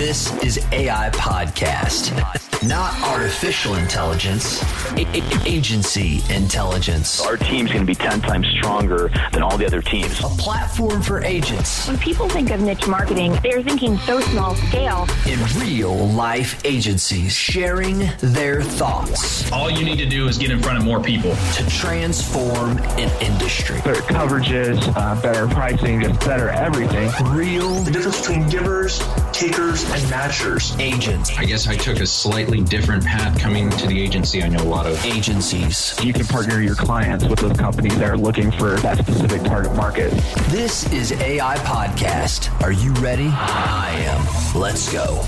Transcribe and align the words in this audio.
This 0.00 0.32
is 0.42 0.58
AI 0.72 1.10
Podcast, 1.10 2.49
not 2.62 2.92
artificial 3.02 3.74
intelligence, 3.76 4.62
a- 4.92 5.06
a- 5.14 5.48
agency 5.48 6.22
intelligence. 6.28 7.20
Our 7.24 7.36
team's 7.38 7.70
going 7.72 7.80
to 7.80 7.86
be 7.86 7.94
10 7.94 8.20
times 8.20 8.46
stronger 8.58 9.10
than 9.32 9.42
all 9.42 9.56
the 9.56 9.64
other 9.66 9.80
teams. 9.80 10.18
A 10.20 10.28
platform 10.28 11.00
for 11.02 11.24
agents 11.24 11.88
When 11.88 11.96
people 11.98 12.28
think 12.28 12.50
of 12.50 12.60
niche 12.60 12.86
marketing, 12.86 13.38
they're 13.42 13.62
thinking 13.62 13.96
so 13.98 14.20
small 14.20 14.54
scale. 14.56 15.08
in 15.26 15.38
real 15.58 16.08
life 16.10 16.60
agencies 16.64 17.32
sharing 17.34 18.10
their 18.20 18.62
thoughts 18.62 19.50
All 19.52 19.70
you 19.70 19.84
need 19.84 19.98
to 19.98 20.06
do 20.06 20.28
is 20.28 20.36
get 20.36 20.50
in 20.50 20.60
front 20.62 20.78
of 20.78 20.84
more 20.84 21.00
people. 21.02 21.34
to 21.54 21.66
transform 21.70 22.78
an 22.98 23.10
industry. 23.22 23.76
better 23.84 24.02
coverages, 24.02 24.78
uh, 24.96 25.20
better 25.22 25.46
pricing, 25.48 26.00
just 26.02 26.20
better 26.20 26.50
everything. 26.50 27.10
Real 27.34 27.70
the 27.84 27.90
difference 27.90 28.20
between 28.20 28.48
givers, 28.50 28.98
takers, 29.32 29.82
and 29.90 30.02
matchers. 30.10 30.78
agents, 30.78 31.30
I 31.38 31.44
guess 31.44 31.66
I 31.68 31.76
took 31.76 32.00
a 32.00 32.06
slightly 32.50 32.66
different 32.66 33.04
path 33.04 33.38
coming 33.38 33.70
to 33.70 33.86
the 33.86 34.02
agency. 34.02 34.42
I 34.42 34.48
know 34.48 34.60
a 34.60 34.64
lot 34.64 34.84
of 34.84 35.04
agencies. 35.06 35.94
You 36.02 36.12
can 36.12 36.26
partner 36.26 36.60
your 36.60 36.74
clients 36.74 37.24
with 37.24 37.38
those 37.38 37.56
companies 37.56 37.96
that 37.98 38.10
are 38.10 38.16
looking 38.16 38.50
for 38.50 38.74
that 38.78 38.98
specific 38.98 39.44
target 39.44 39.72
market. 39.76 40.10
This 40.48 40.92
is 40.92 41.12
AI 41.12 41.56
Podcast. 41.58 42.50
Are 42.60 42.72
you 42.72 42.92
ready? 42.94 43.28
I 43.28 43.92
am. 44.04 44.60
Let's 44.60 44.92
go. 44.92 45.22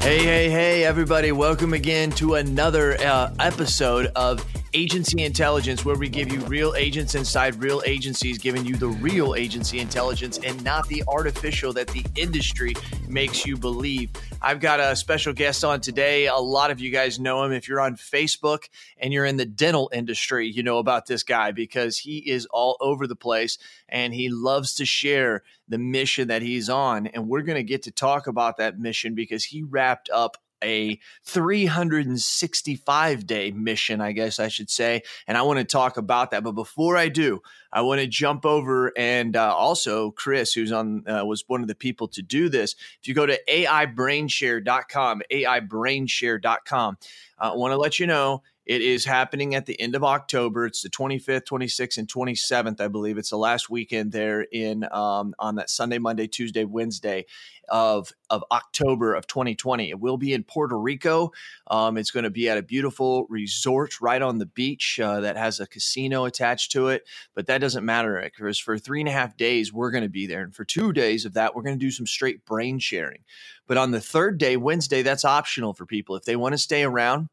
Hey, 0.00 0.18
hey, 0.18 0.50
hey, 0.50 0.84
everybody. 0.84 1.32
Welcome 1.32 1.72
again 1.72 2.10
to 2.12 2.34
another 2.34 3.00
uh, 3.00 3.32
episode 3.40 4.12
of 4.14 4.44
Agency 4.76 5.24
Intelligence, 5.24 5.86
where 5.86 5.96
we 5.96 6.06
give 6.10 6.30
you 6.30 6.38
real 6.40 6.74
agents 6.74 7.14
inside 7.14 7.54
real 7.62 7.82
agencies, 7.86 8.36
giving 8.36 8.66
you 8.66 8.76
the 8.76 8.88
real 8.88 9.34
agency 9.34 9.78
intelligence 9.78 10.38
and 10.44 10.62
not 10.62 10.86
the 10.88 11.02
artificial 11.08 11.72
that 11.72 11.86
the 11.86 12.04
industry 12.14 12.74
makes 13.08 13.46
you 13.46 13.56
believe. 13.56 14.10
I've 14.42 14.60
got 14.60 14.78
a 14.78 14.94
special 14.94 15.32
guest 15.32 15.64
on 15.64 15.80
today. 15.80 16.26
A 16.26 16.36
lot 16.36 16.70
of 16.70 16.78
you 16.78 16.90
guys 16.90 17.18
know 17.18 17.42
him. 17.42 17.52
If 17.52 17.66
you're 17.66 17.80
on 17.80 17.96
Facebook 17.96 18.68
and 18.98 19.14
you're 19.14 19.24
in 19.24 19.38
the 19.38 19.46
dental 19.46 19.88
industry, 19.94 20.46
you 20.46 20.62
know 20.62 20.76
about 20.76 21.06
this 21.06 21.22
guy 21.22 21.52
because 21.52 21.96
he 21.96 22.18
is 22.18 22.44
all 22.50 22.76
over 22.78 23.06
the 23.06 23.16
place 23.16 23.56
and 23.88 24.12
he 24.12 24.28
loves 24.28 24.74
to 24.74 24.84
share 24.84 25.42
the 25.68 25.78
mission 25.78 26.28
that 26.28 26.42
he's 26.42 26.68
on. 26.68 27.06
And 27.06 27.28
we're 27.28 27.40
going 27.40 27.56
to 27.56 27.62
get 27.62 27.84
to 27.84 27.90
talk 27.90 28.26
about 28.26 28.58
that 28.58 28.78
mission 28.78 29.14
because 29.14 29.42
he 29.42 29.62
wrapped 29.62 30.10
up 30.12 30.36
a 30.62 31.00
365 31.24 33.26
day 33.26 33.50
mission, 33.50 34.00
I 34.00 34.12
guess 34.12 34.38
I 34.38 34.46
should 34.48 34.70
say. 34.70 35.02
And 35.26 35.36
I 35.36 35.42
want 35.42 35.58
to 35.58 35.64
talk 35.64 35.96
about 35.96 36.30
that. 36.30 36.44
But 36.44 36.52
before 36.52 36.96
I 36.96 37.08
do, 37.08 37.42
I 37.72 37.80
want 37.82 38.00
to 38.00 38.06
jump 38.06 38.46
over 38.46 38.92
and 38.96 39.36
uh, 39.36 39.54
also 39.54 40.12
Chris, 40.12 40.52
who's 40.52 40.72
on, 40.72 41.04
uh, 41.08 41.24
was 41.24 41.44
one 41.46 41.62
of 41.62 41.68
the 41.68 41.74
people 41.74 42.08
to 42.08 42.22
do 42.22 42.48
this. 42.48 42.74
If 43.00 43.08
you 43.08 43.14
go 43.14 43.26
to 43.26 43.38
AIbrainshare.com, 43.48 45.22
AIbrainshare.com, 45.30 46.98
uh, 47.38 47.52
I 47.52 47.54
want 47.54 47.72
to 47.72 47.76
let 47.76 48.00
you 48.00 48.06
know 48.06 48.42
it 48.66 48.82
is 48.82 49.04
happening 49.04 49.54
at 49.54 49.66
the 49.66 49.80
end 49.80 49.94
of 49.94 50.02
October. 50.02 50.66
It's 50.66 50.82
the 50.82 50.90
25th, 50.90 51.44
26th, 51.44 51.98
and 51.98 52.08
27th, 52.08 52.80
I 52.80 52.88
believe. 52.88 53.16
It's 53.16 53.30
the 53.30 53.38
last 53.38 53.70
weekend 53.70 54.10
there 54.10 54.42
in 54.42 54.84
um, 54.90 55.34
on 55.38 55.54
that 55.54 55.70
Sunday, 55.70 55.98
Monday, 55.98 56.26
Tuesday, 56.26 56.64
Wednesday 56.64 57.26
of 57.68 58.12
of 58.28 58.44
October 58.50 59.14
of 59.14 59.28
2020. 59.28 59.88
It 59.90 60.00
will 60.00 60.16
be 60.16 60.32
in 60.32 60.42
Puerto 60.42 60.76
Rico. 60.76 61.30
Um, 61.68 61.96
it's 61.96 62.10
going 62.10 62.24
to 62.24 62.30
be 62.30 62.48
at 62.48 62.58
a 62.58 62.62
beautiful 62.62 63.26
resort 63.28 64.00
right 64.00 64.20
on 64.20 64.38
the 64.38 64.46
beach 64.46 64.98
uh, 65.00 65.20
that 65.20 65.36
has 65.36 65.60
a 65.60 65.66
casino 65.68 66.24
attached 66.24 66.72
to 66.72 66.88
it. 66.88 67.04
But 67.36 67.46
that 67.46 67.60
doesn't 67.60 67.84
matter 67.84 68.20
because 68.24 68.58
for 68.58 68.78
three 68.78 69.00
and 69.00 69.08
a 69.08 69.12
half 69.12 69.36
days 69.36 69.72
we're 69.72 69.92
going 69.92 70.02
to 70.02 70.10
be 70.10 70.26
there, 70.26 70.42
and 70.42 70.54
for 70.54 70.64
two 70.64 70.92
days 70.92 71.24
of 71.24 71.34
that 71.34 71.54
we're 71.54 71.62
going 71.62 71.78
to 71.78 71.84
do 71.84 71.92
some 71.92 72.06
straight 72.06 72.44
brain 72.44 72.80
sharing. 72.80 73.22
But 73.68 73.76
on 73.76 73.92
the 73.92 74.00
third 74.00 74.38
day, 74.38 74.56
Wednesday, 74.56 75.02
that's 75.02 75.24
optional 75.24 75.72
for 75.72 75.86
people 75.86 76.16
if 76.16 76.24
they 76.24 76.34
want 76.34 76.52
to 76.54 76.58
stay 76.58 76.82
around. 76.82 77.28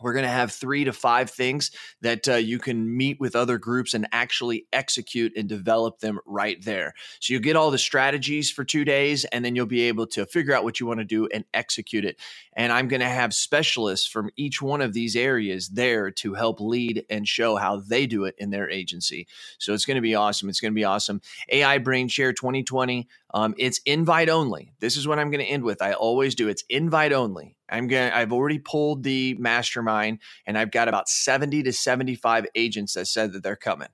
We're 0.00 0.12
going 0.12 0.24
to 0.24 0.30
have 0.30 0.52
three 0.52 0.84
to 0.84 0.92
five 0.92 1.30
things 1.30 1.70
that 2.00 2.28
uh, 2.28 2.34
you 2.34 2.58
can 2.58 2.96
meet 2.96 3.20
with 3.20 3.36
other 3.36 3.58
groups 3.58 3.94
and 3.94 4.08
actually 4.12 4.66
execute 4.72 5.32
and 5.36 5.48
develop 5.48 5.98
them 6.00 6.20
right 6.26 6.62
there. 6.64 6.94
So 7.20 7.32
you'll 7.32 7.42
get 7.42 7.56
all 7.56 7.70
the 7.70 7.78
strategies 7.78 8.50
for 8.50 8.64
two 8.64 8.84
days, 8.84 9.24
and 9.26 9.44
then 9.44 9.56
you'll 9.56 9.66
be 9.66 9.82
able 9.82 10.06
to 10.08 10.26
figure 10.26 10.54
out 10.54 10.64
what 10.64 10.80
you 10.80 10.86
want 10.86 11.00
to 11.00 11.04
do 11.04 11.26
and 11.32 11.44
execute 11.54 12.04
it. 12.04 12.18
And 12.54 12.72
I'm 12.72 12.88
going 12.88 13.00
to 13.00 13.08
have 13.08 13.34
specialists 13.34 14.06
from 14.06 14.30
each 14.36 14.60
one 14.60 14.80
of 14.80 14.92
these 14.92 15.16
areas 15.16 15.68
there 15.68 16.10
to 16.10 16.34
help 16.34 16.60
lead 16.60 17.04
and 17.08 17.26
show 17.26 17.56
how 17.56 17.76
they 17.76 18.06
do 18.06 18.24
it 18.24 18.34
in 18.38 18.50
their 18.50 18.68
agency. 18.70 19.26
So 19.58 19.72
it's 19.74 19.86
going 19.86 19.96
to 19.96 20.00
be 20.00 20.14
awesome. 20.14 20.48
It's 20.48 20.60
going 20.60 20.72
to 20.72 20.78
be 20.78 20.84
awesome. 20.84 21.20
AI 21.50 21.78
Brain 21.78 22.08
Share 22.08 22.32
2020. 22.32 23.08
Um, 23.32 23.54
it's 23.58 23.80
invite 23.86 24.28
only. 24.28 24.72
This 24.80 24.96
is 24.96 25.06
what 25.06 25.18
I'm 25.18 25.30
going 25.30 25.44
to 25.44 25.50
end 25.50 25.62
with. 25.62 25.82
I 25.82 25.92
always 25.92 26.34
do. 26.34 26.48
It's 26.48 26.64
invite 26.68 27.12
only. 27.12 27.56
I'm 27.68 27.86
going 27.86 28.12
I've 28.12 28.32
already 28.32 28.58
pulled 28.58 29.02
the 29.04 29.34
mastermind 29.38 30.18
and 30.46 30.58
I've 30.58 30.72
got 30.72 30.88
about 30.88 31.08
70 31.08 31.62
to 31.64 31.72
75 31.72 32.46
agents 32.54 32.94
that 32.94 33.06
said 33.06 33.32
that 33.32 33.42
they're 33.42 33.56
coming. 33.56 33.88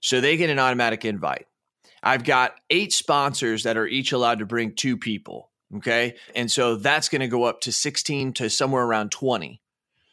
So 0.00 0.20
they 0.20 0.36
get 0.36 0.50
an 0.50 0.58
automatic 0.58 1.04
invite. 1.04 1.46
I've 2.02 2.24
got 2.24 2.54
eight 2.70 2.92
sponsors 2.92 3.64
that 3.64 3.76
are 3.76 3.86
each 3.86 4.12
allowed 4.12 4.38
to 4.40 4.46
bring 4.46 4.74
two 4.74 4.96
people. 4.96 5.50
Okay. 5.76 6.16
And 6.34 6.50
so 6.50 6.76
that's 6.76 7.08
going 7.08 7.20
to 7.20 7.28
go 7.28 7.44
up 7.44 7.60
to 7.62 7.72
16 7.72 8.32
to 8.34 8.48
somewhere 8.48 8.84
around 8.84 9.10
20. 9.10 9.60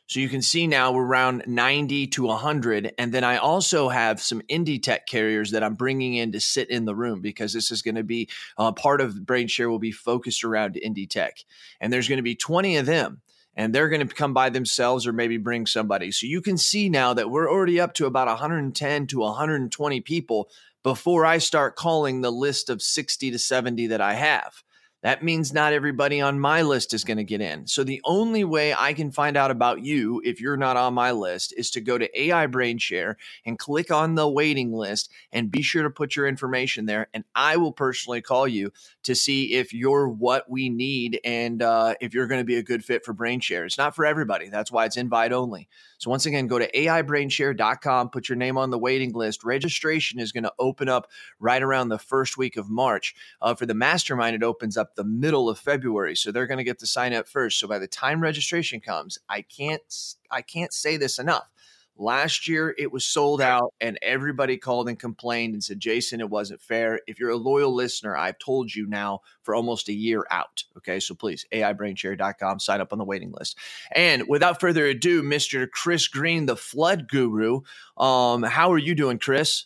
So 0.07 0.19
you 0.19 0.29
can 0.29 0.41
see 0.41 0.67
now 0.67 0.91
we're 0.91 1.05
around 1.05 1.43
90 1.47 2.07
to 2.07 2.23
100. 2.23 2.93
And 2.97 3.11
then 3.11 3.23
I 3.23 3.38
also 3.38 3.89
have 3.89 4.21
some 4.21 4.41
indie 4.43 4.81
tech 4.81 5.07
carriers 5.07 5.51
that 5.51 5.63
I'm 5.63 5.73
bringing 5.73 6.16
in 6.16 6.31
to 6.33 6.39
sit 6.39 6.69
in 6.69 6.85
the 6.85 6.95
room 6.95 7.21
because 7.21 7.53
this 7.53 7.71
is 7.71 7.81
going 7.81 7.95
to 7.95 8.03
be 8.03 8.29
uh, 8.57 8.71
part 8.71 9.01
of 9.01 9.13
BrainShare 9.13 9.69
will 9.69 9.79
be 9.79 9.91
focused 9.91 10.44
around 10.44 10.75
indie 10.75 11.09
tech. 11.09 11.38
And 11.81 11.91
there's 11.91 12.07
going 12.07 12.17
to 12.17 12.23
be 12.23 12.35
20 12.35 12.77
of 12.77 12.85
them. 12.85 13.21
And 13.57 13.73
they're 13.73 13.89
going 13.89 14.05
to 14.05 14.13
come 14.13 14.33
by 14.33 14.49
themselves 14.49 15.07
or 15.07 15.13
maybe 15.13 15.38
bring 15.38 15.65
somebody. 15.65 16.11
So 16.11 16.27
you 16.27 16.41
can 16.41 16.57
see 16.57 16.89
now 16.89 17.13
that 17.13 17.29
we're 17.29 17.49
already 17.49 17.79
up 17.79 17.94
to 17.95 18.05
about 18.05 18.27
110 18.27 19.07
to 19.07 19.19
120 19.19 20.01
people 20.01 20.49
before 20.83 21.25
I 21.25 21.38
start 21.39 21.77
calling 21.77 22.21
the 22.21 22.31
list 22.31 22.69
of 22.69 22.81
60 22.81 23.31
to 23.31 23.39
70 23.39 23.88
that 23.88 24.01
I 24.01 24.13
have. 24.13 24.61
That 25.05 25.21
means 25.21 25.53
not 25.53 25.71
everybody 25.71 26.19
on 26.19 26.39
my 26.39 26.63
list 26.63 26.91
is 26.91 27.03
going 27.03 27.17
to 27.17 27.23
get 27.23 27.39
in. 27.39 27.67
So 27.67 27.83
the 27.83 28.01
only 28.05 28.43
way 28.43 28.73
I 28.73 28.93
can 28.93 29.11
find 29.11 29.38
out 29.38 29.51
about 29.51 29.85
you 29.85 30.19
if 30.25 30.41
you're 30.41 30.57
not 30.57 30.77
on 30.77 30.95
my 30.95 31.11
list 31.11 31.53
is 31.55 31.69
to 31.71 31.79
go 31.79 31.99
to 31.99 32.19
AI 32.19 32.47
Brain 32.47 32.79
Share 32.79 33.15
and 33.45 33.59
click 33.59 33.91
on 33.91 34.15
the 34.15 34.27
waiting 34.27 34.73
list 34.73 35.11
and 35.31 35.51
be 35.51 35.61
sure 35.61 35.83
to 35.83 35.91
put 35.91 36.15
your 36.15 36.27
information 36.27 36.88
there. 36.88 37.07
And 37.13 37.23
I 37.35 37.57
will 37.57 37.71
personally 37.71 38.23
call 38.23 38.47
you 38.47 38.71
to 39.03 39.13
see 39.13 39.53
if 39.53 39.75
you're 39.75 40.09
what 40.09 40.49
we 40.49 40.69
need 40.69 41.19
and 41.23 41.61
uh, 41.61 41.94
if 42.01 42.15
you're 42.15 42.25
going 42.25 42.41
to 42.41 42.44
be 42.44 42.57
a 42.57 42.63
good 42.63 42.83
fit 42.83 43.05
for 43.05 43.13
Brain 43.13 43.41
Share. 43.41 43.63
It's 43.63 43.77
not 43.77 43.95
for 43.95 44.07
everybody. 44.07 44.49
That's 44.49 44.71
why 44.71 44.85
it's 44.85 44.97
invite 44.97 45.31
only. 45.31 45.67
So 46.05 46.11
once 46.11 46.27
again, 46.27 46.45
go 46.45 46.59
to 46.59 46.71
AIBrainShare.com, 46.71 48.11
put 48.11 48.29
your 48.29 48.35
name 48.35 48.59
on 48.59 48.69
the 48.69 48.77
waiting 48.77 49.11
list. 49.13 49.43
Registration 49.43 50.19
is 50.19 50.31
going 50.31 50.43
to 50.43 50.53
open 50.59 50.88
up 50.88 51.09
right 51.39 51.63
around 51.63 51.89
the 51.89 51.97
first 51.97 52.38
week 52.38 52.57
of 52.57 52.69
March. 52.69 53.16
Uh, 53.41 53.55
for 53.55 53.66
the 53.66 53.73
mastermind, 53.73 54.35
it 54.35 54.44
opens 54.44 54.77
up 54.77 54.94
the 54.94 55.03
middle 55.03 55.49
of 55.49 55.57
February, 55.57 56.15
so 56.15 56.31
they're 56.31 56.45
going 56.45 56.59
to 56.59 56.63
get 56.63 56.77
to 56.77 56.85
sign 56.85 57.11
up 57.11 57.27
first. 57.27 57.59
So 57.59 57.67
by 57.67 57.79
the 57.79 57.88
time 57.88 58.21
registration 58.21 58.81
comes, 58.81 59.17
I 59.29 59.41
can't 59.41 59.81
I 60.29 60.44
can't 60.44 60.73
say 60.73 60.95
this 60.95 61.17
enough. 61.17 61.49
Last 61.97 62.47
year 62.47 62.75
it 62.78 62.91
was 62.91 63.06
sold 63.06 63.41
out 63.41 63.73
and 63.79 63.97
everybody 64.01 64.57
called 64.57 64.89
and 64.89 65.00
complained 65.00 65.53
and 65.53 65.63
said, 65.63 65.79
Jason, 65.79 66.19
it 66.19 66.29
wasn't 66.29 66.61
fair. 66.61 67.00
If 67.07 67.19
you're 67.19 67.29
a 67.29 67.38
loyal 67.38 67.73
listener, 67.73 68.17
I've 68.17 68.38
told 68.39 68.73
you 68.73 68.85
now 68.88 69.22
for 69.44 69.56
almost 69.56 69.88
a 69.88 69.94
year 69.94 70.25
out. 70.29 70.63
Okay. 70.78 71.00
So 71.00 71.16
please, 71.16 71.45
AIBrainshare.com, 71.53 72.59
sign 72.59 72.81
up 72.81 72.91
on 72.91 73.00
the 73.00 73.06
waiting 73.06 73.31
list. 73.31 73.57
And 73.94 74.28
without 74.28 74.59
further 74.59 74.85
ado, 74.85 75.23
Mr. 75.23 75.69
Chris 75.69 76.07
Green, 76.07 76.45
the 76.45 76.57
flood 76.57 77.07
guru. 77.07 77.61
Um, 77.97 78.44
how 78.44 78.72
are 78.73 78.77
you 78.77 78.95
doing, 78.95 79.19
Chris? 79.19 79.66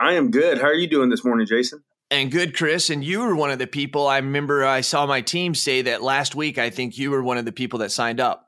I 0.00 0.14
am 0.14 0.30
good. 0.30 0.58
How 0.58 0.66
are 0.66 0.74
you 0.74 0.88
doing 0.88 1.10
this 1.10 1.24
morning, 1.24 1.46
Jason? 1.46 1.82
And 2.10 2.30
good, 2.30 2.56
Chris. 2.56 2.88
And 2.90 3.04
you 3.04 3.20
were 3.20 3.36
one 3.36 3.50
of 3.50 3.58
the 3.58 3.66
people 3.66 4.06
I 4.06 4.18
remember 4.18 4.64
I 4.64 4.80
saw 4.80 5.06
my 5.06 5.20
team 5.20 5.54
say 5.54 5.82
that 5.82 6.02
last 6.02 6.34
week. 6.34 6.58
I 6.58 6.70
think 6.70 6.96
you 6.96 7.10
were 7.10 7.22
one 7.22 7.36
of 7.36 7.44
the 7.44 7.52
people 7.52 7.80
that 7.80 7.92
signed 7.92 8.20
up. 8.20 8.47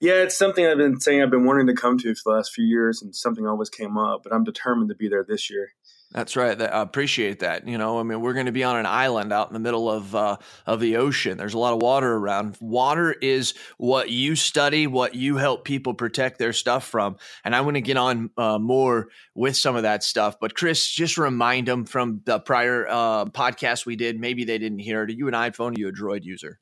Yeah, 0.00 0.22
it's 0.22 0.36
something 0.36 0.66
I've 0.66 0.78
been 0.78 1.00
saying 1.00 1.22
I've 1.22 1.30
been 1.30 1.44
wanting 1.44 1.66
to 1.68 1.74
come 1.74 1.98
to 1.98 2.14
for 2.14 2.22
the 2.24 2.36
last 2.36 2.52
few 2.52 2.64
years, 2.64 3.02
and 3.02 3.14
something 3.14 3.46
always 3.46 3.70
came 3.70 3.96
up. 3.96 4.22
But 4.22 4.32
I'm 4.32 4.44
determined 4.44 4.90
to 4.90 4.94
be 4.94 5.08
there 5.08 5.24
this 5.26 5.50
year. 5.50 5.70
That's 6.14 6.36
right. 6.36 6.60
I 6.62 6.80
appreciate 6.80 7.40
that. 7.40 7.66
You 7.66 7.76
know, 7.76 7.98
I 7.98 8.04
mean, 8.04 8.20
we're 8.20 8.34
going 8.34 8.46
to 8.46 8.52
be 8.52 8.62
on 8.62 8.76
an 8.76 8.86
island 8.86 9.32
out 9.32 9.48
in 9.48 9.52
the 9.52 9.58
middle 9.58 9.90
of 9.90 10.14
uh, 10.14 10.36
of 10.64 10.78
the 10.78 10.96
ocean. 10.96 11.36
There's 11.36 11.54
a 11.54 11.58
lot 11.58 11.72
of 11.72 11.82
water 11.82 12.12
around. 12.12 12.56
Water 12.60 13.12
is 13.12 13.54
what 13.78 14.10
you 14.10 14.36
study, 14.36 14.86
what 14.86 15.16
you 15.16 15.38
help 15.38 15.64
people 15.64 15.92
protect 15.92 16.38
their 16.38 16.52
stuff 16.52 16.86
from. 16.86 17.16
And 17.44 17.54
I 17.54 17.62
want 17.62 17.74
to 17.76 17.80
get 17.80 17.96
on 17.96 18.30
uh, 18.36 18.60
more 18.60 19.08
with 19.34 19.56
some 19.56 19.74
of 19.74 19.82
that 19.82 20.04
stuff. 20.04 20.36
But 20.40 20.54
Chris, 20.54 20.88
just 20.88 21.18
remind 21.18 21.66
them 21.66 21.84
from 21.84 22.20
the 22.24 22.38
prior 22.38 22.86
uh, 22.88 23.24
podcast 23.24 23.84
we 23.84 23.96
did. 23.96 24.20
Maybe 24.20 24.44
they 24.44 24.58
didn't 24.58 24.78
hear 24.78 25.02
it. 25.02 25.10
Are 25.10 25.14
you 25.14 25.26
an 25.26 25.34
iPhone? 25.34 25.76
Or 25.76 25.80
you 25.80 25.88
a 25.88 25.92
Droid 25.92 26.22
user? 26.22 26.60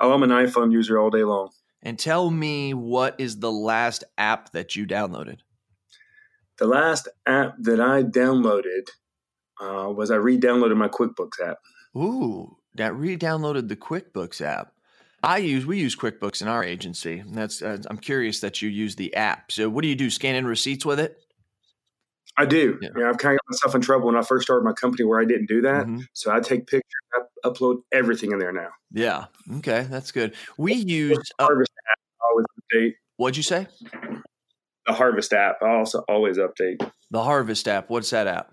Oh, 0.00 0.12
I'm 0.12 0.24
an 0.24 0.30
iPhone 0.30 0.72
user 0.72 0.98
all 0.98 1.10
day 1.10 1.22
long. 1.22 1.50
And 1.84 1.98
tell 1.98 2.30
me 2.30 2.74
what 2.74 3.14
is 3.18 3.38
the 3.38 3.52
last 3.52 4.04
app 4.18 4.52
that 4.52 4.74
you 4.74 4.86
downloaded? 4.86 5.38
The 6.58 6.66
last 6.66 7.08
app 7.26 7.54
that 7.60 7.80
I 7.80 8.02
downloaded 8.02 8.88
uh, 9.60 9.90
was 9.90 10.10
I 10.10 10.16
re-downloaded 10.16 10.76
my 10.76 10.88
QuickBooks 10.88 11.46
app. 11.46 11.58
Ooh, 11.96 12.56
that 12.74 12.94
re-downloaded 12.94 13.68
the 13.68 13.76
QuickBooks 13.76 14.40
app. 14.40 14.72
I 15.22 15.38
use 15.38 15.64
we 15.64 15.78
use 15.78 15.96
QuickBooks 15.96 16.42
in 16.42 16.48
our 16.48 16.62
agency. 16.62 17.18
And 17.18 17.34
that's 17.34 17.62
uh, 17.62 17.78
I'm 17.88 17.98
curious 17.98 18.40
that 18.40 18.60
you 18.62 18.68
use 18.68 18.96
the 18.96 19.14
app. 19.14 19.52
So 19.52 19.68
what 19.68 19.82
do 19.82 19.88
you 19.88 19.96
do? 19.96 20.10
Scan 20.10 20.34
in 20.34 20.46
receipts 20.46 20.84
with 20.84 21.00
it? 21.00 21.18
I 22.36 22.44
do. 22.46 22.78
Yeah. 22.80 23.08
I've 23.08 23.18
kind 23.18 23.34
of 23.34 23.38
got 23.38 23.50
myself 23.50 23.74
in 23.74 23.80
trouble 23.80 24.06
when 24.06 24.16
I 24.16 24.22
first 24.22 24.44
started 24.44 24.64
my 24.64 24.72
company 24.72 25.04
where 25.04 25.20
I 25.20 25.24
didn't 25.24 25.46
do 25.46 25.62
that. 25.62 25.86
Mhm. 25.86 26.04
So 26.14 26.32
I 26.32 26.40
take 26.40 26.66
pictures, 26.66 26.82
I 27.14 27.48
upload 27.48 27.82
everything 27.92 28.32
in 28.32 28.38
there 28.38 28.52
now. 28.52 28.70
Yeah. 28.90 29.26
Okay, 29.58 29.86
that's 29.88 30.10
good. 30.10 30.34
We 30.58 30.74
use 30.74 31.18
uh, 31.38 31.44
Harvest 31.44 31.70
app, 31.70 31.73
I 31.73 31.73
always 32.28 32.46
update. 32.60 32.92
what'd 33.16 33.36
you 33.36 33.42
say? 33.42 33.66
The 34.86 34.92
Harvest 34.92 35.32
app, 35.32 35.62
I 35.62 35.76
also 35.76 36.00
always 36.08 36.36
update. 36.36 36.90
The 37.10 37.22
Harvest 37.22 37.68
app. 37.68 37.88
What's 37.88 38.10
that 38.10 38.26
app? 38.26 38.52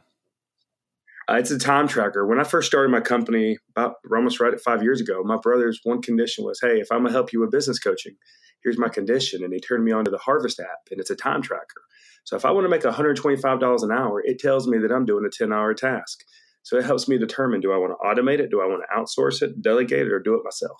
Uh, 1.29 1.35
it's 1.35 1.51
a 1.51 1.59
time 1.59 1.87
tracker. 1.87 2.25
When 2.25 2.39
I 2.39 2.43
first 2.43 2.67
started 2.67 2.89
my 2.89 2.99
company, 2.99 3.57
about 3.75 3.95
we're 4.09 4.17
almost 4.17 4.39
right 4.39 4.53
at 4.53 4.61
five 4.61 4.81
years 4.81 5.01
ago, 5.01 5.23
my 5.23 5.37
brother's 5.37 5.79
one 5.83 6.01
condition 6.01 6.45
was, 6.45 6.59
"Hey, 6.61 6.79
if 6.79 6.91
I'm 6.91 6.99
gonna 6.99 7.11
help 7.11 7.31
you 7.31 7.39
with 7.39 7.51
business 7.51 7.79
coaching, 7.79 8.15
here's 8.63 8.77
my 8.77 8.89
condition," 8.89 9.43
and 9.43 9.53
he 9.53 9.59
turned 9.59 9.83
me 9.83 9.91
on 9.91 10.05
to 10.05 10.11
the 10.11 10.17
Harvest 10.17 10.59
app, 10.59 10.89
and 10.89 10.99
it's 10.99 11.09
a 11.09 11.15
time 11.15 11.41
tracker. 11.41 11.81
So 12.23 12.35
if 12.35 12.45
I 12.45 12.51
want 12.51 12.65
to 12.65 12.69
make 12.69 12.83
$125 12.83 13.83
an 13.83 13.91
hour, 13.91 14.21
it 14.23 14.39
tells 14.39 14.67
me 14.67 14.77
that 14.79 14.91
I'm 14.91 15.05
doing 15.05 15.25
a 15.25 15.29
10 15.29 15.51
hour 15.51 15.73
task. 15.73 16.23
So 16.63 16.77
it 16.77 16.85
helps 16.85 17.07
me 17.07 17.17
determine: 17.17 17.61
do 17.61 17.71
I 17.71 17.77
want 17.77 17.93
to 17.93 17.97
automate 18.05 18.39
it? 18.39 18.51
Do 18.51 18.61
I 18.61 18.65
want 18.65 18.83
to 18.83 18.95
outsource 18.95 19.41
it, 19.41 19.61
delegate 19.61 20.07
it, 20.07 20.11
or 20.11 20.19
do 20.19 20.35
it 20.35 20.41
myself? 20.43 20.77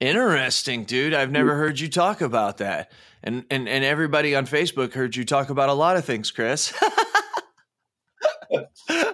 Interesting, 0.00 0.84
dude. 0.84 1.14
I've 1.14 1.30
never 1.30 1.54
heard 1.56 1.80
you 1.80 1.88
talk 1.88 2.20
about 2.20 2.58
that. 2.58 2.92
And 3.22 3.44
and 3.50 3.68
and 3.68 3.84
everybody 3.84 4.34
on 4.34 4.46
Facebook 4.46 4.94
heard 4.94 5.16
you 5.16 5.24
talk 5.24 5.50
about 5.50 5.68
a 5.68 5.74
lot 5.74 5.96
of 5.96 6.04
things, 6.04 6.30
Chris. 6.30 6.72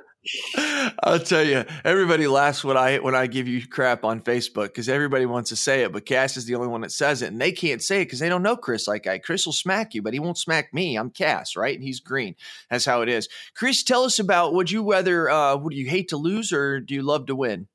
I'll 1.03 1.19
tell 1.19 1.45
you, 1.45 1.65
everybody 1.85 2.27
laughs 2.27 2.65
when 2.65 2.77
I 2.77 2.99
when 2.99 3.15
I 3.15 3.27
give 3.27 3.49
you 3.49 3.67
crap 3.67 4.05
on 4.05 4.21
Facebook 4.21 4.67
because 4.67 4.89
everybody 4.89 5.27
wants 5.27 5.51
to 5.51 5.57
say 5.57 5.83
it, 5.83 5.93
but 5.93 6.07
Cass 6.07 6.37
is 6.37 6.45
the 6.45 6.55
only 6.55 6.69
one 6.69 6.83
that 6.83 6.93
says 6.93 7.23
it, 7.23 7.33
and 7.33 7.41
they 7.41 7.53
can't 7.53 7.83
say 7.83 8.03
it 8.03 8.07
because 8.07 8.19
they 8.19 8.29
don't 8.29 8.43
know 8.43 8.57
Chris 8.57 8.89
like 8.89 9.07
I. 9.07 9.19
Chris 9.19 9.47
will 9.47 9.53
smack 9.53 9.95
you, 9.95 10.03
but 10.03 10.13
he 10.13 10.21
won't 10.21 10.39
smack 10.39 10.73
me. 10.73 10.97
I'm 10.97 11.11
Cass, 11.11 11.57
right? 11.57 11.75
And 11.75 11.85
he's 11.85 12.01
green. 12.01 12.35
That's 12.71 12.85
how 12.85 13.03
it 13.03 13.09
is. 13.09 13.29
Chris, 13.55 13.83
tell 13.83 14.05
us 14.05 14.19
about 14.19 14.55
would 14.55 14.71
you 14.71 14.83
whether 14.83 15.31
uh, 15.31 15.57
would 15.57 15.75
you 15.75 15.89
hate 15.89 16.09
to 16.09 16.17
lose 16.17 16.53
or 16.53 16.81
do 16.81 16.95
you 16.95 17.03
love 17.03 17.27
to 17.27 17.37
win? 17.37 17.69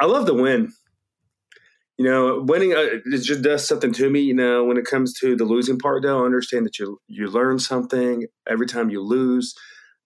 I 0.00 0.06
love 0.06 0.26
to 0.26 0.34
win. 0.34 0.72
You 1.96 2.04
know, 2.04 2.42
winning 2.44 2.72
uh, 2.72 2.98
it 3.04 3.22
just 3.22 3.42
does 3.42 3.66
something 3.66 3.92
to 3.92 4.10
me. 4.10 4.20
You 4.20 4.34
know, 4.34 4.64
when 4.64 4.76
it 4.76 4.84
comes 4.84 5.14
to 5.20 5.36
the 5.36 5.44
losing 5.44 5.78
part, 5.78 6.02
though, 6.02 6.22
I 6.22 6.26
understand 6.26 6.66
that 6.66 6.78
you 6.78 6.98
you 7.06 7.28
learn 7.28 7.58
something 7.60 8.26
every 8.48 8.66
time 8.66 8.90
you 8.90 9.00
lose, 9.00 9.54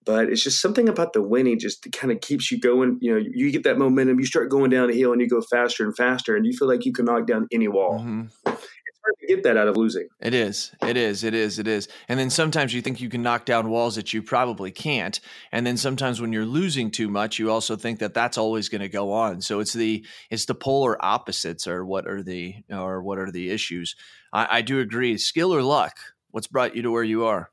but 0.09 0.31
it's 0.31 0.43
just 0.43 0.63
something 0.63 0.89
about 0.89 1.13
the 1.13 1.21
winning 1.21 1.59
just 1.59 1.87
kind 1.93 2.11
of 2.11 2.23
keeps 2.23 2.51
you 2.51 2.59
going. 2.59 2.97
You 3.03 3.13
know, 3.13 3.27
you 3.31 3.53
get 3.53 3.65
that 3.65 3.77
momentum, 3.77 4.19
you 4.19 4.25
start 4.25 4.49
going 4.49 4.71
down 4.71 4.89
a 4.89 4.95
hill, 4.95 5.13
and 5.13 5.21
you 5.21 5.29
go 5.29 5.43
faster 5.43 5.85
and 5.85 5.95
faster, 5.95 6.35
and 6.35 6.47
you 6.47 6.55
feel 6.55 6.67
like 6.67 6.87
you 6.87 6.95
can 6.95 7.05
knock 7.05 7.27
down 7.27 7.47
any 7.53 7.69
wall. 7.69 8.01
Mhm. 8.01 8.31
It's 8.47 9.01
hard 9.05 9.15
to 9.21 9.27
get 9.27 9.43
that 9.43 9.59
out 9.59 9.69
of 9.69 9.77
losing. 9.77 10.09
It 10.23 10.33
is. 10.33 10.73
It 10.81 10.97
is. 10.97 11.25
It 11.25 11.35
is. 11.35 11.59
It 11.59 11.69
is. 11.69 11.89
And 12.09 12.19
then 12.19 12.31
sometimes 12.31 12.73
you 12.73 12.81
think 12.81 13.03
you 13.03 13.11
can 13.11 13.21
knock 13.21 13.45
down 13.45 13.69
walls 13.69 13.97
that 13.97 14.15
you 14.15 14.23
probably 14.23 14.71
can't. 14.71 15.21
And 15.53 15.67
then 15.67 15.77
sometimes 15.77 16.23
when 16.23 16.33
you're 16.33 16.47
losing 16.47 16.91
too 16.91 17.09
much, 17.09 17.39
you 17.39 17.51
also 17.51 17.77
think 17.77 17.99
that 17.99 18.15
that's 18.15 18.39
always 18.39 18.71
going 18.71 18.81
to 18.81 18.89
go 18.89 19.13
on. 19.13 19.43
So 19.43 19.61
it's 19.61 19.75
the 19.75 20.07
it's 20.31 20.47
the 20.47 20.55
polar 20.55 20.97
opposites, 21.05 21.69
or 21.69 21.85
what 21.85 22.09
are 22.09 22.23
the 22.23 22.55
or 22.71 23.03
what 23.03 23.19
are 23.19 23.31
the 23.31 23.51
issues? 23.51 23.95
I, 24.33 24.59
I 24.59 24.63
do 24.63 24.81
agree. 24.81 25.19
Skill 25.19 25.55
or 25.55 25.61
luck? 25.61 25.99
What's 26.31 26.47
brought 26.47 26.75
you 26.75 26.81
to 26.81 26.91
where 26.91 27.05
you 27.05 27.27
are? 27.27 27.51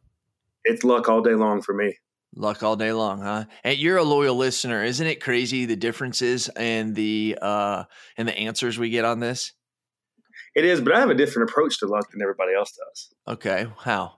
It's 0.63 0.85
luck 0.85 1.09
all 1.09 1.21
day 1.21 1.35
long 1.35 1.61
for 1.61 1.73
me. 1.73 1.97
Luck 2.35 2.63
all 2.63 2.75
day 2.75 2.91
long, 2.91 3.21
huh? 3.21 3.45
And 3.63 3.77
you're 3.77 3.97
a 3.97 4.03
loyal 4.03 4.35
listener, 4.35 4.83
isn't 4.83 5.07
it 5.07 5.21
crazy 5.21 5.65
the 5.65 5.77
differences 5.77 6.49
and 6.49 6.93
the 6.93 7.37
uh 7.41 7.85
and 8.17 8.27
the 8.27 8.37
answers 8.37 8.77
we 8.77 8.89
get 8.89 9.05
on 9.05 9.19
this? 9.19 9.53
It 10.53 10.65
is, 10.65 10.81
but 10.81 10.93
I 10.93 10.99
have 10.99 11.09
a 11.09 11.15
different 11.15 11.49
approach 11.49 11.79
to 11.79 11.87
luck 11.87 12.11
than 12.11 12.21
everybody 12.21 12.53
else 12.53 12.71
does. 12.71 13.13
Okay, 13.35 13.67
how? 13.79 14.13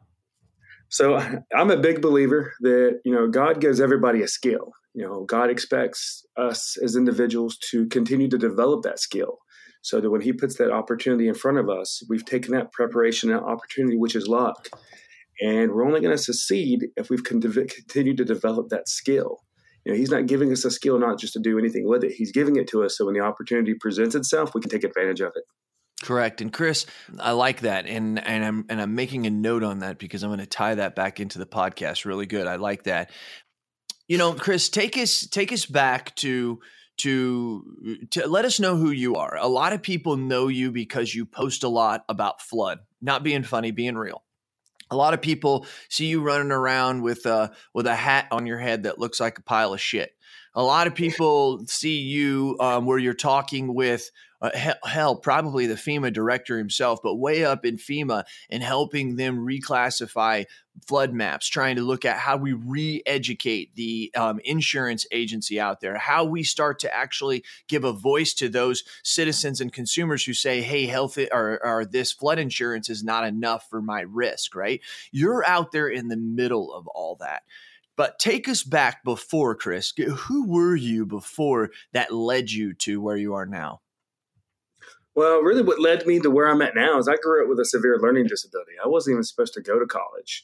So 0.89 1.17
I'm 1.55 1.69
a 1.69 1.77
big 1.77 2.01
believer 2.01 2.53
that 2.61 3.01
you 3.03 3.13
know 3.13 3.27
God 3.27 3.61
gives 3.61 3.79
everybody 3.79 4.23
a 4.23 4.27
skill. 4.27 4.71
You 4.93 5.03
know, 5.03 5.25
God 5.25 5.51
expects 5.51 6.25
us 6.37 6.75
as 6.83 6.95
individuals 6.95 7.57
to 7.69 7.85
continue 7.87 8.27
to 8.29 8.37
develop 8.37 8.81
that 8.83 8.99
skill, 8.99 9.39
so 9.83 10.01
that 10.01 10.09
when 10.09 10.21
He 10.21 10.33
puts 10.33 10.55
that 10.57 10.71
opportunity 10.71 11.27
in 11.27 11.35
front 11.35 11.59
of 11.59 11.69
us, 11.69 12.01
we've 12.09 12.25
taken 12.25 12.53
that 12.53 12.71
preparation 12.71 13.31
and 13.31 13.43
opportunity, 13.43 13.97
which 13.97 14.15
is 14.15 14.27
luck, 14.27 14.69
and 15.39 15.71
we're 15.71 15.85
only 15.85 16.01
going 16.01 16.15
to 16.15 16.21
succeed 16.21 16.87
if 16.95 17.09
we've 17.09 17.23
con- 17.23 17.41
continued 17.41 18.17
to 18.17 18.25
develop 18.25 18.69
that 18.69 18.87
skill. 18.87 19.39
You 19.85 19.93
know, 19.93 19.97
He's 19.97 20.11
not 20.11 20.25
giving 20.25 20.51
us 20.51 20.65
a 20.65 20.71
skill 20.71 20.99
not 20.99 21.19
just 21.19 21.33
to 21.33 21.39
do 21.39 21.57
anything 21.57 21.87
with 21.87 22.03
it; 22.03 22.11
He's 22.11 22.31
giving 22.31 22.55
it 22.55 22.67
to 22.69 22.83
us 22.83 22.97
so 22.97 23.05
when 23.05 23.13
the 23.13 23.21
opportunity 23.21 23.73
presents 23.73 24.15
itself, 24.15 24.53
we 24.53 24.61
can 24.61 24.69
take 24.69 24.83
advantage 24.83 25.21
of 25.21 25.31
it. 25.35 25.43
Correct. 26.03 26.41
And 26.41 26.53
Chris, 26.53 26.85
I 27.19 27.31
like 27.31 27.61
that. 27.61 27.87
And 27.87 28.19
and 28.25 28.45
I'm 28.45 28.65
and 28.69 28.81
I'm 28.81 28.93
making 28.93 29.25
a 29.25 29.31
note 29.31 29.63
on 29.63 29.79
that 29.79 29.97
because 29.97 30.23
I'm 30.23 30.29
going 30.29 30.39
to 30.39 30.45
tie 30.45 30.75
that 30.75 30.95
back 30.95 31.19
into 31.19 31.39
the 31.39 31.47
podcast 31.47 32.05
really 32.05 32.27
good. 32.27 32.45
I 32.47 32.57
like 32.57 32.83
that. 32.83 33.09
You 34.07 34.17
know, 34.17 34.33
Chris, 34.33 34.69
take 34.69 34.95
us 34.97 35.25
take 35.25 35.51
us 35.51 35.65
back 35.65 36.15
to 36.17 36.59
to 36.97 38.07
to 38.11 38.27
let 38.27 38.45
us 38.45 38.59
know 38.59 38.75
who 38.75 38.91
you 38.91 39.15
are. 39.15 39.37
A 39.37 39.47
lot 39.47 39.73
of 39.73 39.81
people 39.81 40.17
know 40.17 40.49
you 40.49 40.71
because 40.71 41.13
you 41.13 41.25
post 41.25 41.63
a 41.63 41.69
lot 41.69 42.03
about 42.09 42.41
flood, 42.41 42.79
not 43.01 43.23
being 43.23 43.43
funny, 43.43 43.71
being 43.71 43.95
real. 43.95 44.23
A 44.89 44.95
lot 44.95 45.13
of 45.13 45.21
people 45.21 45.65
see 45.89 46.05
you 46.05 46.21
running 46.21 46.51
around 46.51 47.01
with 47.01 47.25
a 47.25 47.51
with 47.73 47.87
a 47.87 47.95
hat 47.95 48.27
on 48.31 48.45
your 48.45 48.59
head 48.59 48.83
that 48.83 48.99
looks 48.99 49.19
like 49.19 49.37
a 49.37 49.43
pile 49.43 49.73
of 49.73 49.81
shit. 49.81 50.11
A 50.53 50.63
lot 50.63 50.87
of 50.87 50.95
people 50.95 51.63
see 51.67 51.99
you 51.99 52.57
um, 52.59 52.85
where 52.85 52.97
you're 52.97 53.13
talking 53.13 53.75
with 53.75 54.09
uh, 54.41 54.51
hell, 54.83 55.15
probably 55.15 55.65
the 55.65 55.75
FEMA 55.75 56.13
director 56.13 56.57
himself, 56.57 56.99
but 57.01 57.15
way 57.15 57.43
up 57.43 57.65
in 57.65 57.77
FEMA 57.77 58.23
and 58.49 58.61
helping 58.61 59.15
them 59.15 59.37
reclassify 59.37 60.45
flood 60.87 61.11
maps, 61.11 61.47
trying 61.47 61.75
to 61.75 61.81
look 61.81 62.05
at 62.05 62.17
how 62.17 62.37
we 62.37 62.53
re 62.53 63.01
educate 63.07 63.73
the 63.75 64.11
um, 64.15 64.39
insurance 64.43 65.07
agency 65.11 65.59
out 65.59 65.81
there, 65.81 65.97
how 65.97 66.23
we 66.23 66.43
start 66.43 66.77
to 66.79 66.93
actually 66.93 67.43
give 67.67 67.83
a 67.83 67.91
voice 67.91 68.33
to 68.35 68.47
those 68.47 68.83
citizens 69.03 69.59
and 69.59 69.73
consumers 69.73 70.23
who 70.23 70.33
say, 70.33 70.61
hey, 70.61 70.85
health 70.85 71.17
or, 71.31 71.59
or 71.63 71.85
this 71.85 72.11
flood 72.11 72.37
insurance 72.37 72.89
is 72.89 73.03
not 73.03 73.25
enough 73.25 73.67
for 73.69 73.81
my 73.81 74.01
risk, 74.01 74.55
right? 74.55 74.81
You're 75.11 75.43
out 75.45 75.71
there 75.71 75.87
in 75.87 76.09
the 76.09 76.17
middle 76.17 76.71
of 76.73 76.87
all 76.87 77.15
that. 77.21 77.41
But 77.95 78.19
take 78.19 78.47
us 78.47 78.61
back 78.61 79.03
before, 79.03 79.55
Chris. 79.55 79.91
Who 79.97 80.47
were 80.47 80.75
you 80.75 81.07
before 81.07 81.71
that 81.93 82.13
led 82.13 82.51
you 82.51 82.75
to 82.75 83.01
where 83.01 83.17
you 83.17 83.33
are 83.33 83.47
now? 83.47 83.81
Well, 85.18 85.42
really, 85.42 85.64
what 85.64 85.81
led 85.81 86.06
me 86.06 86.19
to 86.19 86.30
where 86.30 86.47
I'm 86.47 86.62
at 86.62 86.76
now 86.76 87.00
is 87.00 87.07
I 87.07 87.16
grew 87.16 87.42
up 87.42 87.50
with 87.50 87.59
a 87.59 87.66
severe 87.66 87.97
learning 88.00 88.28
disability. 88.28 88.74
I 88.86 88.88
wasn't 88.88 89.16
even 89.16 89.24
supposed 89.24 89.56
to 89.56 89.64
go 89.64 89.80
to 89.80 89.88
college, 89.88 90.44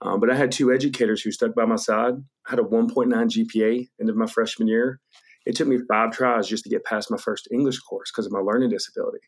um, 0.00 0.20
but 0.20 0.30
I 0.30 0.36
had 0.36 0.52
two 0.52 0.72
educators 0.72 1.20
who 1.20 1.32
stuck 1.32 1.56
by 1.56 1.64
my 1.64 1.74
side. 1.74 2.14
I 2.46 2.50
had 2.50 2.60
a 2.60 2.62
1.9 2.62 3.08
GPA 3.10 3.88
end 4.00 4.08
of 4.08 4.14
my 4.14 4.26
freshman 4.26 4.68
year. 4.68 5.00
It 5.44 5.56
took 5.56 5.66
me 5.66 5.80
five 5.88 6.12
tries 6.12 6.46
just 6.46 6.62
to 6.62 6.70
get 6.70 6.84
past 6.84 7.10
my 7.10 7.16
first 7.16 7.48
English 7.50 7.80
course 7.80 8.12
because 8.12 8.26
of 8.26 8.30
my 8.30 8.38
learning 8.38 8.70
disability. 8.70 9.18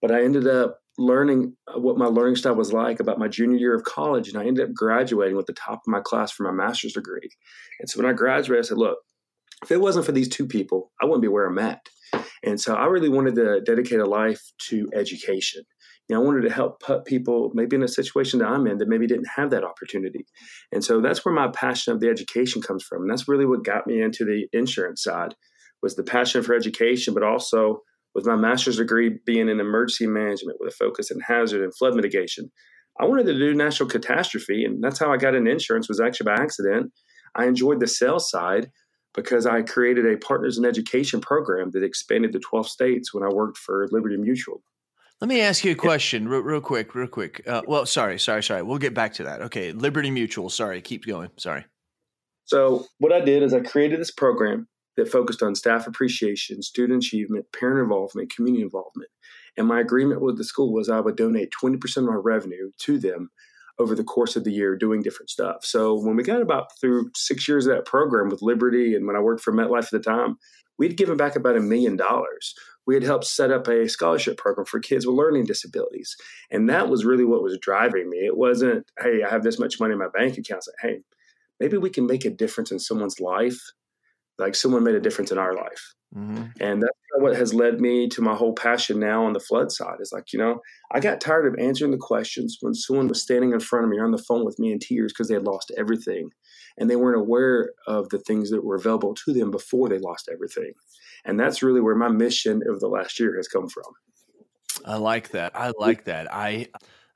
But 0.00 0.10
I 0.10 0.24
ended 0.24 0.48
up 0.48 0.80
learning 0.98 1.56
uh, 1.68 1.78
what 1.78 1.96
my 1.96 2.06
learning 2.06 2.34
style 2.34 2.56
was 2.56 2.72
like 2.72 2.98
about 2.98 3.20
my 3.20 3.28
junior 3.28 3.58
year 3.58 3.76
of 3.76 3.84
college, 3.84 4.28
and 4.28 4.36
I 4.36 4.44
ended 4.44 4.68
up 4.68 4.74
graduating 4.74 5.36
with 5.36 5.46
the 5.46 5.52
top 5.52 5.82
of 5.86 5.86
my 5.86 6.00
class 6.00 6.32
for 6.32 6.42
my 6.42 6.50
master's 6.50 6.94
degree. 6.94 7.30
And 7.78 7.88
so 7.88 8.02
when 8.02 8.10
I 8.10 8.12
graduated, 8.12 8.64
I 8.64 8.66
said, 8.66 8.78
"Look, 8.78 8.98
if 9.62 9.70
it 9.70 9.80
wasn't 9.80 10.06
for 10.06 10.12
these 10.12 10.28
two 10.28 10.46
people, 10.46 10.92
I 11.00 11.04
wouldn't 11.04 11.22
be 11.22 11.28
where 11.28 11.46
I'm 11.46 11.58
at." 11.58 11.80
And 12.42 12.60
so 12.60 12.74
I 12.74 12.86
really 12.86 13.08
wanted 13.08 13.36
to 13.36 13.60
dedicate 13.60 14.00
a 14.00 14.06
life 14.06 14.40
to 14.68 14.88
education. 14.94 15.62
You 16.08 16.16
know, 16.16 16.22
I 16.22 16.24
wanted 16.24 16.42
to 16.42 16.52
help 16.52 16.80
put 16.80 17.04
people 17.04 17.52
maybe 17.54 17.76
in 17.76 17.82
a 17.82 17.88
situation 17.88 18.40
that 18.40 18.48
I'm 18.48 18.66
in 18.66 18.78
that 18.78 18.88
maybe 18.88 19.06
didn't 19.06 19.28
have 19.36 19.50
that 19.50 19.64
opportunity. 19.64 20.26
And 20.72 20.84
so 20.84 21.00
that's 21.00 21.24
where 21.24 21.34
my 21.34 21.48
passion 21.48 21.92
of 21.92 22.00
the 22.00 22.08
education 22.08 22.60
comes 22.60 22.82
from. 22.82 23.02
And 23.02 23.10
that's 23.10 23.28
really 23.28 23.46
what 23.46 23.64
got 23.64 23.86
me 23.86 24.02
into 24.02 24.24
the 24.24 24.46
insurance 24.52 25.02
side 25.02 25.34
was 25.82 25.94
the 25.96 26.02
passion 26.02 26.42
for 26.42 26.54
education, 26.54 27.14
but 27.14 27.22
also 27.22 27.82
with 28.14 28.26
my 28.26 28.36
master's 28.36 28.76
degree 28.76 29.18
being 29.24 29.48
in 29.48 29.60
emergency 29.60 30.06
management 30.06 30.58
with 30.60 30.72
a 30.72 30.76
focus 30.76 31.10
in 31.10 31.20
hazard 31.20 31.62
and 31.62 31.74
flood 31.76 31.94
mitigation. 31.94 32.50
I 33.00 33.06
wanted 33.06 33.26
to 33.26 33.38
do 33.38 33.54
national 33.54 33.88
catastrophe, 33.88 34.64
and 34.64 34.82
that's 34.82 34.98
how 34.98 35.12
I 35.12 35.16
got 35.16 35.34
into 35.34 35.50
insurance 35.50 35.88
was 35.88 36.00
actually 36.00 36.26
by 36.26 36.42
accident. 36.42 36.92
I 37.34 37.46
enjoyed 37.46 37.80
the 37.80 37.86
sales 37.86 38.28
side, 38.28 38.70
because 39.14 39.46
I 39.46 39.62
created 39.62 40.06
a 40.06 40.16
partners 40.16 40.58
in 40.58 40.64
education 40.64 41.20
program 41.20 41.70
that 41.72 41.82
expanded 41.82 42.32
to 42.32 42.38
12 42.38 42.68
states 42.68 43.12
when 43.12 43.22
I 43.22 43.28
worked 43.28 43.58
for 43.58 43.86
Liberty 43.90 44.16
Mutual. 44.16 44.62
Let 45.20 45.28
me 45.28 45.40
ask 45.40 45.64
you 45.64 45.72
a 45.72 45.76
question 45.76 46.28
real, 46.28 46.40
real 46.40 46.60
quick, 46.60 46.94
real 46.94 47.06
quick. 47.06 47.42
Uh, 47.46 47.62
well, 47.66 47.86
sorry, 47.86 48.18
sorry, 48.18 48.42
sorry. 48.42 48.62
We'll 48.62 48.78
get 48.78 48.94
back 48.94 49.14
to 49.14 49.24
that. 49.24 49.40
Okay. 49.42 49.70
Liberty 49.70 50.10
Mutual. 50.10 50.50
Sorry. 50.50 50.80
Keep 50.80 51.06
going. 51.06 51.30
Sorry. 51.36 51.64
So, 52.44 52.86
what 52.98 53.12
I 53.12 53.20
did 53.20 53.44
is 53.44 53.54
I 53.54 53.60
created 53.60 54.00
this 54.00 54.10
program 54.10 54.66
that 54.96 55.08
focused 55.08 55.42
on 55.42 55.54
staff 55.54 55.86
appreciation, 55.86 56.60
student 56.60 57.04
achievement, 57.04 57.46
parent 57.58 57.80
involvement, 57.80 58.34
community 58.34 58.64
involvement. 58.64 59.10
And 59.56 59.68
my 59.68 59.80
agreement 59.80 60.22
with 60.22 60.38
the 60.38 60.44
school 60.44 60.72
was 60.72 60.88
I 60.88 61.00
would 61.00 61.16
donate 61.16 61.52
20% 61.62 61.98
of 61.98 62.04
my 62.04 62.14
revenue 62.14 62.72
to 62.80 62.98
them 62.98 63.30
over 63.78 63.94
the 63.94 64.04
course 64.04 64.36
of 64.36 64.44
the 64.44 64.52
year 64.52 64.76
doing 64.76 65.02
different 65.02 65.30
stuff. 65.30 65.64
So 65.64 65.94
when 65.94 66.16
we 66.16 66.22
got 66.22 66.42
about 66.42 66.78
through 66.80 67.10
six 67.16 67.48
years 67.48 67.66
of 67.66 67.74
that 67.74 67.86
program 67.86 68.28
with 68.28 68.42
Liberty 68.42 68.94
and 68.94 69.06
when 69.06 69.16
I 69.16 69.20
worked 69.20 69.42
for 69.42 69.52
MetLife 69.52 69.84
at 69.84 69.90
the 69.90 70.00
time, 70.00 70.36
we'd 70.78 70.96
given 70.96 71.16
back 71.16 71.36
about 71.36 71.56
a 71.56 71.60
million 71.60 71.96
dollars. 71.96 72.54
we 72.86 72.94
had 72.94 73.04
helped 73.04 73.26
set 73.26 73.50
up 73.50 73.68
a 73.68 73.88
scholarship 73.88 74.36
program 74.36 74.64
for 74.64 74.80
kids 74.80 75.06
with 75.06 75.16
learning 75.16 75.46
disabilities. 75.46 76.16
And 76.50 76.68
that 76.68 76.88
was 76.88 77.04
really 77.04 77.24
what 77.24 77.42
was 77.42 77.58
driving 77.60 78.10
me. 78.10 78.18
It 78.18 78.36
wasn't, 78.36 78.90
hey, 79.00 79.22
I 79.22 79.30
have 79.30 79.42
this 79.42 79.58
much 79.58 79.78
money 79.78 79.92
in 79.92 79.98
my 79.98 80.08
bank 80.12 80.36
account. 80.36 80.58
It's 80.58 80.68
like, 80.68 80.92
hey, 80.92 81.00
maybe 81.60 81.76
we 81.76 81.90
can 81.90 82.06
make 82.06 82.24
a 82.24 82.30
difference 82.30 82.72
in 82.72 82.78
someone's 82.78 83.20
life, 83.20 83.60
like 84.42 84.54
someone 84.54 84.84
made 84.84 84.94
a 84.94 85.00
difference 85.00 85.32
in 85.32 85.38
our 85.38 85.54
life. 85.54 85.94
Mm-hmm. 86.14 86.44
And 86.60 86.82
that's 86.82 86.92
what 87.16 87.36
has 87.36 87.54
led 87.54 87.80
me 87.80 88.08
to 88.10 88.20
my 88.20 88.34
whole 88.34 88.54
passion 88.54 89.00
now 89.00 89.24
on 89.24 89.32
the 89.32 89.40
flood 89.40 89.72
side. 89.72 89.96
Is 90.00 90.12
like, 90.12 90.32
you 90.32 90.38
know, 90.38 90.60
I 90.90 91.00
got 91.00 91.20
tired 91.20 91.46
of 91.46 91.58
answering 91.58 91.90
the 91.90 91.98
questions 91.98 92.58
when 92.60 92.74
someone 92.74 93.08
was 93.08 93.22
standing 93.22 93.52
in 93.52 93.60
front 93.60 93.84
of 93.84 93.90
me 93.90 93.98
on 93.98 94.10
the 94.10 94.18
phone 94.18 94.44
with 94.44 94.58
me 94.58 94.72
in 94.72 94.78
tears 94.78 95.12
because 95.12 95.28
they 95.28 95.34
had 95.34 95.46
lost 95.46 95.72
everything 95.78 96.30
and 96.78 96.90
they 96.90 96.96
weren't 96.96 97.20
aware 97.20 97.70
of 97.86 98.08
the 98.10 98.18
things 98.18 98.50
that 98.50 98.64
were 98.64 98.76
available 98.76 99.14
to 99.14 99.32
them 99.32 99.50
before 99.50 99.88
they 99.88 99.98
lost 99.98 100.28
everything. 100.32 100.72
And 101.24 101.38
that's 101.38 101.62
really 101.62 101.80
where 101.80 101.94
my 101.94 102.08
mission 102.08 102.62
of 102.68 102.80
the 102.80 102.88
last 102.88 103.18
year 103.20 103.36
has 103.36 103.48
come 103.48 103.68
from. 103.68 103.84
I 104.84 104.96
like 104.96 105.30
that. 105.30 105.52
I 105.54 105.72
like 105.78 106.04
that. 106.04 106.32
I 106.32 106.68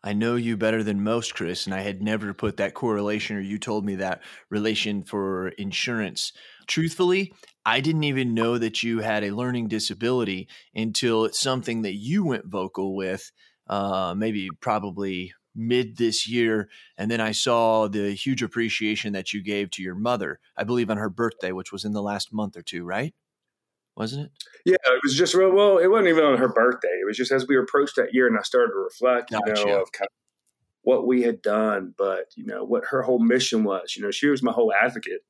I 0.02 0.12
know 0.12 0.36
you 0.36 0.56
better 0.56 0.84
than 0.84 1.02
most, 1.02 1.34
Chris, 1.34 1.66
and 1.66 1.74
I 1.74 1.80
had 1.80 2.00
never 2.00 2.32
put 2.32 2.58
that 2.58 2.74
correlation 2.74 3.36
or 3.36 3.40
you 3.40 3.58
told 3.58 3.84
me 3.84 3.96
that 3.96 4.22
relation 4.50 5.02
for 5.02 5.48
insurance. 5.48 6.32
Truthfully, 6.66 7.32
I 7.64 7.80
didn't 7.80 8.04
even 8.04 8.34
know 8.34 8.58
that 8.58 8.82
you 8.82 9.00
had 9.00 9.24
a 9.24 9.34
learning 9.34 9.68
disability 9.68 10.48
until 10.74 11.24
it's 11.24 11.40
something 11.40 11.82
that 11.82 11.94
you 11.94 12.24
went 12.24 12.46
vocal 12.46 12.94
with, 12.94 13.30
uh, 13.68 14.14
maybe 14.16 14.48
probably 14.60 15.32
mid 15.54 15.96
this 15.96 16.28
year. 16.28 16.68
And 16.98 17.10
then 17.10 17.20
I 17.20 17.32
saw 17.32 17.88
the 17.88 18.14
huge 18.14 18.42
appreciation 18.42 19.12
that 19.14 19.32
you 19.32 19.42
gave 19.42 19.70
to 19.72 19.82
your 19.82 19.94
mother, 19.94 20.38
I 20.56 20.64
believe 20.64 20.90
on 20.90 20.96
her 20.98 21.08
birthday, 21.08 21.52
which 21.52 21.72
was 21.72 21.84
in 21.84 21.92
the 21.92 22.02
last 22.02 22.32
month 22.32 22.56
or 22.56 22.62
two, 22.62 22.84
right? 22.84 23.14
Wasn't 23.96 24.26
it? 24.26 24.32
Yeah, 24.66 24.92
it 24.92 25.00
was 25.02 25.16
just 25.16 25.34
real. 25.34 25.52
Well, 25.52 25.78
it 25.78 25.86
wasn't 25.86 26.08
even 26.08 26.24
on 26.24 26.36
her 26.36 26.48
birthday. 26.48 26.98
It 27.00 27.06
was 27.06 27.16
just 27.16 27.32
as 27.32 27.46
we 27.48 27.56
approached 27.56 27.96
that 27.96 28.12
year 28.12 28.26
and 28.26 28.38
I 28.38 28.42
started 28.42 28.72
to 28.72 28.78
reflect, 28.78 29.30
gotcha. 29.30 29.60
you 29.60 29.66
know, 29.66 29.80
of 29.80 29.90
kind 29.92 30.06
of 30.06 30.12
what 30.82 31.06
we 31.06 31.22
had 31.22 31.40
done, 31.40 31.94
but, 31.96 32.26
you 32.36 32.44
know, 32.44 32.62
what 32.62 32.84
her 32.90 33.02
whole 33.02 33.18
mission 33.18 33.64
was. 33.64 33.94
You 33.96 34.02
know, 34.02 34.10
she 34.10 34.28
was 34.28 34.42
my 34.42 34.52
whole 34.52 34.72
advocate 34.72 35.22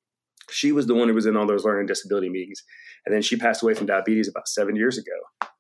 she 0.50 0.72
was 0.72 0.86
the 0.86 0.94
one 0.94 1.08
who 1.08 1.14
was 1.14 1.26
in 1.26 1.36
all 1.36 1.46
those 1.46 1.64
learning 1.64 1.86
disability 1.86 2.28
meetings. 2.28 2.62
And 3.04 3.14
then 3.14 3.22
she 3.22 3.36
passed 3.36 3.62
away 3.62 3.74
from 3.74 3.86
diabetes 3.86 4.28
about 4.28 4.48
seven 4.48 4.76
years 4.76 4.98
ago. 4.98 5.50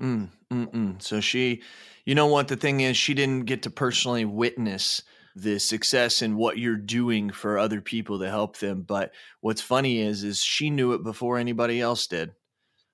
Mm, 0.00 0.30
mm, 0.50 0.72
mm. 0.72 1.02
So 1.02 1.20
she, 1.20 1.62
you 2.04 2.14
know 2.14 2.26
what 2.26 2.48
the 2.48 2.56
thing 2.56 2.80
is, 2.80 2.96
she 2.96 3.14
didn't 3.14 3.44
get 3.46 3.62
to 3.62 3.70
personally 3.70 4.24
witness 4.24 5.02
the 5.34 5.58
success 5.58 6.22
and 6.22 6.36
what 6.36 6.58
you're 6.58 6.76
doing 6.76 7.30
for 7.30 7.58
other 7.58 7.80
people 7.80 8.18
to 8.18 8.28
help 8.28 8.58
them. 8.58 8.82
But 8.82 9.12
what's 9.40 9.60
funny 9.60 10.00
is, 10.00 10.24
is 10.24 10.42
she 10.42 10.70
knew 10.70 10.94
it 10.94 11.04
before 11.04 11.38
anybody 11.38 11.80
else 11.80 12.06
did. 12.06 12.32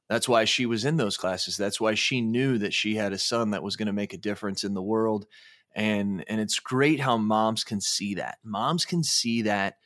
That's 0.08 0.28
why 0.28 0.44
she 0.44 0.66
was 0.66 0.84
in 0.84 0.96
those 0.96 1.16
classes. 1.16 1.56
That's 1.56 1.80
why 1.80 1.94
she 1.94 2.20
knew 2.20 2.58
that 2.58 2.74
she 2.74 2.96
had 2.96 3.12
a 3.12 3.18
son 3.18 3.50
that 3.50 3.62
was 3.62 3.76
going 3.76 3.86
to 3.86 3.92
make 3.92 4.12
a 4.12 4.18
difference 4.18 4.62
in 4.62 4.74
the 4.74 4.82
world. 4.82 5.26
And 5.74 6.24
and 6.28 6.40
it's 6.40 6.60
great 6.60 7.00
how 7.00 7.16
moms 7.16 7.64
can 7.64 7.80
see 7.80 8.14
that. 8.16 8.38
Moms 8.44 8.84
can 8.84 9.02
see 9.02 9.42
that 9.42 9.78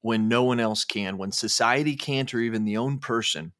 when 0.00 0.28
no 0.28 0.44
one 0.44 0.60
else 0.60 0.84
can, 0.84 1.18
when 1.18 1.32
society 1.32 1.96
can't, 1.96 2.32
or 2.32 2.40
even 2.40 2.64
the 2.64 2.76
own 2.76 2.98
person 2.98 3.52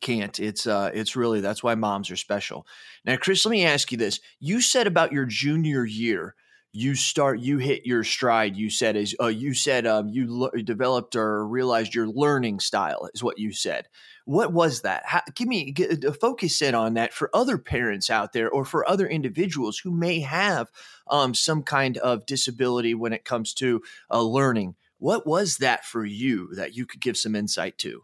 can't. 0.00 0.38
It's 0.40 0.66
uh, 0.66 0.90
it's 0.94 1.16
really 1.16 1.40
that's 1.40 1.62
why 1.62 1.74
moms 1.74 2.10
are 2.10 2.16
special. 2.16 2.66
Now, 3.04 3.16
Chris, 3.16 3.44
let 3.44 3.52
me 3.52 3.64
ask 3.64 3.92
you 3.92 3.98
this: 3.98 4.20
You 4.38 4.60
said 4.60 4.86
about 4.86 5.12
your 5.12 5.26
junior 5.26 5.84
year, 5.84 6.34
you 6.72 6.94
start, 6.94 7.40
you 7.40 7.58
hit 7.58 7.84
your 7.84 8.04
stride. 8.04 8.56
You 8.56 8.70
said 8.70 8.96
is 8.96 9.16
uh, 9.20 9.26
you 9.26 9.54
said 9.54 9.86
um, 9.86 10.08
you 10.08 10.50
developed 10.62 11.16
or 11.16 11.46
realized 11.46 11.94
your 11.94 12.06
learning 12.06 12.60
style 12.60 13.08
is 13.12 13.22
what 13.22 13.38
you 13.38 13.52
said. 13.52 13.86
What 14.24 14.52
was 14.52 14.82
that? 14.82 15.02
How, 15.06 15.22
give 15.34 15.48
me 15.48 15.72
get, 15.72 16.04
uh, 16.04 16.12
focus 16.12 16.62
in 16.62 16.74
on 16.74 16.94
that 16.94 17.12
for 17.12 17.28
other 17.34 17.58
parents 17.58 18.08
out 18.08 18.32
there, 18.32 18.48
or 18.48 18.64
for 18.64 18.88
other 18.88 19.08
individuals 19.08 19.78
who 19.78 19.90
may 19.90 20.20
have 20.20 20.68
um, 21.08 21.34
some 21.34 21.62
kind 21.62 21.98
of 21.98 22.26
disability 22.26 22.94
when 22.94 23.12
it 23.12 23.24
comes 23.24 23.52
to 23.54 23.82
uh, 24.10 24.22
learning. 24.22 24.76
What 25.00 25.26
was 25.26 25.56
that 25.56 25.86
for 25.86 26.04
you 26.04 26.54
that 26.54 26.76
you 26.76 26.86
could 26.86 27.00
give 27.00 27.16
some 27.16 27.34
insight 27.34 27.78
to? 27.78 28.02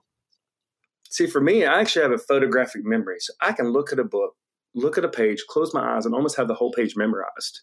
See, 1.10 1.26
for 1.26 1.42
me, 1.42 1.64
I 1.64 1.78
actually 1.78 2.02
have 2.02 2.12
a 2.12 2.18
photographic 2.18 2.82
memory. 2.84 3.16
So 3.20 3.34
I 3.40 3.52
can 3.52 3.68
look 3.68 3.92
at 3.92 3.98
a 3.98 4.04
book, 4.04 4.32
look 4.74 4.96
at 4.96 5.04
a 5.04 5.08
page, 5.08 5.44
close 5.48 5.74
my 5.74 5.94
eyes, 5.94 6.06
and 6.06 6.14
almost 6.14 6.38
have 6.38 6.48
the 6.48 6.54
whole 6.54 6.72
page 6.72 6.96
memorized. 6.96 7.60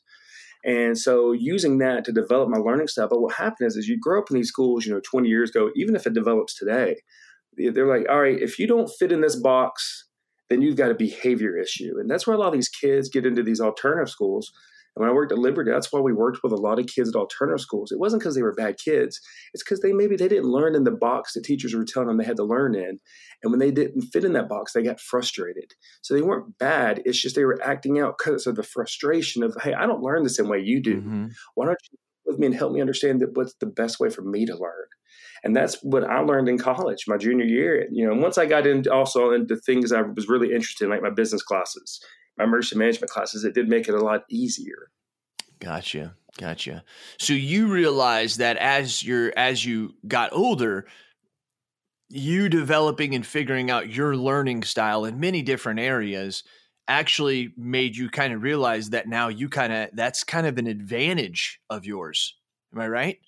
And 0.63 0.98
so 0.98 1.32
using 1.32 1.80
that 1.80 2.06
to 2.06 2.12
develop 2.12 2.48
my 2.48 2.60
learning 2.60 2.88
style. 2.88 3.10
But 3.10 3.22
what 3.22 3.34
happened 3.34 3.68
is, 3.68 3.75
is 3.75 3.88
you 3.88 4.00
grow 4.00 4.22
up 4.22 4.30
in 4.30 4.38
these 4.38 4.50
schools, 4.50 4.86
you 4.86 4.94
know, 4.94 5.02
20 5.04 5.28
years 5.28 5.50
ago, 5.50 5.72
even 5.75 5.96
if 5.96 6.06
it 6.06 6.13
develops 6.13 6.56
today, 6.56 6.98
they're 7.58 7.88
like, 7.88 8.08
all 8.10 8.22
right, 8.22 8.40
if 8.40 8.60
you 8.60 8.68
don't 8.68 8.90
fit 9.00 9.12
in 9.12 9.22
this 9.22 9.36
box, 9.36 10.08
then 10.50 10.62
you've 10.62 10.78
got 10.78 10.92
a 10.92 10.96
behavior 10.96 11.58
issue. 11.58 11.96
And 12.00 12.10
that's 12.10 12.28
where 12.28 12.36
a 12.36 12.40
lot 12.40 12.50
of 12.50 12.54
these 12.54 12.70
kids 12.70 13.10
get 13.10 13.25
into 13.25 13.42
these 13.42 13.60
alternative 13.60 14.10
schools 14.10 14.52
and 14.96 15.02
when 15.02 15.10
I 15.10 15.14
worked 15.14 15.32
at 15.32 15.40
Liberty, 15.40 15.72
that's 15.72 15.92
why 15.92 16.00
we 16.00 16.14
worked 16.14 16.44
with 16.44 16.52
a 16.52 16.58
lot 16.58 16.80
of 16.80 16.86
kids 16.86 17.10
at 17.10 17.16
alternative 17.16 17.62
schools. 17.62 17.92
It 17.92 18.00
wasn't 18.00 18.22
because 18.22 18.36
they 18.36 18.44
were 18.44 18.54
bad 18.54 18.78
kids. 18.78 19.20
It's 19.54 19.64
because 19.64 19.80
they 19.80 19.92
maybe 19.92 20.16
they 20.16 20.28
didn't 20.28 20.52
learn 20.52 20.76
in 20.76 20.84
the 20.84 20.92
box 20.92 21.34
that 21.34 21.44
teachers 21.44 21.74
were 21.74 21.84
telling 21.84 22.08
them 22.08 22.18
they 22.18 22.26
had 22.26 22.38
to 22.38 22.44
learn 22.44 22.76
in. 22.76 23.00
And 23.42 23.52
when 23.52 23.60
they 23.60 23.72
didn't 23.72 24.04
fit 24.14 24.24
in 24.24 24.34
that 24.34 24.50
box, 24.50 24.74
they 24.74 24.84
got 24.84 25.00
frustrated. 25.00 25.74
So 26.04 26.14
they 26.14 26.22
weren't 26.22 26.58
bad. 26.60 27.02
It's 27.06 27.20
just 27.20 27.36
they 27.36 27.46
were 27.46 27.60
acting 27.64 28.00
out 28.00 28.16
because 28.18 28.46
of 28.46 28.56
the 28.56 28.64
frustration 28.64 29.42
of, 29.42 29.58
hey, 29.64 29.74
I 29.74 29.88
don't 29.88 30.04
learn 30.04 30.24
the 30.24 30.30
same 30.30 30.48
way 30.48 30.60
you 30.60 30.82
do. 30.82 30.98
Mm-hmm. 30.98 31.26
Why 31.56 31.66
don't 31.66 31.78
you 31.92 31.98
with 32.26 32.40
me 32.40 32.48
and 32.48 32.56
help 32.56 32.72
me 32.72 32.80
understand 32.80 33.20
that 33.20 33.36
what's 33.36 33.54
the 33.56 33.66
best 33.66 34.00
way 34.00 34.10
for 34.10 34.22
me 34.22 34.46
to 34.46 34.56
learn? 34.56 34.86
And 35.44 35.54
that's 35.54 35.78
what 35.84 36.06
I 36.06 36.20
learned 36.20 36.48
in 36.48 36.58
college, 36.58 37.04
my 37.06 37.18
junior 37.18 37.44
year. 37.46 37.86
You 37.92 38.08
know, 38.08 38.16
once 38.16 38.38
I 38.38 38.46
got 38.46 38.66
into 38.66 38.94
also 38.94 39.32
into 39.32 39.58
things 39.58 39.92
I 39.92 40.02
was 40.02 40.30
really 40.30 40.54
interested 40.54 40.86
in, 40.86 40.92
like 40.92 41.02
my 41.02 41.10
business 41.10 41.44
classes 41.44 42.00
my 42.38 42.46
emergency 42.46 42.78
management 42.78 43.12
classes, 43.12 43.44
it 43.44 43.54
did 43.54 43.70
make 43.70 43.88
it 43.88 43.96
a 43.96 44.02
lot 44.02 44.24
easier. 44.30 44.92
Gotcha. 45.60 46.16
Gotcha. 46.38 46.84
So 47.20 47.34
you 47.34 47.68
realize 47.68 48.38
that 48.38 48.58
as 48.58 49.04
you're 49.04 49.32
as 49.38 49.63
you 49.63 49.96
got 50.08 50.34
older, 50.34 50.88
you 52.10 52.50
developing 52.50 53.13
and 53.13 53.25
figuring 53.25 53.70
out 53.70 53.90
your 53.90 54.16
learning 54.16 54.63
style 54.63 55.06
in 55.06 55.20
many 55.20 55.42
different 55.44 55.80
areas 55.80 56.44
actually 56.88 57.54
made 57.56 57.96
you 57.96 58.10
kind 58.10 58.34
of 58.34 58.42
realize 58.42 58.90
that 58.90 59.08
now 59.08 59.28
you 59.28 59.48
kind 59.48 59.72
of 59.72 59.90
that's 59.94 60.24
kind 60.24 60.48
of 60.48 60.58
an 60.58 60.68
advantage 60.68 61.60
of 61.70 61.86
yours. 61.86 62.36
Am 62.74 62.82
I 62.82 62.88
right? 62.88 63.20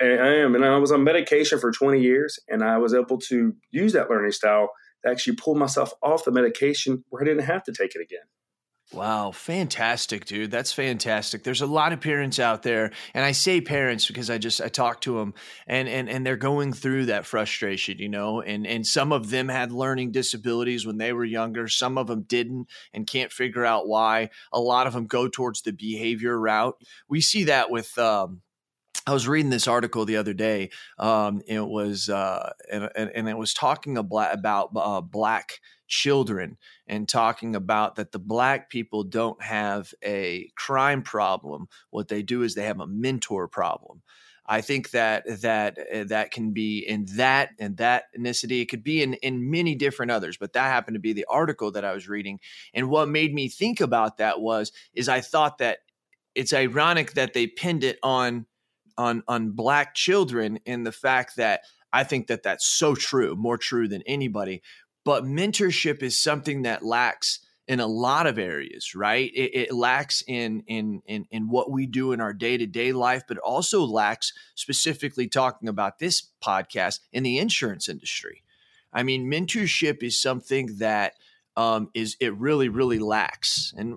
I 0.00 0.06
am. 0.06 0.54
And 0.54 0.64
I 0.64 0.78
was 0.78 0.92
on 0.92 1.04
medication 1.04 1.58
for 1.58 1.70
20 1.70 2.00
years 2.00 2.38
and 2.48 2.64
I 2.64 2.78
was 2.78 2.94
able 2.94 3.18
to 3.18 3.54
use 3.70 3.92
that 3.92 4.08
learning 4.08 4.32
style 4.32 4.70
actually 5.06 5.36
pulled 5.36 5.58
myself 5.58 5.92
off 6.02 6.24
the 6.24 6.32
medication 6.32 7.04
where 7.08 7.22
I 7.22 7.26
didn't 7.26 7.44
have 7.44 7.64
to 7.64 7.72
take 7.72 7.94
it 7.94 8.02
again. 8.02 8.26
Wow, 8.92 9.30
fantastic, 9.30 10.24
dude. 10.24 10.50
That's 10.50 10.72
fantastic. 10.72 11.44
There's 11.44 11.60
a 11.60 11.66
lot 11.66 11.92
of 11.92 12.00
parents 12.00 12.40
out 12.40 12.64
there, 12.64 12.90
and 13.14 13.24
I 13.24 13.30
say 13.30 13.60
parents 13.60 14.08
because 14.08 14.30
I 14.30 14.38
just 14.38 14.60
I 14.60 14.66
talk 14.66 15.00
to 15.02 15.16
them 15.16 15.34
and 15.68 15.88
and 15.88 16.08
and 16.10 16.26
they're 16.26 16.36
going 16.36 16.72
through 16.72 17.06
that 17.06 17.24
frustration, 17.24 17.98
you 17.98 18.08
know, 18.08 18.40
and 18.40 18.66
and 18.66 18.84
some 18.84 19.12
of 19.12 19.30
them 19.30 19.48
had 19.48 19.70
learning 19.70 20.10
disabilities 20.10 20.84
when 20.84 20.98
they 20.98 21.12
were 21.12 21.24
younger, 21.24 21.68
some 21.68 21.98
of 21.98 22.08
them 22.08 22.22
didn't 22.22 22.66
and 22.92 23.06
can't 23.06 23.30
figure 23.30 23.64
out 23.64 23.86
why. 23.86 24.30
A 24.52 24.60
lot 24.60 24.88
of 24.88 24.92
them 24.92 25.06
go 25.06 25.28
towards 25.28 25.62
the 25.62 25.72
behavior 25.72 26.36
route. 26.36 26.76
We 27.08 27.20
see 27.20 27.44
that 27.44 27.70
with 27.70 27.96
um 27.96 28.42
I 29.06 29.12
was 29.12 29.26
reading 29.26 29.50
this 29.50 29.66
article 29.66 30.04
the 30.04 30.16
other 30.16 30.34
day. 30.34 30.70
Um, 30.98 31.40
it 31.46 31.66
was 31.66 32.08
uh, 32.08 32.52
and, 32.70 32.90
and, 32.96 33.28
it 33.28 33.38
was 33.38 33.54
talking 33.54 33.96
about 33.96 34.70
uh, 34.76 35.00
black 35.00 35.60
children 35.88 36.58
and 36.86 37.08
talking 37.08 37.56
about 37.56 37.96
that 37.96 38.12
the 38.12 38.18
black 38.18 38.70
people 38.70 39.02
don't 39.02 39.42
have 39.42 39.92
a 40.04 40.50
crime 40.54 41.02
problem. 41.02 41.66
What 41.90 42.08
they 42.08 42.22
do 42.22 42.42
is 42.42 42.54
they 42.54 42.66
have 42.66 42.80
a 42.80 42.86
mentor 42.86 43.48
problem. 43.48 44.02
I 44.46 44.60
think 44.60 44.90
that 44.90 45.24
that 45.42 45.78
uh, 45.92 46.04
that 46.08 46.30
can 46.32 46.52
be 46.52 46.80
in 46.80 47.06
that 47.16 47.50
and 47.58 47.76
that 47.78 48.04
ethnicity. 48.18 48.62
It 48.62 48.68
could 48.68 48.82
be 48.82 49.02
in 49.02 49.14
in 49.14 49.50
many 49.50 49.74
different 49.74 50.10
others, 50.10 50.36
but 50.36 50.52
that 50.52 50.70
happened 50.70 50.96
to 50.96 51.00
be 51.00 51.12
the 51.12 51.26
article 51.28 51.70
that 51.72 51.84
I 51.84 51.92
was 51.92 52.08
reading. 52.08 52.40
And 52.74 52.90
what 52.90 53.08
made 53.08 53.32
me 53.32 53.48
think 53.48 53.80
about 53.80 54.18
that 54.18 54.40
was 54.40 54.72
is 54.92 55.08
I 55.08 55.20
thought 55.20 55.58
that 55.58 55.78
it's 56.34 56.52
ironic 56.52 57.14
that 57.14 57.32
they 57.32 57.46
pinned 57.46 57.84
it 57.84 57.98
on 58.02 58.46
on 59.00 59.22
on 59.26 59.52
black 59.52 59.94
children 59.94 60.58
in 60.66 60.84
the 60.84 60.92
fact 60.92 61.36
that 61.36 61.62
I 61.90 62.04
think 62.04 62.26
that 62.26 62.42
that's 62.42 62.66
so 62.66 62.94
true, 62.94 63.34
more 63.34 63.56
true 63.56 63.88
than 63.88 64.02
anybody. 64.02 64.62
But 65.06 65.24
mentorship 65.24 66.02
is 66.02 66.22
something 66.22 66.62
that 66.62 66.84
lacks 66.84 67.40
in 67.66 67.80
a 67.80 67.86
lot 67.86 68.26
of 68.26 68.38
areas, 68.38 68.94
right? 68.94 69.30
It, 69.34 69.54
it 69.54 69.72
lacks 69.72 70.22
in, 70.26 70.62
in 70.66 71.00
in 71.06 71.24
in 71.30 71.48
what 71.48 71.70
we 71.70 71.86
do 71.86 72.12
in 72.12 72.20
our 72.20 72.34
day 72.34 72.58
to 72.58 72.66
day 72.66 72.92
life, 72.92 73.22
but 73.26 73.38
also 73.38 73.84
lacks 73.84 74.34
specifically 74.54 75.28
talking 75.28 75.68
about 75.68 75.98
this 75.98 76.28
podcast 76.44 77.00
in 77.10 77.22
the 77.22 77.38
insurance 77.38 77.88
industry. 77.88 78.42
I 78.92 79.02
mean, 79.02 79.30
mentorship 79.32 80.02
is 80.02 80.20
something 80.20 80.76
that 80.78 81.14
um, 81.56 81.88
is 81.94 82.16
it 82.20 82.36
really 82.36 82.68
really 82.68 82.98
lacks. 82.98 83.72
And 83.74 83.94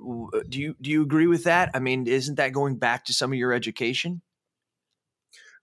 do 0.48 0.62
you 0.62 0.75
do 0.79 0.89
you 0.89 1.01
agree 1.01 1.27
with 1.27 1.43
that? 1.43 1.72
I 1.74 1.79
mean, 1.79 2.07
isn't 2.07 2.36
that 2.36 2.53
going 2.53 2.77
back 2.77 3.03
to 3.05 3.13
some 3.13 3.33
of 3.33 3.38
your 3.38 3.51
education? 3.51 4.22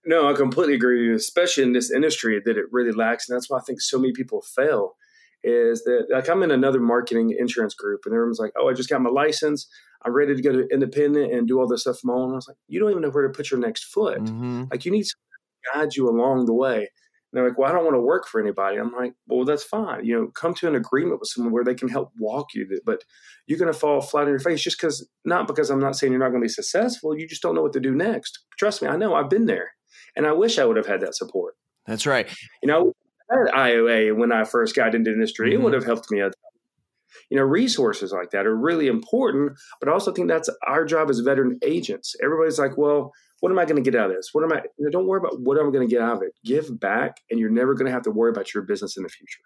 No, 0.05 0.29
I 0.29 0.33
completely 0.33 0.73
agree, 0.73 0.99
with 0.99 1.05
you, 1.05 1.15
especially 1.15 1.63
in 1.63 1.73
this 1.73 1.91
industry 1.91 2.41
that 2.43 2.57
it 2.57 2.65
really 2.71 2.91
lacks. 2.91 3.29
And 3.29 3.35
that's 3.35 3.49
why 3.49 3.59
I 3.59 3.61
think 3.61 3.81
so 3.81 3.99
many 3.99 4.13
people 4.13 4.41
fail 4.41 4.95
is 5.43 5.83
that 5.83 6.07
like 6.11 6.29
I'm 6.29 6.43
in 6.43 6.51
another 6.51 6.79
marketing 6.79 7.35
insurance 7.37 7.73
group, 7.73 8.01
and 8.05 8.13
everyone's 8.13 8.39
like, 8.39 8.53
"Oh, 8.55 8.69
I 8.69 8.73
just 8.73 8.89
got 8.89 9.01
my 9.01 9.09
license. 9.09 9.67
I'm 10.03 10.13
ready 10.13 10.35
to 10.35 10.41
go 10.41 10.51
to 10.51 10.67
independent 10.71 11.33
and 11.33 11.47
do 11.47 11.59
all 11.59 11.67
this 11.67 11.81
stuff 11.81 11.99
from 11.99 12.09
my 12.09 12.13
own." 12.13 12.25
And 12.25 12.33
I 12.33 12.35
was 12.35 12.47
like, 12.47 12.57
"You 12.67 12.79
don't 12.79 12.91
even 12.91 13.01
know 13.01 13.09
where 13.09 13.27
to 13.27 13.33
put 13.33 13.49
your 13.51 13.59
next 13.59 13.85
foot. 13.85 14.19
Mm-hmm. 14.19 14.65
Like 14.71 14.85
you 14.85 14.91
need 14.91 15.03
to 15.05 15.15
guide 15.73 15.95
you 15.95 16.09
along 16.09 16.45
the 16.45 16.53
way." 16.53 16.77
And 16.77 16.87
they're 17.33 17.47
like, 17.47 17.57
"Well, 17.57 17.69
I 17.69 17.73
don't 17.73 17.85
want 17.85 17.95
to 17.95 18.01
work 18.01 18.27
for 18.27 18.39
anybody." 18.39 18.77
I'm 18.77 18.91
like, 18.91 19.13
"Well, 19.27 19.45
that's 19.45 19.63
fine. 19.63 20.05
You 20.05 20.15
know, 20.15 20.27
come 20.27 20.53
to 20.55 20.67
an 20.67 20.75
agreement 20.75 21.19
with 21.19 21.29
someone 21.29 21.53
where 21.53 21.63
they 21.63 21.75
can 21.75 21.89
help 21.89 22.11
walk 22.19 22.53
you. 22.53 22.67
But 22.85 23.03
you're 23.47 23.59
going 23.59 23.73
to 23.73 23.79
fall 23.79 24.01
flat 24.01 24.23
on 24.23 24.29
your 24.29 24.39
face 24.39 24.61
just 24.61 24.79
because 24.79 25.07
not 25.25 25.47
because 25.47 25.71
I'm 25.71 25.79
not 25.79 25.95
saying 25.95 26.11
you're 26.13 26.19
not 26.19 26.29
going 26.29 26.41
to 26.41 26.45
be 26.45 26.49
successful. 26.49 27.17
You 27.17 27.27
just 27.27 27.41
don't 27.41 27.55
know 27.55 27.63
what 27.63 27.73
to 27.73 27.79
do 27.79 27.95
next. 27.95 28.39
Trust 28.59 28.81
me, 28.81 28.87
I 28.87 28.95
know. 28.95 29.15
I've 29.15 29.29
been 29.29 29.45
there, 29.45 29.71
and 30.15 30.25
I 30.25 30.31
wish 30.31 30.59
I 30.59 30.65
would 30.65 30.77
have 30.77 30.87
had 30.87 31.01
that 31.01 31.15
support. 31.15 31.55
That's 31.85 32.05
right. 32.05 32.27
You 32.61 32.67
know, 32.67 32.93
I 33.31 33.35
had 33.37 33.53
IOA 33.53 34.15
when 34.15 34.31
I 34.31 34.43
first 34.43 34.75
got 34.75 34.93
into 34.95 35.11
industry. 35.11 35.51
Mhm. 35.51 35.53
It 35.53 35.61
would 35.61 35.73
have 35.73 35.85
helped 35.85 36.11
me 36.11 36.21
out. 36.21 36.33
You 37.29 37.37
know, 37.37 37.43
resources 37.43 38.11
like 38.11 38.31
that 38.31 38.45
are 38.45 38.55
really 38.55 38.87
important, 38.87 39.53
but 39.79 39.89
I 39.89 39.93
also 39.93 40.11
think 40.11 40.27
that's 40.27 40.49
our 40.67 40.85
job 40.85 41.09
as 41.09 41.19
veteran 41.19 41.59
agents. 41.63 42.15
Everybody's 42.23 42.59
like, 42.59 42.77
well, 42.77 43.11
what 43.41 43.51
am 43.51 43.59
I 43.59 43.65
going 43.65 43.81
to 43.81 43.89
get 43.89 43.99
out 43.99 44.09
of 44.09 44.15
this? 44.15 44.29
What 44.33 44.43
am 44.43 44.53
I? 44.53 44.61
You 44.77 44.85
know, 44.85 44.89
don't 44.91 45.07
worry 45.07 45.19
about 45.19 45.41
what 45.41 45.57
I'm 45.57 45.71
going 45.71 45.87
to 45.87 45.93
get 45.93 46.01
out 46.01 46.17
of 46.17 46.23
it. 46.23 46.33
Give 46.45 46.79
back, 46.79 47.17
and 47.29 47.39
you're 47.39 47.49
never 47.49 47.73
going 47.73 47.87
to 47.87 47.91
have 47.91 48.03
to 48.03 48.11
worry 48.11 48.31
about 48.31 48.53
your 48.53 48.63
business 48.63 48.97
in 48.97 49.03
the 49.03 49.09
future. 49.09 49.39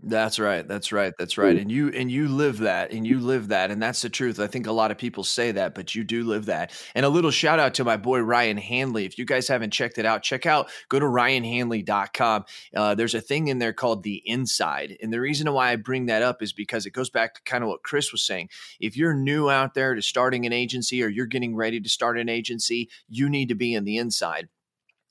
That's 0.00 0.38
right. 0.38 0.66
That's 0.66 0.92
right. 0.92 1.12
That's 1.18 1.36
right. 1.36 1.56
And 1.56 1.72
you 1.72 1.88
and 1.88 2.08
you 2.08 2.28
live 2.28 2.58
that 2.58 2.92
and 2.92 3.04
you 3.04 3.18
live 3.18 3.48
that 3.48 3.72
and 3.72 3.82
that's 3.82 4.00
the 4.00 4.08
truth. 4.08 4.38
I 4.38 4.46
think 4.46 4.68
a 4.68 4.72
lot 4.72 4.92
of 4.92 4.98
people 4.98 5.24
say 5.24 5.50
that, 5.50 5.74
but 5.74 5.92
you 5.92 6.04
do 6.04 6.22
live 6.22 6.46
that. 6.46 6.72
And 6.94 7.04
a 7.04 7.08
little 7.08 7.32
shout 7.32 7.58
out 7.58 7.74
to 7.74 7.84
my 7.84 7.96
boy 7.96 8.20
Ryan 8.20 8.58
Hanley. 8.58 9.06
If 9.06 9.18
you 9.18 9.24
guys 9.24 9.48
haven't 9.48 9.72
checked 9.72 9.98
it 9.98 10.06
out, 10.06 10.22
check 10.22 10.46
out 10.46 10.70
go 10.88 11.00
to 11.00 11.06
ryanhanley.com. 11.06 12.44
Uh, 12.76 12.94
there's 12.94 13.14
a 13.14 13.20
thing 13.20 13.48
in 13.48 13.58
there 13.58 13.72
called 13.72 14.04
the 14.04 14.22
inside. 14.24 14.96
And 15.02 15.12
the 15.12 15.20
reason 15.20 15.52
why 15.52 15.72
I 15.72 15.76
bring 15.76 16.06
that 16.06 16.22
up 16.22 16.42
is 16.42 16.52
because 16.52 16.86
it 16.86 16.92
goes 16.92 17.10
back 17.10 17.34
to 17.34 17.42
kind 17.42 17.64
of 17.64 17.68
what 17.68 17.82
Chris 17.82 18.12
was 18.12 18.22
saying. 18.22 18.50
If 18.78 18.96
you're 18.96 19.14
new 19.14 19.50
out 19.50 19.74
there 19.74 19.96
to 19.96 20.02
starting 20.02 20.46
an 20.46 20.52
agency 20.52 21.02
or 21.02 21.08
you're 21.08 21.26
getting 21.26 21.56
ready 21.56 21.80
to 21.80 21.88
start 21.88 22.20
an 22.20 22.28
agency, 22.28 22.88
you 23.08 23.28
need 23.28 23.48
to 23.48 23.56
be 23.56 23.74
in 23.74 23.82
the 23.82 23.96
inside. 23.96 24.48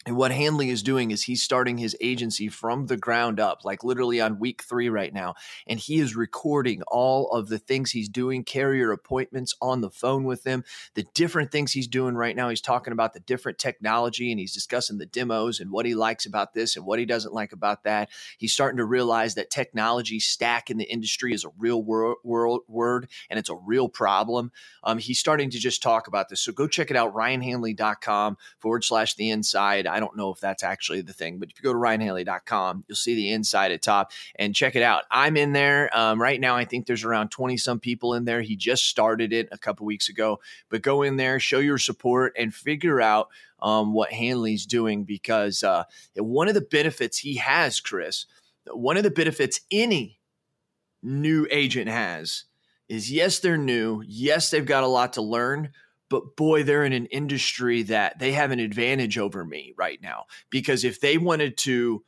And 0.07 0.15
what 0.15 0.31
Hanley 0.31 0.69
is 0.69 0.83
doing 0.83 1.11
is 1.11 1.23
he's 1.23 1.43
starting 1.43 1.77
his 1.77 1.93
agency 1.99 2.47
from 2.47 2.85
the 2.85 2.95
ground 2.95 3.41
up, 3.41 3.65
like 3.65 3.83
literally 3.83 4.21
on 4.21 4.39
week 4.39 4.63
three 4.63 4.87
right 4.87 5.13
now. 5.13 5.35
And 5.67 5.77
he 5.77 5.99
is 5.99 6.15
recording 6.15 6.81
all 6.83 7.29
of 7.31 7.49
the 7.49 7.59
things 7.59 7.91
he's 7.91 8.07
doing, 8.07 8.45
carrier 8.45 8.93
appointments 8.93 9.53
on 9.61 9.81
the 9.81 9.89
phone 9.89 10.23
with 10.23 10.43
them, 10.43 10.63
the 10.93 11.05
different 11.13 11.51
things 11.51 11.73
he's 11.73 11.89
doing 11.89 12.15
right 12.15 12.37
now. 12.37 12.47
He's 12.47 12.61
talking 12.61 12.93
about 12.93 13.15
the 13.15 13.19
different 13.19 13.57
technology 13.57 14.31
and 14.31 14.39
he's 14.39 14.53
discussing 14.53 14.97
the 14.97 15.05
demos 15.05 15.59
and 15.59 15.71
what 15.71 15.85
he 15.85 15.93
likes 15.93 16.25
about 16.25 16.53
this 16.53 16.77
and 16.77 16.85
what 16.85 16.99
he 16.99 17.05
doesn't 17.05 17.33
like 17.33 17.51
about 17.51 17.83
that. 17.83 18.07
He's 18.37 18.53
starting 18.53 18.77
to 18.77 18.85
realize 18.85 19.35
that 19.35 19.49
technology 19.49 20.21
stack 20.21 20.69
in 20.69 20.77
the 20.77 20.89
industry 20.89 21.33
is 21.33 21.43
a 21.43 21.51
real 21.57 21.83
wor- 21.83 22.15
world 22.23 22.61
word 22.69 23.09
and 23.29 23.37
it's 23.37 23.49
a 23.49 23.55
real 23.55 23.89
problem. 23.89 24.53
Um, 24.85 24.99
he's 24.99 25.19
starting 25.19 25.49
to 25.49 25.59
just 25.59 25.83
talk 25.83 26.07
about 26.07 26.29
this. 26.29 26.39
So 26.39 26.53
go 26.53 26.65
check 26.65 26.91
it 26.91 26.95
out, 26.95 27.13
ryanhanley.com 27.13 28.37
forward 28.59 28.85
slash 28.85 29.15
the 29.15 29.31
inside. 29.31 29.85
I 29.97 29.99
don't 29.99 30.15
know 30.15 30.31
if 30.31 30.39
that's 30.39 30.61
actually 30.61 31.01
the 31.01 31.11
thing, 31.11 31.39
but 31.39 31.49
if 31.49 31.57
you 31.57 31.63
go 31.63 31.73
to 31.73 31.79
ryanhanley.com, 31.79 32.83
you'll 32.87 32.95
see 32.95 33.15
the 33.15 33.31
inside 33.31 33.71
at 33.71 33.81
top 33.81 34.11
and 34.35 34.53
check 34.53 34.75
it 34.75 34.83
out. 34.83 35.05
I'm 35.09 35.35
in 35.35 35.53
there 35.53 35.89
um, 35.97 36.21
right 36.21 36.39
now. 36.39 36.55
I 36.55 36.65
think 36.65 36.85
there's 36.85 37.03
around 37.03 37.29
20 37.29 37.57
some 37.57 37.79
people 37.79 38.13
in 38.13 38.25
there. 38.25 38.43
He 38.43 38.55
just 38.55 38.85
started 38.85 39.33
it 39.33 39.49
a 39.51 39.57
couple 39.57 39.87
weeks 39.87 40.07
ago, 40.07 40.39
but 40.69 40.83
go 40.83 41.01
in 41.01 41.17
there, 41.17 41.39
show 41.39 41.57
your 41.57 41.79
support, 41.79 42.35
and 42.37 42.53
figure 42.53 43.01
out 43.01 43.29
um, 43.59 43.91
what 43.91 44.11
Hanley's 44.11 44.67
doing 44.67 45.03
because 45.03 45.63
uh, 45.63 45.85
one 46.15 46.47
of 46.47 46.53
the 46.53 46.61
benefits 46.61 47.17
he 47.17 47.37
has, 47.37 47.79
Chris, 47.79 48.27
one 48.67 48.97
of 48.97 49.03
the 49.03 49.09
benefits 49.09 49.61
any 49.71 50.19
new 51.01 51.47
agent 51.49 51.89
has 51.89 52.43
is 52.87 53.11
yes, 53.11 53.39
they're 53.39 53.57
new. 53.57 54.03
Yes, 54.05 54.51
they've 54.51 54.63
got 54.63 54.83
a 54.83 54.87
lot 54.87 55.13
to 55.13 55.23
learn, 55.23 55.71
but 56.09 56.35
boy, 56.35 56.63
they're 56.63 56.85
in 56.85 56.93
an 56.93 57.07
industry 57.07 57.83
that 57.83 58.19
they 58.19 58.31
have 58.33 58.51
an 58.51 58.59
advantage 58.59 59.17
over 59.17 59.43
me 59.43 59.73
right 59.77 60.01
now. 60.01 60.25
Because 60.49 60.83
if 60.83 61.01
they 61.01 61.17
wanted 61.17 61.57
to 61.59 62.03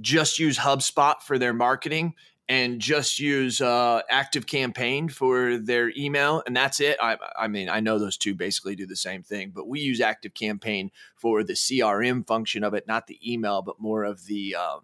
just 0.00 0.38
use 0.38 0.58
HubSpot 0.58 1.20
for 1.20 1.38
their 1.38 1.52
marketing 1.52 2.14
and 2.48 2.80
just 2.80 3.18
use 3.18 3.60
uh, 3.60 4.02
Active 4.10 4.46
Campaign 4.46 5.08
for 5.08 5.56
their 5.56 5.90
email, 5.96 6.42
and 6.46 6.54
that's 6.54 6.80
it. 6.80 6.98
I, 7.00 7.16
I 7.38 7.48
mean, 7.48 7.70
I 7.70 7.80
know 7.80 7.98
those 7.98 8.18
two 8.18 8.34
basically 8.34 8.76
do 8.76 8.86
the 8.86 8.96
same 8.96 9.22
thing, 9.22 9.52
but 9.54 9.66
we 9.66 9.80
use 9.80 10.00
Active 10.00 10.34
Campaign 10.34 10.90
for 11.16 11.42
the 11.42 11.54
CRM 11.54 12.26
function 12.26 12.62
of 12.62 12.74
it, 12.74 12.86
not 12.86 13.06
the 13.06 13.18
email, 13.32 13.62
but 13.62 13.80
more 13.80 14.04
of 14.04 14.26
the 14.26 14.56
um, 14.56 14.80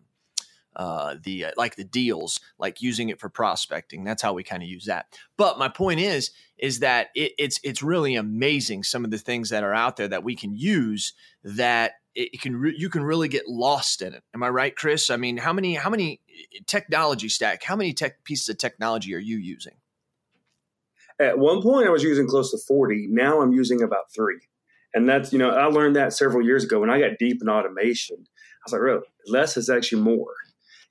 uh, 0.77 1.17
the 1.23 1.47
uh, 1.47 1.51
like 1.57 1.77
the 1.77 1.85
deals, 1.85 2.41
like 2.59 2.81
using 2.81 3.09
it 3.09 3.21
for 3.21 3.29
prospecting. 3.29 4.05
That's 4.05 4.23
how 4.23 4.33
we 4.33 4.45
kind 4.45 4.63
of 4.63 4.69
use 4.69 4.87
that. 4.87 5.07
But 5.37 5.59
my 5.59 5.69
point 5.69 6.01
is, 6.01 6.31
is 6.59 6.81
that 6.81 7.09
it, 7.15 7.33
it's 7.39 7.61
it's 7.63 7.83
really 7.83 8.15
amazing 8.15 8.85
some 8.85 9.05
of 9.05 9.11
the 9.11 9.19
things 9.19 9.51
that 9.51 9.65
are 9.65 9.75
out 9.75 9.97
there 9.97 10.09
that 10.09 10.25
we 10.25 10.37
can 10.37 10.55
use 10.55 11.13
that 11.43 11.95
it 12.15 12.41
can 12.41 12.57
re- 12.57 12.77
you 12.77 12.89
can 12.89 13.03
really 13.03 13.29
get 13.29 13.49
lost 13.49 14.03
in 14.03 14.15
it. 14.15 14.23
Am 14.35 14.43
I 14.43 14.49
right, 14.49 14.75
Chris? 14.75 15.11
I 15.11 15.17
mean, 15.17 15.37
how 15.37 15.53
many 15.53 15.75
how 15.75 15.91
many 15.91 16.21
eh, 16.29 16.59
technology 16.67 17.29
stack? 17.29 17.63
How 17.63 17.77
many 17.77 17.93
tech 17.93 18.25
pieces 18.25 18.49
of 18.49 18.59
technology 18.59 19.15
are 19.15 19.19
you 19.19 19.39
using? 19.39 19.75
At 21.21 21.39
one 21.39 21.61
point, 21.61 21.87
I 21.87 21.91
was 21.91 22.03
using 22.03 22.27
close 22.27 22.51
to 22.51 22.59
40. 22.59 23.09
Now 23.11 23.43
I'm 23.43 23.53
using 23.53 23.83
about 23.83 24.11
three. 24.15 24.41
And 24.95 25.09
that's, 25.09 25.33
you 25.33 25.39
know, 25.39 25.51
I 25.51 25.67
learned 25.67 25.95
that 25.97 26.15
several 26.15 26.45
years 26.45 26.65
ago 26.65 26.81
when 26.81 26.91
I 26.91 26.99
got 26.99 27.19
deep 27.19 27.43
in 27.43 27.49
automation. 27.49 28.17
I 28.19 28.63
was 28.65 28.73
like, 28.73 28.81
really, 28.81 29.03
less 29.27 29.57
is 29.57 29.71
actually 29.71 30.03
more. 30.03 30.33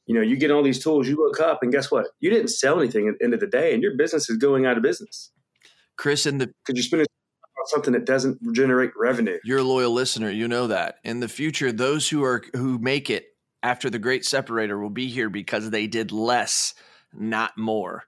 You 0.09 0.15
know, 0.15 0.21
you 0.21 0.37
get 0.37 0.49
all 0.49 0.63
these 0.63 0.83
tools, 0.83 1.07
you 1.07 1.15
look 1.17 1.39
up, 1.39 1.59
and 1.61 1.71
guess 1.71 1.91
what? 1.91 2.07
You 2.19 2.31
didn't 2.31 2.47
sell 2.47 2.79
anything 2.79 3.07
at 3.07 3.19
the 3.19 3.23
end 3.23 3.35
of 3.35 3.39
the 3.39 3.45
day, 3.45 3.75
and 3.75 3.83
your 3.83 3.95
business 3.95 4.27
is 4.27 4.37
going 4.37 4.65
out 4.65 4.75
of 4.75 4.81
business 4.81 5.31
Chris, 5.99 6.25
in 6.25 6.39
the 6.39 6.47
because 6.47 6.75
you're 6.75 6.83
spending 6.83 7.05
something 7.67 7.93
that 7.93 8.05
doesn't 8.05 8.39
generate 8.55 8.89
revenue. 8.97 9.37
you're 9.43 9.59
a 9.59 9.63
loyal 9.63 9.91
listener, 9.91 10.31
you 10.31 10.47
know 10.47 10.65
that. 10.65 10.95
In 11.03 11.19
the 11.19 11.27
future, 11.27 11.71
those 11.71 12.09
who 12.09 12.23
are 12.23 12.41
who 12.53 12.79
make 12.79 13.11
it 13.11 13.25
after 13.61 13.91
the 13.91 13.99
great 13.99 14.25
separator 14.25 14.79
will 14.79 14.89
be 14.89 15.09
here 15.09 15.29
because 15.29 15.69
they 15.69 15.85
did 15.85 16.11
less, 16.11 16.73
not 17.13 17.55
more. 17.55 18.05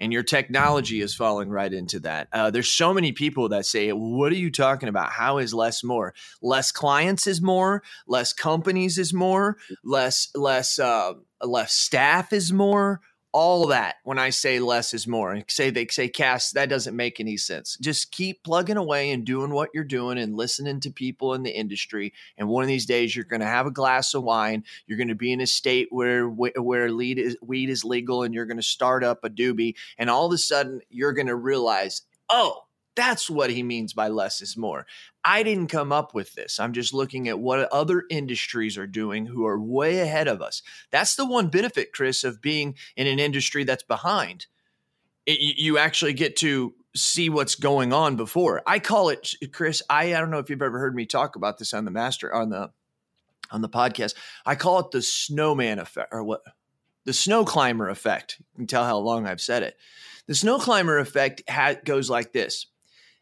And 0.00 0.12
your 0.12 0.22
technology 0.22 1.00
is 1.02 1.14
falling 1.14 1.50
right 1.50 1.72
into 1.72 2.00
that. 2.00 2.28
Uh, 2.32 2.50
there's 2.50 2.70
so 2.70 2.94
many 2.94 3.12
people 3.12 3.50
that 3.50 3.66
say, 3.66 3.90
"What 3.92 4.32
are 4.32 4.36
you 4.36 4.50
talking 4.50 4.88
about? 4.88 5.12
How 5.12 5.38
is 5.38 5.52
less 5.52 5.84
more? 5.84 6.14
Less 6.40 6.72
clients 6.72 7.26
is 7.26 7.42
more. 7.42 7.82
Less 8.06 8.32
companies 8.32 8.98
is 8.98 9.12
more. 9.12 9.58
Less 9.84 10.30
less 10.34 10.78
uh, 10.78 11.14
less 11.42 11.72
staff 11.72 12.32
is 12.32 12.52
more." 12.52 13.00
All 13.32 13.68
that 13.68 13.96
when 14.04 14.18
I 14.18 14.30
say 14.30 14.58
less 14.58 14.92
is 14.92 15.06
more. 15.06 15.32
And 15.32 15.44
say 15.48 15.70
they 15.70 15.86
say 15.86 16.08
Cass, 16.08 16.50
that 16.52 16.68
doesn't 16.68 16.96
make 16.96 17.20
any 17.20 17.36
sense. 17.36 17.76
Just 17.80 18.10
keep 18.10 18.42
plugging 18.42 18.76
away 18.76 19.10
and 19.10 19.24
doing 19.24 19.50
what 19.50 19.70
you're 19.72 19.84
doing 19.84 20.18
and 20.18 20.36
listening 20.36 20.80
to 20.80 20.90
people 20.90 21.34
in 21.34 21.42
the 21.42 21.56
industry. 21.56 22.12
And 22.36 22.48
one 22.48 22.62
of 22.62 22.68
these 22.68 22.86
days, 22.86 23.14
you're 23.14 23.24
going 23.24 23.40
to 23.40 23.46
have 23.46 23.66
a 23.66 23.70
glass 23.70 24.14
of 24.14 24.22
wine. 24.22 24.64
You're 24.86 24.98
going 24.98 25.08
to 25.08 25.14
be 25.14 25.32
in 25.32 25.40
a 25.40 25.46
state 25.46 25.88
where 25.90 26.28
where 26.28 26.90
lead 26.90 27.18
is, 27.18 27.36
weed 27.42 27.70
is 27.70 27.84
legal, 27.84 28.22
and 28.22 28.34
you're 28.34 28.46
going 28.46 28.56
to 28.56 28.62
start 28.62 29.04
up 29.04 29.24
a 29.24 29.30
doobie. 29.30 29.76
And 29.96 30.10
all 30.10 30.26
of 30.26 30.32
a 30.32 30.38
sudden, 30.38 30.80
you're 30.90 31.12
going 31.12 31.28
to 31.28 31.36
realize, 31.36 32.02
oh. 32.28 32.64
That's 32.96 33.30
what 33.30 33.50
he 33.50 33.62
means 33.62 33.92
by 33.94 34.08
less 34.08 34.42
is 34.42 34.56
more. 34.56 34.84
I 35.24 35.42
didn't 35.42 35.68
come 35.68 35.92
up 35.92 36.14
with 36.14 36.34
this. 36.34 36.58
I'm 36.58 36.72
just 36.72 36.94
looking 36.94 37.28
at 37.28 37.38
what 37.38 37.70
other 37.72 38.04
industries 38.10 38.78
are 38.78 38.86
doing 38.86 39.26
who 39.26 39.46
are 39.46 39.60
way 39.60 40.00
ahead 40.00 40.28
of 40.28 40.40
us. 40.40 40.62
That's 40.90 41.14
the 41.14 41.26
one 41.26 41.48
benefit, 41.48 41.92
Chris, 41.92 42.24
of 42.24 42.40
being 42.40 42.74
in 42.96 43.06
an 43.06 43.18
industry 43.18 43.64
that's 43.64 43.82
behind. 43.82 44.46
It, 45.26 45.38
you 45.58 45.76
actually 45.78 46.14
get 46.14 46.36
to 46.36 46.74
see 46.96 47.28
what's 47.28 47.54
going 47.54 47.92
on 47.92 48.16
before. 48.16 48.62
I 48.66 48.78
call 48.78 49.10
it, 49.10 49.34
Chris. 49.52 49.82
I, 49.90 50.14
I 50.14 50.20
don't 50.20 50.30
know 50.30 50.38
if 50.38 50.50
you've 50.50 50.62
ever 50.62 50.78
heard 50.78 50.94
me 50.94 51.06
talk 51.06 51.36
about 51.36 51.58
this 51.58 51.74
on 51.74 51.84
the 51.84 51.90
master 51.90 52.32
on 52.34 52.50
the 52.50 52.70
on 53.50 53.60
the 53.60 53.68
podcast. 53.68 54.14
I 54.46 54.54
call 54.54 54.80
it 54.80 54.90
the 54.90 55.02
snowman 55.02 55.78
effect, 55.78 56.08
or 56.12 56.24
what? 56.24 56.40
The 57.04 57.12
snow 57.12 57.44
climber 57.44 57.88
effect. 57.88 58.36
You 58.38 58.58
can 58.58 58.66
tell 58.66 58.84
how 58.84 58.98
long 58.98 59.26
I've 59.26 59.40
said 59.40 59.62
it. 59.62 59.76
The 60.26 60.34
snow 60.34 60.58
climber 60.58 60.98
effect 60.98 61.42
ha- 61.48 61.76
goes 61.84 62.08
like 62.10 62.32
this: 62.32 62.66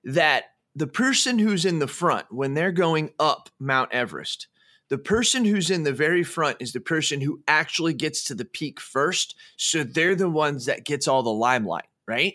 that 0.05 0.45
the 0.79 0.87
person 0.87 1.41
who's 1.41 1.65
in 1.65 1.81
the 1.81 1.89
front 1.89 2.27
when 2.31 2.55
they're 2.55 2.71
going 2.71 3.11
up 3.19 3.51
Mount 3.59 3.93
Everest, 3.93 4.47
the 4.89 4.99
person 4.99 5.45
who's 5.45 5.71
in 5.71 5.83
the 5.83 5.93
very 5.93 6.23
front 6.23 6.59
is 6.61 6.73
the 6.73 6.81
person 6.81 7.21
who 7.21 7.43
actually 7.49 7.93
gets 7.93 8.23
to 8.25 8.35
the 8.35 8.45
peak 8.45 8.79
first. 8.81 9.35
So 9.57 9.83
they're 9.83 10.15
the 10.15 10.31
ones 10.31 10.67
that 10.67 10.85
gets 10.85 11.09
all 11.09 11.25
the 11.25 11.31
limelight, 11.31 11.89
right? 12.07 12.35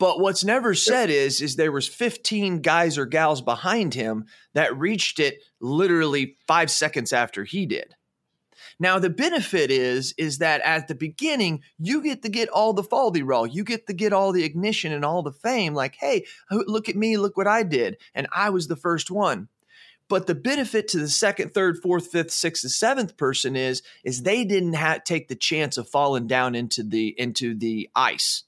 But 0.00 0.18
what's 0.18 0.42
never 0.42 0.74
said 0.74 1.10
is 1.10 1.40
is 1.40 1.54
there 1.54 1.70
was 1.70 1.86
15 1.86 2.60
guys 2.60 2.98
or 2.98 3.06
gals 3.06 3.40
behind 3.40 3.94
him 3.94 4.26
that 4.52 4.76
reached 4.76 5.20
it 5.20 5.38
literally 5.60 6.36
5 6.48 6.70
seconds 6.72 7.12
after 7.12 7.44
he 7.44 7.66
did. 7.66 7.94
Now 8.78 8.98
the 8.98 9.10
benefit 9.10 9.70
is 9.70 10.14
is 10.18 10.38
that 10.38 10.60
at 10.62 10.88
the 10.88 10.94
beginning 10.94 11.62
you 11.78 12.02
get 12.02 12.22
to 12.22 12.28
get 12.28 12.48
all 12.48 12.72
the 12.72 12.82
foldy 12.82 13.22
roll, 13.24 13.46
you 13.46 13.64
get 13.64 13.86
to 13.86 13.94
get 13.94 14.12
all 14.12 14.32
the 14.32 14.44
ignition 14.44 14.92
and 14.92 15.04
all 15.04 15.22
the 15.22 15.32
fame. 15.32 15.74
Like, 15.74 15.96
hey, 15.98 16.26
look 16.50 16.88
at 16.88 16.96
me, 16.96 17.16
look 17.16 17.36
what 17.36 17.46
I 17.46 17.62
did, 17.62 17.96
and 18.14 18.26
I 18.32 18.50
was 18.50 18.68
the 18.68 18.76
first 18.76 19.10
one. 19.10 19.48
But 20.08 20.26
the 20.28 20.36
benefit 20.36 20.88
to 20.88 20.98
the 20.98 21.08
second, 21.08 21.52
third, 21.52 21.78
fourth, 21.82 22.08
fifth, 22.12 22.30
sixth, 22.30 22.62
and 22.62 22.70
seventh 22.70 23.16
person 23.16 23.56
is 23.56 23.82
is 24.04 24.22
they 24.22 24.44
didn't 24.44 24.74
ha- 24.74 24.98
take 25.04 25.28
the 25.28 25.34
chance 25.34 25.78
of 25.78 25.88
falling 25.88 26.26
down 26.26 26.54
into 26.54 26.82
the 26.82 27.14
into 27.18 27.54
the 27.54 27.88
ice 27.94 28.44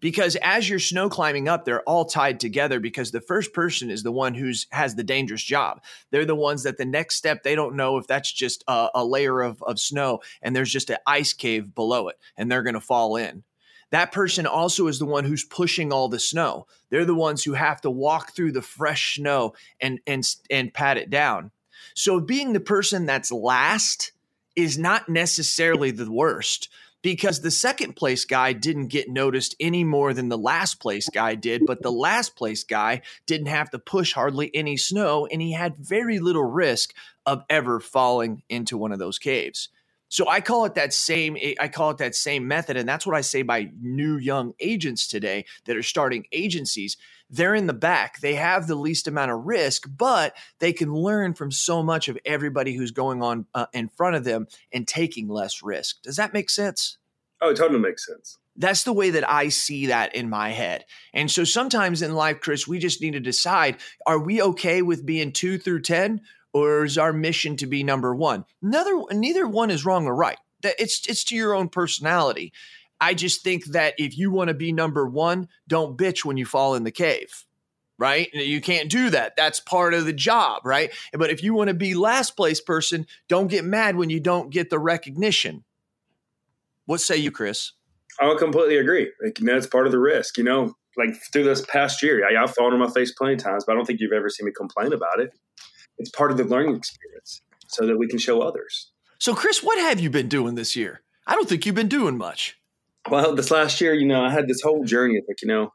because 0.00 0.36
as 0.36 0.68
you're 0.68 0.78
snow 0.78 1.08
climbing 1.08 1.48
up 1.48 1.64
they're 1.64 1.82
all 1.82 2.04
tied 2.04 2.40
together 2.40 2.80
because 2.80 3.10
the 3.10 3.20
first 3.20 3.52
person 3.52 3.90
is 3.90 4.02
the 4.02 4.12
one 4.12 4.34
who's 4.34 4.66
has 4.70 4.94
the 4.94 5.04
dangerous 5.04 5.42
job. 5.42 5.82
They're 6.10 6.24
the 6.24 6.34
ones 6.34 6.62
that 6.62 6.78
the 6.78 6.84
next 6.84 7.16
step 7.16 7.42
they 7.42 7.54
don't 7.54 7.76
know 7.76 7.98
if 7.98 8.06
that's 8.06 8.32
just 8.32 8.64
a, 8.68 8.88
a 8.94 9.04
layer 9.04 9.40
of, 9.40 9.62
of 9.62 9.80
snow 9.80 10.20
and 10.42 10.54
there's 10.54 10.72
just 10.72 10.90
an 10.90 10.98
ice 11.06 11.32
cave 11.32 11.74
below 11.74 12.08
it 12.08 12.16
and 12.36 12.50
they're 12.50 12.62
going 12.62 12.74
to 12.74 12.80
fall 12.80 13.16
in. 13.16 13.44
That 13.90 14.12
person 14.12 14.46
also 14.46 14.86
is 14.86 14.98
the 14.98 15.06
one 15.06 15.24
who's 15.24 15.44
pushing 15.44 15.92
all 15.92 16.08
the 16.08 16.18
snow. 16.18 16.66
They're 16.90 17.04
the 17.04 17.14
ones 17.14 17.42
who 17.42 17.54
have 17.54 17.80
to 17.82 17.90
walk 17.90 18.32
through 18.32 18.52
the 18.52 18.62
fresh 18.62 19.16
snow 19.16 19.54
and 19.80 20.00
and 20.06 20.28
and 20.50 20.72
pat 20.72 20.98
it 20.98 21.10
down. 21.10 21.50
So 21.94 22.20
being 22.20 22.52
the 22.52 22.60
person 22.60 23.06
that's 23.06 23.32
last 23.32 24.12
is 24.56 24.78
not 24.78 25.08
necessarily 25.08 25.90
the 25.90 26.10
worst 26.10 26.68
because 27.10 27.40
the 27.40 27.50
second 27.50 27.96
place 27.96 28.26
guy 28.26 28.52
didn't 28.52 28.88
get 28.88 29.08
noticed 29.08 29.56
any 29.58 29.82
more 29.82 30.12
than 30.12 30.28
the 30.28 30.36
last 30.36 30.78
place 30.78 31.08
guy 31.08 31.34
did, 31.34 31.64
but 31.64 31.80
the 31.80 31.90
last 31.90 32.36
place 32.36 32.64
guy 32.64 33.00
didn't 33.24 33.46
have 33.46 33.70
to 33.70 33.78
push 33.78 34.12
hardly 34.12 34.54
any 34.54 34.76
snow 34.76 35.26
and 35.26 35.40
he 35.40 35.52
had 35.52 35.78
very 35.78 36.18
little 36.18 36.44
risk 36.44 36.92
of 37.24 37.44
ever 37.48 37.80
falling 37.80 38.42
into 38.50 38.76
one 38.76 38.92
of 38.92 38.98
those 38.98 39.18
caves. 39.18 39.70
So 40.10 40.28
I 40.28 40.42
call 40.42 40.66
it 40.66 40.74
that 40.74 40.92
same 40.92 41.38
I 41.58 41.68
call 41.68 41.92
it 41.92 41.96
that 41.96 42.14
same 42.14 42.46
method 42.46 42.76
and 42.76 42.86
that's 42.86 43.06
what 43.06 43.16
I 43.16 43.22
say 43.22 43.40
by 43.40 43.70
new 43.80 44.18
young 44.18 44.52
agents 44.60 45.08
today 45.08 45.46
that 45.64 45.78
are 45.78 45.82
starting 45.82 46.26
agencies. 46.30 46.98
They're 47.30 47.54
in 47.54 47.68
the 47.68 47.72
back. 47.72 48.20
They 48.20 48.34
have 48.34 48.66
the 48.66 48.74
least 48.74 49.08
amount 49.08 49.30
of 49.30 49.46
risk, 49.46 49.88
but 49.96 50.36
they 50.58 50.74
can 50.74 50.92
learn 50.92 51.32
from 51.32 51.50
so 51.52 51.82
much 51.82 52.08
of 52.08 52.18
everybody 52.26 52.74
who's 52.74 52.90
going 52.90 53.22
on 53.22 53.46
uh, 53.54 53.64
in 53.72 53.88
front 53.88 54.16
of 54.16 54.24
them 54.24 54.46
and 54.74 54.86
taking 54.86 55.28
less 55.28 55.62
risk. 55.62 56.02
Does 56.02 56.16
that 56.16 56.34
make 56.34 56.50
sense? 56.50 56.97
Oh, 57.40 57.50
it 57.50 57.56
totally 57.56 57.80
makes 57.80 58.06
sense. 58.06 58.38
That's 58.56 58.82
the 58.82 58.92
way 58.92 59.10
that 59.10 59.28
I 59.28 59.48
see 59.50 59.86
that 59.86 60.14
in 60.16 60.28
my 60.28 60.50
head. 60.50 60.84
And 61.14 61.30
so 61.30 61.44
sometimes 61.44 62.02
in 62.02 62.14
life, 62.14 62.40
Chris, 62.40 62.66
we 62.66 62.78
just 62.78 63.00
need 63.00 63.12
to 63.12 63.20
decide 63.20 63.76
are 64.06 64.18
we 64.18 64.42
okay 64.42 64.82
with 64.82 65.06
being 65.06 65.32
two 65.32 65.58
through 65.58 65.82
10 65.82 66.20
or 66.52 66.84
is 66.84 66.98
our 66.98 67.12
mission 67.12 67.56
to 67.58 67.66
be 67.66 67.84
number 67.84 68.14
one? 68.14 68.44
Neither, 68.60 69.00
neither 69.12 69.46
one 69.46 69.70
is 69.70 69.84
wrong 69.84 70.06
or 70.06 70.14
right. 70.14 70.38
It's, 70.64 71.06
it's 71.06 71.22
to 71.24 71.36
your 71.36 71.54
own 71.54 71.68
personality. 71.68 72.52
I 73.00 73.14
just 73.14 73.44
think 73.44 73.66
that 73.66 73.94
if 73.96 74.18
you 74.18 74.32
want 74.32 74.48
to 74.48 74.54
be 74.54 74.72
number 74.72 75.06
one, 75.06 75.48
don't 75.68 75.96
bitch 75.96 76.24
when 76.24 76.36
you 76.36 76.44
fall 76.44 76.74
in 76.74 76.82
the 76.82 76.90
cave. 76.90 77.44
Right? 77.96 78.32
You 78.32 78.60
can't 78.60 78.90
do 78.90 79.10
that. 79.10 79.34
That's 79.36 79.58
part 79.58 79.92
of 79.92 80.04
the 80.04 80.12
job, 80.12 80.62
right? 80.64 80.92
But 81.12 81.30
if 81.30 81.42
you 81.42 81.52
want 81.54 81.66
to 81.66 81.74
be 81.74 81.94
last 81.94 82.36
place 82.36 82.60
person, 82.60 83.06
don't 83.28 83.48
get 83.48 83.64
mad 83.64 83.96
when 83.96 84.08
you 84.08 84.20
don't 84.20 84.50
get 84.50 84.70
the 84.70 84.78
recognition. 84.78 85.64
What 86.88 87.02
say 87.02 87.18
you, 87.18 87.30
Chris? 87.30 87.72
I 88.18 88.34
completely 88.38 88.78
agree. 88.78 89.12
Like, 89.22 89.36
that's 89.42 89.66
part 89.66 89.84
of 89.84 89.92
the 89.92 89.98
risk. 89.98 90.38
You 90.38 90.44
know, 90.44 90.72
like 90.96 91.10
through 91.30 91.44
this 91.44 91.60
past 91.66 92.02
year, 92.02 92.26
I, 92.26 92.42
I've 92.42 92.54
fallen 92.54 92.72
on 92.72 92.78
my 92.78 92.88
face 92.88 93.12
plenty 93.12 93.34
of 93.34 93.40
times, 93.40 93.64
but 93.66 93.72
I 93.72 93.74
don't 93.74 93.84
think 93.84 94.00
you've 94.00 94.14
ever 94.14 94.30
seen 94.30 94.46
me 94.46 94.52
complain 94.56 94.94
about 94.94 95.20
it. 95.20 95.34
It's 95.98 96.08
part 96.08 96.30
of 96.30 96.38
the 96.38 96.44
learning 96.44 96.76
experience 96.76 97.42
so 97.66 97.86
that 97.86 97.98
we 97.98 98.08
can 98.08 98.18
show 98.18 98.40
others. 98.40 98.90
So, 99.18 99.34
Chris, 99.34 99.62
what 99.62 99.78
have 99.78 100.00
you 100.00 100.08
been 100.08 100.28
doing 100.28 100.54
this 100.54 100.76
year? 100.76 101.02
I 101.26 101.34
don't 101.34 101.46
think 101.46 101.66
you've 101.66 101.74
been 101.74 101.88
doing 101.88 102.16
much. 102.16 102.56
Well, 103.10 103.34
this 103.34 103.50
last 103.50 103.82
year, 103.82 103.92
you 103.92 104.06
know, 104.06 104.24
I 104.24 104.30
had 104.30 104.48
this 104.48 104.62
whole 104.62 104.82
journey 104.84 105.18
of 105.18 105.24
like, 105.28 105.42
you 105.42 105.48
know, 105.48 105.74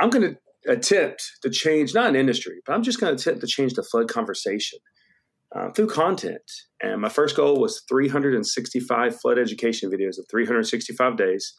I'm 0.00 0.08
going 0.08 0.36
to 0.36 0.72
attempt 0.72 1.32
to 1.42 1.50
change, 1.50 1.92
not 1.92 2.08
an 2.08 2.16
industry, 2.16 2.62
but 2.64 2.72
I'm 2.72 2.82
just 2.82 2.98
going 2.98 3.14
to 3.14 3.20
attempt 3.20 3.42
to 3.42 3.46
change 3.46 3.74
the 3.74 3.82
flood 3.82 4.08
conversation 4.08 4.78
uh, 5.56 5.70
through 5.70 5.88
content. 5.88 6.50
And 6.82 7.00
my 7.00 7.08
first 7.08 7.36
goal 7.36 7.60
was 7.60 7.82
365 7.88 9.20
flood 9.20 9.38
education 9.38 9.90
videos 9.90 10.18
of 10.18 10.26
365 10.30 11.16
days, 11.16 11.54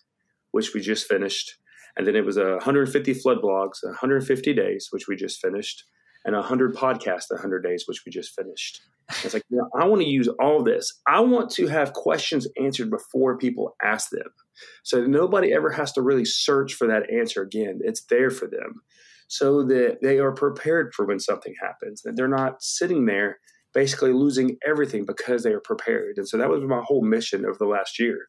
which 0.52 0.74
we 0.74 0.82
just 0.82 1.08
finished. 1.08 1.58
And 1.96 2.06
then 2.06 2.16
it 2.16 2.26
was 2.26 2.38
a 2.38 2.52
150 2.52 3.14
flood 3.16 3.40
blogs, 3.42 3.84
150 3.84 4.54
days, 4.54 4.90
which 4.92 5.08
we 5.08 5.16
just 5.16 5.42
finished, 5.42 5.84
and 6.26 6.36
100 6.36 6.76
podcasts, 6.76 7.32
100 7.32 7.64
days, 7.64 7.86
which 7.88 8.04
we 8.06 8.12
just 8.12 8.36
finished. 8.36 8.82
It's 9.24 9.34
like, 9.34 9.44
you 9.50 9.58
know, 9.58 9.70
I 9.80 9.86
want 9.86 10.02
to 10.02 10.08
use 10.08 10.28
all 10.40 10.62
this. 10.62 10.92
I 11.08 11.22
want 11.22 11.50
to 11.52 11.68
have 11.68 11.94
questions 11.94 12.46
answered 12.62 12.92
before 12.92 13.38
people 13.38 13.76
ask 13.82 14.10
them. 14.12 14.28
So 14.84 15.06
nobody 15.06 15.54
ever 15.54 15.72
has 15.72 15.94
to 15.94 16.02
really 16.02 16.26
search 16.26 16.74
for 16.74 16.88
that 16.88 17.10
answer 17.12 17.42
again. 17.42 17.80
It's 17.82 18.04
there 18.10 18.30
for 18.30 18.48
them 18.48 18.82
so 19.30 19.64
that 19.64 20.00
they 20.02 20.20
are 20.20 20.34
prepared 20.34 20.94
for 20.94 21.06
when 21.06 21.20
something 21.20 21.54
happens, 21.62 22.02
that 22.04 22.16
they're 22.16 22.28
not 22.28 22.62
sitting 22.62 23.06
there 23.06 23.40
basically 23.74 24.14
losing 24.14 24.58
everything 24.66 25.06
because 25.06 25.44
they 25.44 25.52
are 25.52 25.62
prepared. 25.62 26.18
And 26.18 26.28
so 26.28 26.38
that 26.38 26.50
was 26.50 26.64
my 26.64 26.82
whole 26.84 27.04
mission 27.04 27.46
over 27.46 27.58
the 27.60 27.66
last 27.66 28.00
year. 28.00 28.28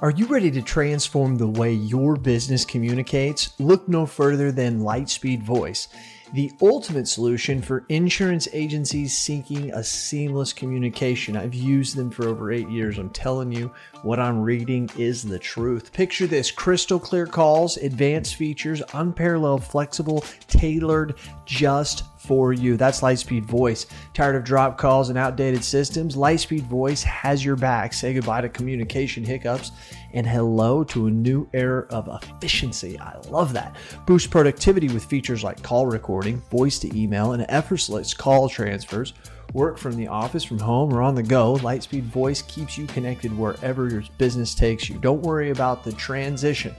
Are 0.00 0.10
you 0.10 0.26
ready 0.26 0.50
to 0.50 0.60
transform 0.60 1.36
the 1.36 1.46
way 1.46 1.72
your 1.72 2.16
business 2.16 2.64
communicates? 2.64 3.58
Look 3.60 3.88
no 3.88 4.06
further 4.06 4.50
than 4.50 4.80
Lightspeed 4.80 5.42
Voice 5.42 5.88
the 6.34 6.50
ultimate 6.62 7.06
solution 7.06 7.62
for 7.62 7.84
insurance 7.88 8.48
agencies 8.52 9.16
seeking 9.16 9.72
a 9.72 9.84
seamless 9.84 10.52
communication. 10.52 11.36
I've 11.36 11.54
used 11.54 11.94
them 11.94 12.10
for 12.10 12.26
over 12.26 12.50
eight 12.50 12.68
years. 12.68 12.98
I'm 12.98 13.10
telling 13.10 13.52
you, 13.52 13.72
what 14.02 14.18
I'm 14.18 14.40
reading 14.40 14.90
is 14.98 15.22
the 15.22 15.38
truth. 15.38 15.92
Picture 15.92 16.26
this 16.26 16.50
crystal 16.50 16.98
clear 16.98 17.26
calls, 17.26 17.76
advanced 17.76 18.34
features, 18.34 18.82
unparalleled, 18.94 19.62
flexible, 19.62 20.24
tailored 20.48 21.14
just 21.46 22.02
for 22.24 22.52
you. 22.52 22.76
That's 22.76 23.00
Lightspeed 23.00 23.44
Voice. 23.44 23.86
Tired 24.14 24.36
of 24.36 24.44
drop 24.44 24.78
calls 24.78 25.08
and 25.08 25.18
outdated 25.18 25.62
systems? 25.62 26.16
Lightspeed 26.16 26.62
Voice 26.62 27.02
has 27.02 27.44
your 27.44 27.56
back. 27.56 27.92
Say 27.92 28.14
goodbye 28.14 28.40
to 28.40 28.48
communication 28.48 29.24
hiccups 29.24 29.72
and 30.12 30.26
hello 30.26 30.84
to 30.84 31.06
a 31.06 31.10
new 31.10 31.48
era 31.52 31.86
of 31.90 32.08
efficiency. 32.22 32.98
I 32.98 33.18
love 33.28 33.52
that. 33.52 33.76
Boost 34.06 34.30
productivity 34.30 34.88
with 34.88 35.04
features 35.04 35.44
like 35.44 35.62
call 35.62 35.86
recording, 35.86 36.40
voice 36.50 36.78
to 36.80 36.98
email, 36.98 37.32
and 37.32 37.44
effortless 37.48 38.14
call 38.14 38.48
transfers. 38.48 39.12
Work 39.52 39.78
from 39.78 39.96
the 39.96 40.08
office, 40.08 40.42
from 40.42 40.58
home, 40.58 40.92
or 40.92 41.02
on 41.02 41.14
the 41.14 41.22
go. 41.22 41.56
Lightspeed 41.56 42.04
Voice 42.04 42.42
keeps 42.42 42.76
you 42.76 42.86
connected 42.86 43.36
wherever 43.36 43.88
your 43.88 44.02
business 44.18 44.54
takes 44.54 44.88
you. 44.88 44.98
Don't 44.98 45.22
worry 45.22 45.50
about 45.50 45.84
the 45.84 45.92
transition. 45.92 46.74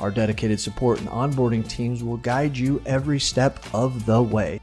Our 0.00 0.10
dedicated 0.10 0.60
support 0.60 1.00
and 1.00 1.08
onboarding 1.08 1.66
teams 1.68 2.04
will 2.04 2.18
guide 2.18 2.56
you 2.56 2.82
every 2.86 3.18
step 3.18 3.58
of 3.74 4.06
the 4.06 4.22
way. 4.22 4.60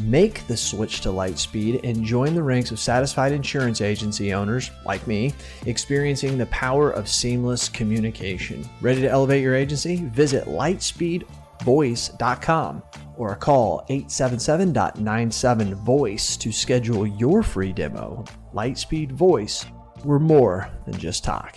Make 0.00 0.46
the 0.46 0.56
switch 0.56 1.02
to 1.02 1.10
Lightspeed 1.10 1.84
and 1.84 2.02
join 2.04 2.34
the 2.34 2.42
ranks 2.42 2.70
of 2.70 2.80
satisfied 2.80 3.32
insurance 3.32 3.82
agency 3.82 4.32
owners 4.32 4.70
like 4.86 5.06
me, 5.06 5.34
experiencing 5.66 6.38
the 6.38 6.46
power 6.46 6.90
of 6.90 7.06
seamless 7.08 7.68
communication. 7.68 8.66
Ready 8.80 9.02
to 9.02 9.10
elevate 9.10 9.42
your 9.42 9.54
agency? 9.54 9.96
Visit 10.06 10.46
lightspeedvoice.com 10.46 12.82
or 13.16 13.36
call 13.36 13.84
877.97voice 13.90 16.38
to 16.38 16.52
schedule 16.52 17.06
your 17.06 17.42
free 17.42 17.72
demo. 17.72 18.24
Lightspeed 18.54 19.12
Voice, 19.12 19.66
we're 20.04 20.18
more 20.18 20.70
than 20.86 20.98
just 20.98 21.22
talk. 21.22 21.54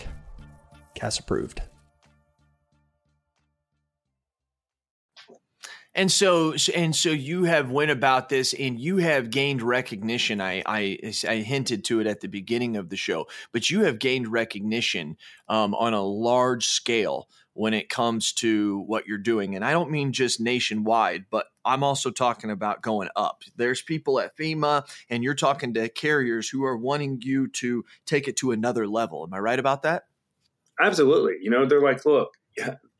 Cass 0.94 1.20
approved. 1.20 1.62
And 5.96 6.12
so, 6.12 6.54
and 6.76 6.94
so 6.94 7.10
you 7.10 7.46
have 7.46 7.72
went 7.72 7.90
about 7.90 8.28
this, 8.28 8.54
and 8.54 8.78
you 8.78 8.98
have 8.98 9.30
gained 9.30 9.62
recognition. 9.62 10.42
I, 10.42 10.62
I, 10.66 11.00
I 11.28 11.38
hinted 11.38 11.86
to 11.86 12.02
it 12.02 12.08
at 12.08 12.20
the 12.20 12.28
beginning 12.28 12.76
of 12.76 12.90
the 12.90 12.98
show, 12.98 13.28
but 13.54 13.70
you 13.70 13.86
have 13.86 13.98
gained 13.98 14.28
recognition 14.28 15.16
um, 15.48 15.74
on 15.74 15.94
a 15.94 16.04
large 16.04 16.68
scale 16.68 17.30
when 17.54 17.74
it 17.74 17.88
comes 17.88 18.34
to 18.34 18.80
what 18.82 19.08
you're 19.08 19.18
doing. 19.18 19.56
And 19.56 19.64
I 19.64 19.72
don't 19.72 19.90
mean 19.90 20.12
just 20.12 20.42
nationwide, 20.42 21.28
but 21.32 21.46
I'm 21.64 21.84
also 21.84 22.12
talking 22.12 22.52
about 22.52 22.82
going 22.82 23.08
up. 23.16 23.44
There's 23.56 23.82
people 23.82 24.20
at 24.20 24.36
FEMA, 24.38 24.86
and 25.10 25.24
you're 25.24 25.34
talking 25.34 25.74
to 25.76 25.88
carriers 25.88 26.50
who 26.50 26.66
are 26.66 26.76
wanting 26.76 27.22
you 27.22 27.48
to 27.48 27.86
take 28.06 28.28
it 28.28 28.36
to 28.38 28.52
another 28.52 28.86
level. 28.86 29.24
Am 29.24 29.34
I 29.34 29.40
right 29.40 29.60
about 29.60 29.84
that? 29.84 30.04
Absolutely. 30.82 31.38
You 31.42 31.50
know, 31.50 31.66
they're 31.66 31.82
like, 31.82 32.06
look, 32.06 32.34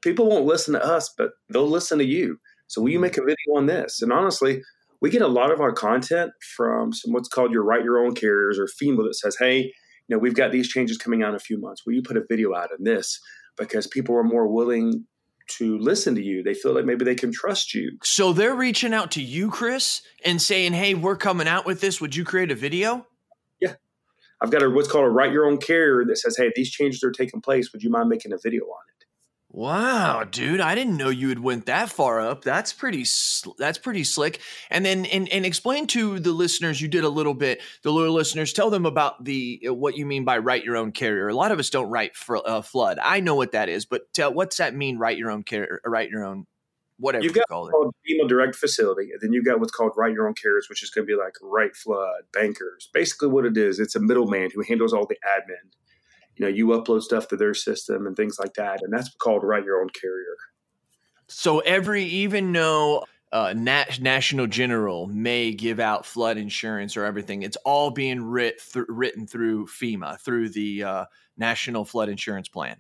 people 0.02 0.30
won't 0.30 0.46
listen 0.46 0.74
to 0.76 0.86
us, 0.86 1.14
but 1.18 1.32
they'll 1.50 1.68
listen 1.68 1.98
to 1.98 2.06
you. 2.06 2.40
So 2.68 2.82
will 2.82 2.90
you 2.90 2.96
mm-hmm. 2.96 3.04
make 3.04 3.18
a 3.18 3.22
video 3.22 3.56
on 3.56 3.66
this? 3.66 4.02
And 4.02 4.12
honestly, 4.12 4.62
we 5.02 5.10
get 5.10 5.22
a 5.22 5.28
lot 5.28 5.52
of 5.52 5.60
our 5.62 5.72
content 5.72 6.32
from 6.56 6.94
some 6.94 7.14
what's 7.14 7.30
called 7.30 7.52
your 7.52 7.64
write 7.64 7.84
your 7.84 8.00
own 8.00 8.16
carriers 8.16 8.58
or 8.58 8.66
FEMA 8.66 9.04
that 9.04 9.16
says, 9.16 9.36
hey, 9.38 9.62
you 10.08 10.16
know, 10.16 10.18
we've 10.18 10.36
got 10.36 10.52
these 10.52 10.68
changes 10.68 10.98
coming 10.98 11.24
out 11.24 11.30
in 11.30 11.36
a 11.36 11.40
few 11.40 11.60
months. 11.60 11.86
Will 11.86 11.94
you 11.94 12.02
put 12.02 12.18
a 12.18 12.24
video 12.28 12.54
out 12.54 12.72
on 12.72 12.84
this? 12.84 13.20
Because 13.58 13.88
people 13.88 14.16
are 14.16 14.24
more 14.24 14.48
willing 14.48 15.06
to 15.48 15.78
listen 15.78 16.16
to 16.16 16.24
you. 16.24 16.44
They 16.44 16.54
feel 16.54 16.74
like 16.74 16.86
maybe 16.86 17.06
they 17.06 17.16
can 17.16 17.32
trust 17.32 17.74
you. 17.74 17.98
So 18.04 18.34
they're 18.34 18.56
reaching 18.56 18.94
out 18.94 19.12
to 19.12 19.22
you, 19.22 19.50
Chris, 19.50 20.02
and 20.24 20.42
saying, 20.42 20.74
hey, 20.74 20.94
we're 20.96 21.18
coming 21.18 21.48
out 21.48 21.66
with 21.66 21.82
this. 21.82 22.02
Would 22.02 22.16
you 22.16 22.26
create 22.26 22.52
a 22.52 22.56
video? 22.56 23.06
Yeah. 23.60 23.74
I've 24.42 24.52
got 24.52 24.64
a 24.64 24.70
what's 24.70 24.88
called 24.92 25.06
a 25.06 25.10
write 25.10 25.32
your 25.32 25.46
own 25.46 25.58
carrier 25.58 26.04
that 26.06 26.18
says, 26.18 26.36
hey, 26.38 26.52
these 26.56 26.72
changes 26.72 27.04
are 27.04 27.12
taking 27.12 27.42
place. 27.42 27.72
Would 27.74 27.84
you 27.84 27.90
mind 27.90 28.10
making 28.10 28.34
a 28.34 28.38
video 28.38 28.64
on 28.64 28.82
it? 28.85 28.85
Wow, 29.56 30.26
dude! 30.26 30.60
I 30.60 30.76
didn't 30.76 30.98
know 30.98 31.08
you 31.08 31.30
had 31.30 31.40
went 31.40 31.68
that 31.68 31.90
far 31.90 32.20
up. 32.20 32.44
That's 32.44 32.74
pretty. 32.74 33.06
That's 33.58 33.78
pretty 33.78 34.04
slick. 34.04 34.42
And 34.70 34.86
then, 34.86 35.06
and, 35.06 35.32
and 35.32 35.46
explain 35.46 35.88
to 35.88 36.20
the 36.20 36.34
listeners. 36.34 36.82
You 36.82 36.90
did 36.90 37.06
a 37.06 37.10
little 37.10 37.34
bit. 37.34 37.62
The 37.82 37.90
loyal 37.90 38.14
listeners, 38.14 38.52
tell 38.52 38.70
them 38.70 38.86
about 38.86 39.24
the 39.24 39.66
uh, 39.70 39.74
what 39.74 39.96
you 39.96 40.06
mean 40.06 40.26
by 40.26 40.40
write 40.40 40.66
your 40.66 40.76
own 40.76 40.92
carrier. 40.92 41.30
A 41.30 41.34
lot 41.34 41.54
of 41.54 41.60
us 41.60 41.70
don't 41.70 41.90
write 41.90 42.18
for 42.18 42.46
uh, 42.46 42.64
flood. 42.64 43.00
I 43.02 43.22
know 43.22 43.36
what 43.36 43.54
that 43.54 43.70
is, 43.70 43.86
but 43.86 44.14
tell 44.14 44.34
what's 44.34 44.58
that 44.58 44.76
mean? 44.76 44.98
Write 44.98 45.18
your 45.18 45.32
own 45.32 45.44
carrier. 45.44 45.80
Write 45.86 46.10
your 46.10 46.26
own 46.26 46.48
whatever 46.98 47.24
you've 47.24 47.34
got 47.34 47.46
you 47.50 47.56
call 47.56 47.68
it. 47.70 47.72
called 47.72 47.96
FEMA 48.10 48.28
direct 48.28 48.58
facility, 48.58 49.12
and 49.14 49.22
then 49.22 49.32
you've 49.32 49.46
got 49.46 49.62
what's 49.62 49.72
called 49.72 49.94
write 49.96 50.12
your 50.12 50.28
own 50.28 50.34
carriers, 50.34 50.68
which 50.68 50.84
is 50.84 50.90
going 50.90 51.08
to 51.08 51.10
be 51.10 51.18
like 51.18 51.36
Wright 51.42 51.74
Flood, 51.74 52.24
bankers. 52.34 52.90
Basically, 52.94 53.30
what 53.30 53.46
it 53.46 53.56
is, 53.56 53.80
it's 53.80 53.96
a 53.96 54.02
middleman 54.02 54.50
who 54.54 54.64
handles 54.68 54.92
all 54.92 55.06
the 55.08 55.16
admin 55.26 55.72
you 56.36 56.46
know 56.46 56.52
you 56.52 56.68
upload 56.68 57.02
stuff 57.02 57.28
to 57.28 57.38
their 57.38 57.54
system 57.54 58.08
and 58.08 58.16
things 58.16 58.38
like 58.40 58.54
that 58.54 58.80
and 58.82 58.92
that's 58.92 59.10
called 59.16 59.44
write 59.44 59.66
your 59.66 59.82
own 59.82 59.90
carrier 59.90 60.38
so 61.28 61.60
every 61.60 62.04
even 62.04 62.52
though 62.52 63.04
uh, 63.36 63.54
Nat- 63.54 64.00
National 64.00 64.48
General 64.48 65.08
may 65.08 65.52
give 65.52 65.82
out 65.82 66.06
flood 66.06 66.38
insurance 66.38 66.96
or 66.96 67.04
everything. 67.04 67.42
It's 67.44 67.58
all 67.66 67.92
being 67.92 68.24
writ 68.24 68.62
th- 68.72 68.86
written 68.88 69.28
through 69.28 69.68
FEMA, 69.68 70.18
through 70.22 70.50
the 70.50 70.84
uh, 70.84 71.06
National 71.36 71.84
Flood 71.84 72.08
Insurance 72.08 72.48
Plan. 72.48 72.78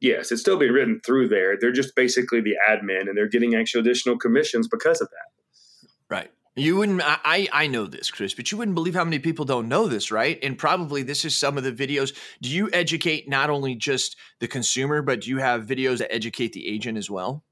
Yes, 0.00 0.32
it's 0.32 0.40
still 0.40 0.56
being 0.56 0.72
written 0.72 1.00
through 1.04 1.28
there. 1.28 1.58
They're 1.60 1.72
just 1.72 1.94
basically 1.94 2.40
the 2.40 2.56
admin, 2.68 3.02
and 3.02 3.16
they're 3.16 3.28
getting 3.28 3.54
actual 3.54 3.80
additional 3.80 4.16
commissions 4.16 4.66
because 4.66 5.02
of 5.02 5.08
that. 5.10 5.88
Right. 6.08 6.30
You 6.54 6.76
wouldn't. 6.76 7.00
I 7.02 7.48
I 7.50 7.66
know 7.66 7.86
this, 7.86 8.10
Chris, 8.10 8.34
but 8.34 8.52
you 8.52 8.58
wouldn't 8.58 8.74
believe 8.74 8.94
how 8.94 9.04
many 9.04 9.18
people 9.18 9.46
don't 9.46 9.68
know 9.68 9.88
this, 9.88 10.10
right? 10.10 10.38
And 10.42 10.58
probably 10.58 11.02
this 11.02 11.24
is 11.24 11.34
some 11.34 11.56
of 11.56 11.64
the 11.64 11.72
videos. 11.72 12.14
Do 12.42 12.50
you 12.50 12.68
educate 12.74 13.26
not 13.26 13.48
only 13.48 13.74
just 13.74 14.16
the 14.38 14.48
consumer, 14.48 15.00
but 15.00 15.22
do 15.22 15.30
you 15.30 15.38
have 15.38 15.64
videos 15.64 15.98
that 15.98 16.12
educate 16.12 16.52
the 16.52 16.68
agent 16.68 16.98
as 16.98 17.10
well? 17.10 17.42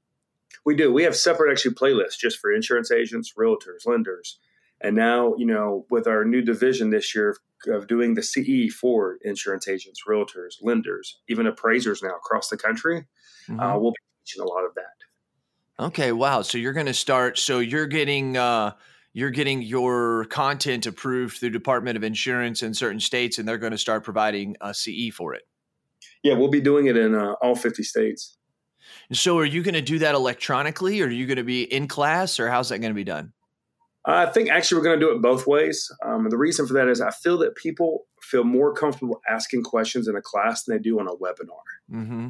We 0.65 0.75
do. 0.75 0.93
We 0.93 1.01
have 1.03 1.15
separate 1.15 1.51
actually 1.51 1.73
playlists 1.73 2.19
just 2.19 2.37
for 2.37 2.53
insurance 2.53 2.91
agents, 2.91 3.33
realtors, 3.35 3.87
lenders, 3.87 4.37
and 4.79 4.95
now 4.95 5.33
you 5.35 5.47
know 5.47 5.87
with 5.89 6.05
our 6.05 6.23
new 6.23 6.43
division 6.43 6.91
this 6.91 7.15
year 7.15 7.35
of 7.67 7.87
doing 7.87 8.13
the 8.13 8.21
CE 8.21 8.71
for 8.71 9.17
insurance 9.23 9.67
agents, 9.67 10.01
realtors, 10.07 10.57
lenders, 10.61 11.21
even 11.27 11.47
appraisers 11.47 12.03
now 12.03 12.15
across 12.15 12.49
the 12.49 12.57
country. 12.57 12.97
Uh, 13.49 13.51
mm-hmm. 13.51 13.59
Uh, 13.59 13.79
we'll 13.79 13.91
be 13.91 13.97
teaching 14.27 14.43
a 14.43 14.47
lot 14.47 14.63
of 14.63 14.75
that. 14.75 15.83
Okay, 15.85 16.11
wow. 16.11 16.43
So 16.43 16.59
you're 16.59 16.73
going 16.73 16.85
to 16.85 16.93
start. 16.93 17.39
So 17.39 17.57
you're 17.57 17.87
getting. 17.87 18.37
Uh, 18.37 18.73
you're 19.13 19.29
getting 19.29 19.61
your 19.61 20.25
content 20.25 20.85
approved 20.85 21.37
through 21.37 21.49
Department 21.49 21.97
of 21.97 22.03
Insurance 22.03 22.63
in 22.63 22.73
certain 22.73 22.99
states, 22.99 23.37
and 23.37 23.47
they're 23.47 23.57
going 23.57 23.71
to 23.71 23.77
start 23.77 24.03
providing 24.03 24.55
a 24.61 24.73
CE 24.73 25.11
for 25.13 25.33
it. 25.33 25.43
Yeah, 26.23 26.35
we'll 26.35 26.49
be 26.49 26.61
doing 26.61 26.87
it 26.87 26.97
in 26.97 27.15
uh, 27.15 27.33
all 27.41 27.55
50 27.55 27.83
states. 27.83 28.37
So, 29.11 29.37
are 29.37 29.45
you 29.45 29.63
going 29.63 29.75
to 29.75 29.81
do 29.81 29.99
that 29.99 30.15
electronically, 30.15 31.01
or 31.01 31.05
are 31.05 31.09
you 31.09 31.27
going 31.27 31.37
to 31.37 31.43
be 31.43 31.63
in 31.63 31.87
class, 31.87 32.39
or 32.39 32.49
how's 32.49 32.69
that 32.69 32.79
going 32.79 32.91
to 32.91 32.95
be 32.95 33.03
done? 33.03 33.33
I 34.05 34.25
think 34.25 34.49
actually 34.49 34.79
we're 34.79 34.85
going 34.85 34.99
to 34.99 35.05
do 35.05 35.11
it 35.11 35.21
both 35.21 35.45
ways. 35.45 35.91
Um, 36.03 36.27
the 36.29 36.37
reason 36.37 36.65
for 36.65 36.73
that 36.73 36.87
is 36.87 37.01
I 37.01 37.11
feel 37.11 37.37
that 37.39 37.55
people 37.55 38.07
feel 38.21 38.43
more 38.43 38.73
comfortable 38.73 39.21
asking 39.29 39.63
questions 39.63 40.07
in 40.07 40.15
a 40.15 40.21
class 40.21 40.63
than 40.63 40.75
they 40.75 40.81
do 40.81 40.99
on 40.99 41.07
a 41.07 41.11
webinar. 41.11 41.61
Mm-hmm 41.91 42.29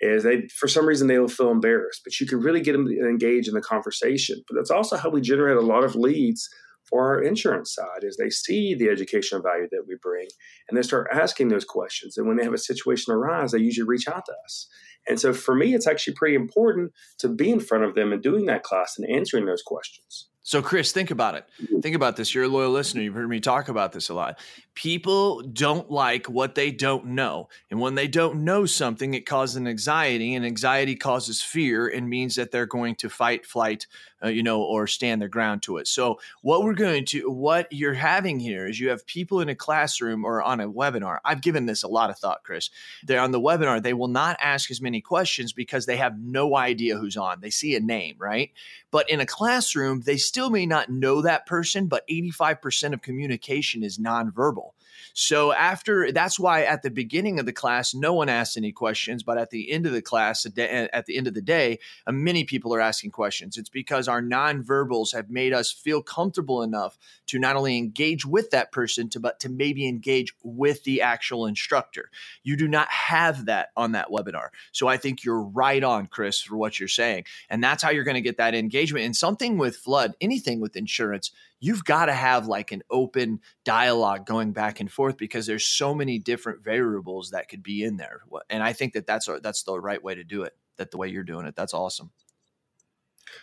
is 0.00 0.22
they 0.22 0.46
for 0.48 0.68
some 0.68 0.86
reason 0.86 1.08
they'll 1.08 1.28
feel 1.28 1.50
embarrassed 1.50 2.02
but 2.04 2.20
you 2.20 2.26
can 2.26 2.40
really 2.40 2.60
get 2.60 2.72
them 2.72 2.86
to 2.86 3.08
engage 3.08 3.48
in 3.48 3.54
the 3.54 3.60
conversation. 3.60 4.42
But 4.48 4.56
that's 4.56 4.70
also 4.70 4.96
how 4.96 5.10
we 5.10 5.20
generate 5.20 5.56
a 5.56 5.62
lot 5.62 5.84
of 5.84 5.94
leads 5.94 6.48
for 6.84 7.06
our 7.06 7.22
insurance 7.22 7.74
side 7.74 8.02
is 8.02 8.16
they 8.16 8.30
see 8.30 8.74
the 8.74 8.88
educational 8.88 9.42
value 9.42 9.68
that 9.70 9.84
we 9.86 9.96
bring 10.00 10.26
and 10.68 10.78
they 10.78 10.82
start 10.82 11.08
asking 11.12 11.48
those 11.48 11.64
questions. 11.64 12.16
And 12.16 12.26
when 12.26 12.36
they 12.36 12.44
have 12.44 12.54
a 12.54 12.58
situation 12.58 13.12
arise 13.12 13.52
they 13.52 13.58
usually 13.58 13.88
reach 13.88 14.08
out 14.08 14.24
to 14.26 14.32
us 14.44 14.68
and 15.08 15.20
so 15.20 15.32
for 15.32 15.54
me 15.54 15.74
it's 15.74 15.86
actually 15.86 16.14
pretty 16.14 16.34
important 16.34 16.92
to 17.18 17.28
be 17.28 17.50
in 17.50 17.60
front 17.60 17.84
of 17.84 17.94
them 17.94 18.12
and 18.12 18.22
doing 18.22 18.46
that 18.46 18.62
class 18.62 18.98
and 18.98 19.08
answering 19.10 19.46
those 19.46 19.62
questions 19.62 20.28
so, 20.48 20.62
Chris, 20.62 20.92
think 20.92 21.10
about 21.10 21.34
it. 21.34 21.44
Mm-hmm. 21.62 21.80
Think 21.80 21.94
about 21.94 22.16
this. 22.16 22.34
You're 22.34 22.44
a 22.44 22.48
loyal 22.48 22.70
listener. 22.70 23.02
You've 23.02 23.12
heard 23.12 23.28
me 23.28 23.38
talk 23.38 23.68
about 23.68 23.92
this 23.92 24.08
a 24.08 24.14
lot. 24.14 24.38
People 24.72 25.42
don't 25.42 25.90
like 25.90 26.24
what 26.24 26.54
they 26.54 26.70
don't 26.70 27.08
know. 27.08 27.50
And 27.70 27.80
when 27.80 27.96
they 27.96 28.08
don't 28.08 28.44
know 28.44 28.64
something, 28.64 29.12
it 29.12 29.26
causes 29.26 29.56
an 29.56 29.66
anxiety, 29.66 30.34
and 30.34 30.46
anxiety 30.46 30.96
causes 30.96 31.42
fear 31.42 31.86
and 31.86 32.08
means 32.08 32.36
that 32.36 32.50
they're 32.50 32.64
going 32.64 32.94
to 32.94 33.10
fight, 33.10 33.44
flight, 33.44 33.86
uh, 34.24 34.28
you 34.28 34.42
know, 34.42 34.62
or 34.62 34.86
stand 34.86 35.20
their 35.20 35.28
ground 35.28 35.62
to 35.64 35.76
it. 35.76 35.86
So, 35.86 36.18
what 36.40 36.62
we're 36.62 36.72
going 36.72 37.04
to, 37.06 37.30
what 37.30 37.70
you're 37.70 37.92
having 37.92 38.40
here 38.40 38.66
is 38.66 38.80
you 38.80 38.88
have 38.88 39.06
people 39.06 39.42
in 39.42 39.50
a 39.50 39.54
classroom 39.54 40.24
or 40.24 40.42
on 40.42 40.60
a 40.60 40.70
webinar. 40.70 41.18
I've 41.26 41.42
given 41.42 41.66
this 41.66 41.82
a 41.82 41.88
lot 41.88 42.08
of 42.08 42.18
thought, 42.18 42.42
Chris. 42.42 42.70
They're 43.04 43.20
on 43.20 43.32
the 43.32 43.40
webinar, 43.40 43.82
they 43.82 43.92
will 43.92 44.08
not 44.08 44.38
ask 44.40 44.70
as 44.70 44.80
many 44.80 44.97
questions 45.00 45.52
because 45.52 45.86
they 45.86 45.96
have 45.96 46.18
no 46.18 46.56
idea 46.56 46.96
who's 46.96 47.16
on. 47.16 47.40
They 47.40 47.50
see 47.50 47.74
a 47.74 47.80
name, 47.80 48.16
right? 48.18 48.50
But 48.90 49.08
in 49.10 49.20
a 49.20 49.26
classroom, 49.26 50.02
they 50.02 50.16
still 50.16 50.50
may 50.50 50.66
not 50.66 50.88
know 50.88 51.22
that 51.22 51.46
person, 51.46 51.86
but 51.86 52.06
85% 52.08 52.92
of 52.92 53.02
communication 53.02 53.82
is 53.82 53.98
nonverbal. 53.98 54.70
So 55.12 55.52
after 55.52 56.12
that's 56.12 56.38
why 56.38 56.64
at 56.64 56.82
the 56.82 56.90
beginning 56.90 57.38
of 57.38 57.46
the 57.46 57.52
class, 57.52 57.94
no 57.94 58.12
one 58.12 58.28
asks 58.28 58.56
any 58.56 58.72
questions, 58.72 59.22
but 59.22 59.38
at 59.38 59.50
the 59.50 59.70
end 59.70 59.86
of 59.86 59.92
the 59.92 60.02
class, 60.02 60.46
at 60.46 60.54
the 60.54 61.16
end 61.16 61.26
of 61.26 61.34
the 61.34 61.42
day, 61.42 61.78
uh, 62.06 62.12
many 62.12 62.44
people 62.44 62.74
are 62.74 62.80
asking 62.80 63.10
questions. 63.10 63.56
It's 63.56 63.68
because 63.68 64.08
our 64.08 64.22
nonverbals 64.22 65.12
have 65.14 65.30
made 65.30 65.52
us 65.52 65.72
feel 65.72 66.02
comfortable 66.02 66.62
enough 66.62 66.98
to 67.26 67.38
not 67.38 67.56
only 67.56 67.76
engage 67.76 68.24
with 68.24 68.50
that 68.50 68.72
person, 68.72 69.08
to 69.10 69.20
but 69.20 69.40
to 69.40 69.48
maybe 69.48 69.88
engage 69.88 70.34
with 70.42 70.84
the 70.84 71.02
actual 71.02 71.46
instructor. 71.46 72.10
You 72.42 72.56
do 72.56 72.68
not 72.68 72.88
have 72.88 73.46
that 73.46 73.70
on 73.76 73.92
that 73.92 74.08
webinar. 74.08 74.48
So 74.72 74.88
I 74.88 74.96
think 74.96 75.24
you're 75.24 75.42
right 75.42 75.82
on, 75.82 76.06
Chris, 76.06 76.40
for 76.40 76.56
what 76.56 76.78
you're 76.78 76.88
saying, 76.88 77.24
and 77.48 77.62
that's 77.62 77.82
how 77.82 77.90
you're 77.90 78.04
going 78.04 78.14
to 78.14 78.20
get 78.20 78.38
that 78.38 78.54
engagement. 78.54 79.04
And 79.04 79.16
something 79.16 79.58
with 79.58 79.76
flood, 79.76 80.14
anything 80.20 80.60
with 80.60 80.76
insurance 80.76 81.30
you've 81.60 81.84
got 81.84 82.06
to 82.06 82.12
have 82.12 82.46
like 82.46 82.72
an 82.72 82.82
open 82.90 83.40
dialogue 83.64 84.26
going 84.26 84.52
back 84.52 84.80
and 84.80 84.90
forth 84.90 85.16
because 85.16 85.46
there's 85.46 85.64
so 85.64 85.94
many 85.94 86.18
different 86.18 86.62
variables 86.62 87.30
that 87.30 87.48
could 87.48 87.62
be 87.62 87.82
in 87.82 87.96
there. 87.96 88.20
And 88.48 88.62
i 88.62 88.72
think 88.72 88.92
that 88.94 89.06
that's 89.06 89.28
that's 89.42 89.62
the 89.62 89.78
right 89.80 90.02
way 90.02 90.14
to 90.14 90.24
do 90.24 90.42
it 90.42 90.54
that 90.76 90.90
the 90.90 90.96
way 90.96 91.08
you're 91.08 91.24
doing 91.24 91.46
it. 91.46 91.56
That's 91.56 91.74
awesome. 91.74 92.10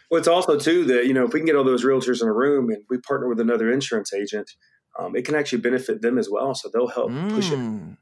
Well 0.10 0.20
it's 0.20 0.28
also 0.28 0.58
too 0.58 0.86
that 0.86 1.06
you 1.06 1.14
know 1.14 1.26
if 1.26 1.34
we 1.34 1.40
can 1.40 1.46
get 1.46 1.56
all 1.56 1.64
those 1.64 1.86
realtors 1.86 2.22
in 2.22 2.28
a 2.28 2.34
room 2.34 2.70
and 2.70 2.84
we 2.90 2.98
partner 2.98 3.28
with 3.28 3.40
another 3.40 3.72
insurance 3.72 4.14
agent 4.14 4.52
um, 4.98 5.16
it 5.16 5.26
can 5.26 5.36
actually 5.36 5.62
benefit 5.62 6.02
them 6.02 6.18
as 6.18 6.30
well 6.30 6.56
so 6.56 6.70
they'll 6.74 6.88
help 6.88 7.12
mm, 7.12 7.30
push 7.30 7.52
it. 7.52 7.60
Mm, 7.60 7.98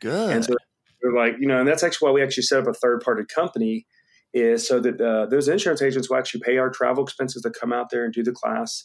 good 0.00 0.30
and 0.30 0.44
so 0.44 0.54
we're 1.02 1.18
like 1.18 1.36
you 1.40 1.48
know 1.48 1.58
and 1.58 1.68
that's 1.68 1.82
actually 1.82 2.06
why 2.06 2.12
we 2.12 2.22
actually 2.22 2.44
set 2.44 2.60
up 2.60 2.68
a 2.68 2.74
third 2.74 3.00
party 3.00 3.24
company 3.24 3.86
is 4.32 4.66
so 4.66 4.80
that 4.80 5.00
uh, 5.00 5.26
those 5.26 5.48
insurance 5.48 5.80
agents 5.80 6.10
will 6.10 6.16
actually 6.16 6.40
pay 6.40 6.58
our 6.58 6.68
travel 6.68 7.04
expenses 7.04 7.42
to 7.42 7.50
come 7.50 7.72
out 7.72 7.90
there 7.90 8.04
and 8.04 8.12
do 8.12 8.22
the 8.22 8.32
class 8.32 8.84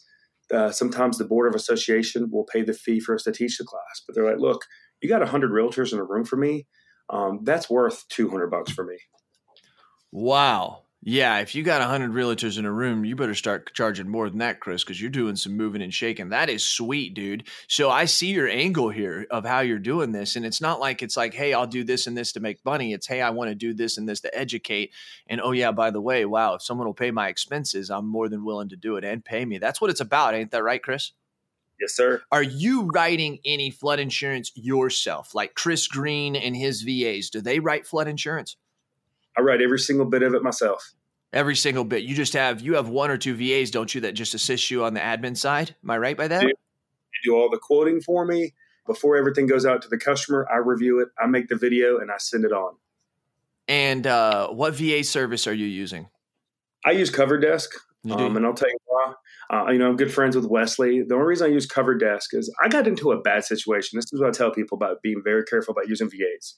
uh, 0.53 0.71
sometimes 0.71 1.17
the 1.17 1.25
board 1.25 1.47
of 1.47 1.55
association 1.55 2.29
will 2.31 2.45
pay 2.45 2.61
the 2.61 2.73
fee 2.73 2.99
for 2.99 3.15
us 3.15 3.23
to 3.23 3.31
teach 3.31 3.57
the 3.57 3.63
class, 3.63 4.01
but 4.05 4.15
they're 4.15 4.29
like, 4.29 4.39
look, 4.39 4.65
you 5.01 5.09
got 5.09 5.21
100 5.21 5.51
realtors 5.51 5.93
in 5.93 5.99
a 5.99 6.03
room 6.03 6.25
for 6.25 6.35
me. 6.35 6.67
Um, 7.09 7.39
that's 7.43 7.69
worth 7.69 8.07
200 8.09 8.47
bucks 8.47 8.71
for 8.71 8.83
me. 8.83 8.97
Wow. 10.11 10.83
Yeah, 11.01 11.39
if 11.39 11.55
you 11.55 11.63
got 11.63 11.79
100 11.79 12.11
realtors 12.11 12.59
in 12.59 12.65
a 12.65 12.71
room, 12.71 13.05
you 13.05 13.15
better 13.15 13.33
start 13.33 13.73
charging 13.73 14.09
more 14.09 14.29
than 14.29 14.39
that, 14.39 14.59
Chris, 14.59 14.83
because 14.83 14.99
you're 14.99 15.09
doing 15.09 15.37
some 15.37 15.55
moving 15.55 15.81
and 15.81 15.93
shaking. 15.93 16.29
That 16.29 16.49
is 16.49 16.65
sweet, 16.65 17.13
dude. 17.13 17.47
So 17.69 17.89
I 17.89 18.03
see 18.03 18.31
your 18.31 18.49
angle 18.49 18.89
here 18.89 19.25
of 19.31 19.45
how 19.45 19.61
you're 19.61 19.79
doing 19.79 20.11
this. 20.11 20.35
And 20.35 20.45
it's 20.45 20.59
not 20.59 20.81
like 20.81 21.01
it's 21.01 21.15
like, 21.15 21.33
hey, 21.33 21.53
I'll 21.53 21.67
do 21.67 21.85
this 21.85 22.05
and 22.05 22.17
this 22.17 22.33
to 22.33 22.41
make 22.41 22.65
money. 22.65 22.91
It's, 22.91 23.07
hey, 23.07 23.21
I 23.21 23.29
want 23.29 23.49
to 23.49 23.55
do 23.55 23.73
this 23.73 23.97
and 23.97 24.09
this 24.09 24.19
to 24.21 24.37
educate. 24.37 24.91
And 25.27 25.39
oh, 25.39 25.51
yeah, 25.51 25.71
by 25.71 25.89
the 25.89 26.01
way, 26.01 26.25
wow, 26.25 26.55
if 26.55 26.63
someone 26.63 26.85
will 26.85 26.93
pay 26.93 27.11
my 27.11 27.29
expenses, 27.29 27.89
I'm 27.89 28.05
more 28.05 28.27
than 28.27 28.43
willing 28.43 28.69
to 28.69 28.75
do 28.75 28.97
it 28.97 29.05
and 29.05 29.23
pay 29.23 29.45
me. 29.45 29.57
That's 29.57 29.79
what 29.79 29.89
it's 29.89 30.01
about. 30.01 30.35
Ain't 30.35 30.51
that 30.51 30.63
right, 30.63 30.83
Chris? 30.83 31.13
Yes, 31.79 31.93
sir. 31.93 32.21
Are 32.29 32.43
you 32.43 32.89
writing 32.93 33.39
any 33.45 33.71
flood 33.71 34.01
insurance 34.01 34.51
yourself? 34.53 35.33
Like 35.33 35.53
Chris 35.53 35.87
Green 35.87 36.35
and 36.35 36.57
his 36.57 36.81
VAs, 36.81 37.29
do 37.29 37.39
they 37.39 37.59
write 37.59 37.87
flood 37.87 38.09
insurance? 38.09 38.57
I 39.37 39.41
write 39.41 39.61
every 39.61 39.79
single 39.79 40.05
bit 40.05 40.23
of 40.23 40.33
it 40.33 40.43
myself. 40.43 40.93
Every 41.31 41.55
single 41.55 41.83
bit. 41.83 42.03
You 42.03 42.15
just 42.15 42.33
have 42.33 42.61
you 42.61 42.75
have 42.75 42.89
one 42.89 43.11
or 43.11 43.17
two 43.17 43.35
VAs, 43.35 43.71
don't 43.71 43.93
you, 43.93 44.01
that 44.01 44.13
just 44.13 44.33
assist 44.33 44.71
you 44.71 44.83
on 44.83 44.93
the 44.93 44.99
admin 44.99 45.37
side? 45.37 45.75
Am 45.83 45.91
I 45.91 45.97
right 45.97 46.17
by 46.17 46.27
that? 46.27 46.41
They 46.41 46.53
do 47.23 47.35
all 47.35 47.49
the 47.49 47.59
quoting 47.59 48.01
for 48.01 48.25
me. 48.25 48.53
Before 48.87 49.15
everything 49.17 49.45
goes 49.45 49.67
out 49.67 49.83
to 49.83 49.87
the 49.87 49.99
customer, 49.99 50.47
I 50.51 50.57
review 50.57 50.99
it, 50.99 51.09
I 51.21 51.27
make 51.27 51.47
the 51.47 51.55
video, 51.55 51.99
and 51.99 52.09
I 52.09 52.17
send 52.17 52.43
it 52.43 52.51
on. 52.51 52.75
And 53.67 54.07
uh, 54.07 54.47
what 54.49 54.73
VA 54.73 55.03
service 55.03 55.45
are 55.45 55.53
you 55.53 55.67
using? 55.67 56.09
I 56.83 56.91
use 56.91 57.11
CoverDesk, 57.11 57.67
um, 58.09 58.35
and 58.35 58.45
I'll 58.45 58.55
tell 58.55 58.69
you 58.69 58.77
why. 58.85 59.13
Uh, 59.51 59.71
you 59.71 59.77
know, 59.77 59.89
I'm 59.89 59.95
good 59.95 60.11
friends 60.11 60.35
with 60.35 60.45
Wesley. 60.45 61.03
The 61.03 61.13
only 61.13 61.27
reason 61.27 61.51
I 61.51 61.53
use 61.53 61.67
CoverDesk 61.67 62.33
is 62.33 62.51
I 62.63 62.67
got 62.67 62.87
into 62.87 63.11
a 63.11 63.21
bad 63.21 63.43
situation. 63.43 63.97
This 63.97 64.11
is 64.11 64.19
what 64.19 64.29
I 64.29 64.31
tell 64.31 64.51
people 64.51 64.75
about 64.75 65.03
being 65.03 65.21
very 65.23 65.43
careful 65.43 65.73
about 65.73 65.87
using 65.87 66.09
VAs. 66.09 66.55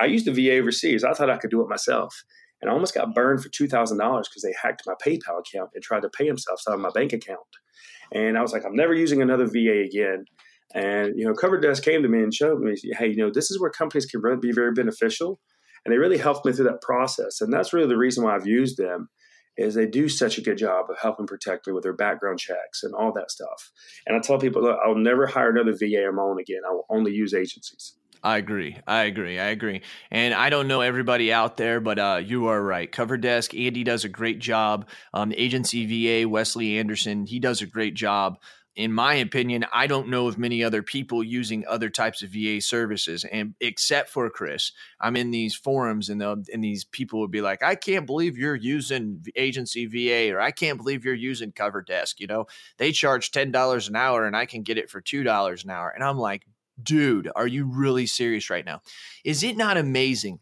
I 0.00 0.06
used 0.06 0.28
a 0.28 0.32
VA 0.32 0.58
overseas. 0.58 1.04
I 1.04 1.12
thought 1.12 1.30
I 1.30 1.38
could 1.38 1.50
do 1.50 1.62
it 1.62 1.68
myself 1.68 2.24
and 2.60 2.70
I 2.70 2.74
almost 2.74 2.94
got 2.94 3.14
burned 3.14 3.42
for 3.42 3.48
two 3.50 3.68
thousand 3.68 3.98
dollars 3.98 4.28
because 4.28 4.42
they 4.42 4.54
hacked 4.60 4.82
my 4.86 4.94
PayPal 5.04 5.40
account 5.40 5.70
and 5.74 5.82
tried 5.82 6.02
to 6.02 6.10
pay 6.10 6.26
themselves 6.26 6.64
out 6.68 6.74
of 6.74 6.80
my 6.80 6.90
bank 6.90 7.12
account. 7.12 7.38
And 8.12 8.38
I 8.38 8.42
was 8.42 8.52
like, 8.52 8.64
I'm 8.64 8.74
never 8.74 8.94
using 8.94 9.22
another 9.22 9.46
VA 9.46 9.84
again. 9.84 10.24
And 10.74 11.18
you 11.18 11.26
know, 11.26 11.34
CoverDesk 11.34 11.82
came 11.84 12.02
to 12.02 12.08
me 12.08 12.22
and 12.22 12.34
showed 12.34 12.60
me, 12.60 12.74
hey, 12.98 13.08
you 13.08 13.16
know, 13.16 13.30
this 13.30 13.50
is 13.50 13.60
where 13.60 13.70
companies 13.70 14.06
can 14.06 14.20
be 14.40 14.52
very 14.52 14.72
beneficial. 14.72 15.40
and 15.84 15.92
they 15.92 15.98
really 15.98 16.18
helped 16.18 16.44
me 16.44 16.52
through 16.52 16.66
that 16.66 16.82
process. 16.82 17.40
And 17.40 17.52
that's 17.52 17.72
really 17.72 17.88
the 17.88 17.96
reason 17.96 18.24
why 18.24 18.34
I've 18.34 18.46
used 18.46 18.76
them 18.76 19.08
is 19.56 19.74
they 19.74 19.86
do 19.86 20.08
such 20.08 20.38
a 20.38 20.40
good 20.40 20.56
job 20.56 20.86
of 20.88 20.96
helping 21.00 21.26
protect 21.26 21.66
me 21.66 21.72
with 21.72 21.82
their 21.82 21.92
background 21.92 22.38
checks 22.38 22.84
and 22.84 22.94
all 22.94 23.12
that 23.12 23.30
stuff. 23.30 23.72
And 24.06 24.16
I 24.16 24.20
tell 24.20 24.38
people, 24.38 24.62
look, 24.62 24.78
I'll 24.84 24.94
never 24.94 25.26
hire 25.26 25.50
another 25.50 25.72
VA 25.72 26.06
on 26.06 26.14
my 26.14 26.22
own 26.22 26.38
again. 26.38 26.60
I 26.68 26.72
will 26.72 26.86
only 26.90 27.12
use 27.12 27.34
agencies. 27.34 27.97
I 28.22 28.36
agree. 28.38 28.76
I 28.86 29.04
agree. 29.04 29.38
I 29.38 29.46
agree. 29.46 29.82
And 30.10 30.34
I 30.34 30.50
don't 30.50 30.68
know 30.68 30.80
everybody 30.80 31.32
out 31.32 31.56
there, 31.56 31.80
but 31.80 31.98
uh, 31.98 32.20
you 32.24 32.46
are 32.48 32.60
right. 32.60 32.90
Cover 32.90 33.16
Desk, 33.16 33.54
Andy 33.54 33.84
does 33.84 34.04
a 34.04 34.08
great 34.08 34.40
job. 34.40 34.88
Um, 35.14 35.32
Agency 35.36 36.22
VA, 36.22 36.28
Wesley 36.28 36.78
Anderson, 36.78 37.26
he 37.26 37.38
does 37.38 37.62
a 37.62 37.66
great 37.66 37.94
job. 37.94 38.38
In 38.74 38.92
my 38.92 39.14
opinion, 39.14 39.66
I 39.72 39.88
don't 39.88 40.08
know 40.08 40.28
of 40.28 40.38
many 40.38 40.62
other 40.62 40.84
people 40.84 41.24
using 41.24 41.64
other 41.66 41.90
types 41.90 42.22
of 42.22 42.30
VA 42.30 42.60
services, 42.60 43.24
and 43.24 43.54
except 43.60 44.08
for 44.08 44.30
Chris, 44.30 44.70
I'm 45.00 45.16
in 45.16 45.32
these 45.32 45.56
forums, 45.56 46.08
and 46.08 46.20
the, 46.20 46.44
and 46.52 46.62
these 46.62 46.84
people 46.84 47.18
would 47.18 47.32
be 47.32 47.40
like, 47.40 47.60
"I 47.60 47.74
can't 47.74 48.06
believe 48.06 48.38
you're 48.38 48.54
using 48.54 49.24
Agency 49.34 49.86
VA," 49.86 50.32
or 50.32 50.40
"I 50.40 50.52
can't 50.52 50.78
believe 50.78 51.04
you're 51.04 51.14
using 51.14 51.50
Cover 51.50 51.82
Desk." 51.82 52.20
You 52.20 52.28
know, 52.28 52.46
they 52.76 52.92
charge 52.92 53.32
ten 53.32 53.50
dollars 53.50 53.88
an 53.88 53.96
hour, 53.96 54.24
and 54.24 54.36
I 54.36 54.46
can 54.46 54.62
get 54.62 54.78
it 54.78 54.90
for 54.90 55.00
two 55.00 55.24
dollars 55.24 55.64
an 55.64 55.70
hour, 55.70 55.90
and 55.90 56.04
I'm 56.04 56.18
like, 56.18 56.46
dude, 56.82 57.30
are 57.34 57.46
you 57.46 57.64
really 57.64 58.06
serious 58.06 58.50
right 58.50 58.64
now? 58.64 58.82
Is 59.24 59.42
it 59.42 59.56
not 59.56 59.76
amazing? 59.76 60.40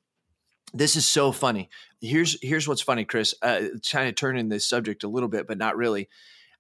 This 0.74 0.96
is 0.96 1.06
so 1.06 1.32
funny. 1.32 1.70
Here's 2.00 2.36
here's 2.42 2.68
what's 2.68 2.82
funny, 2.82 3.04
Chris. 3.04 3.34
Uh, 3.40 3.62
trying 3.84 4.08
to 4.08 4.12
turn 4.12 4.36
in 4.36 4.48
this 4.48 4.68
subject 4.68 5.04
a 5.04 5.08
little 5.08 5.28
bit, 5.28 5.46
but 5.46 5.58
not 5.58 5.76
really. 5.76 6.08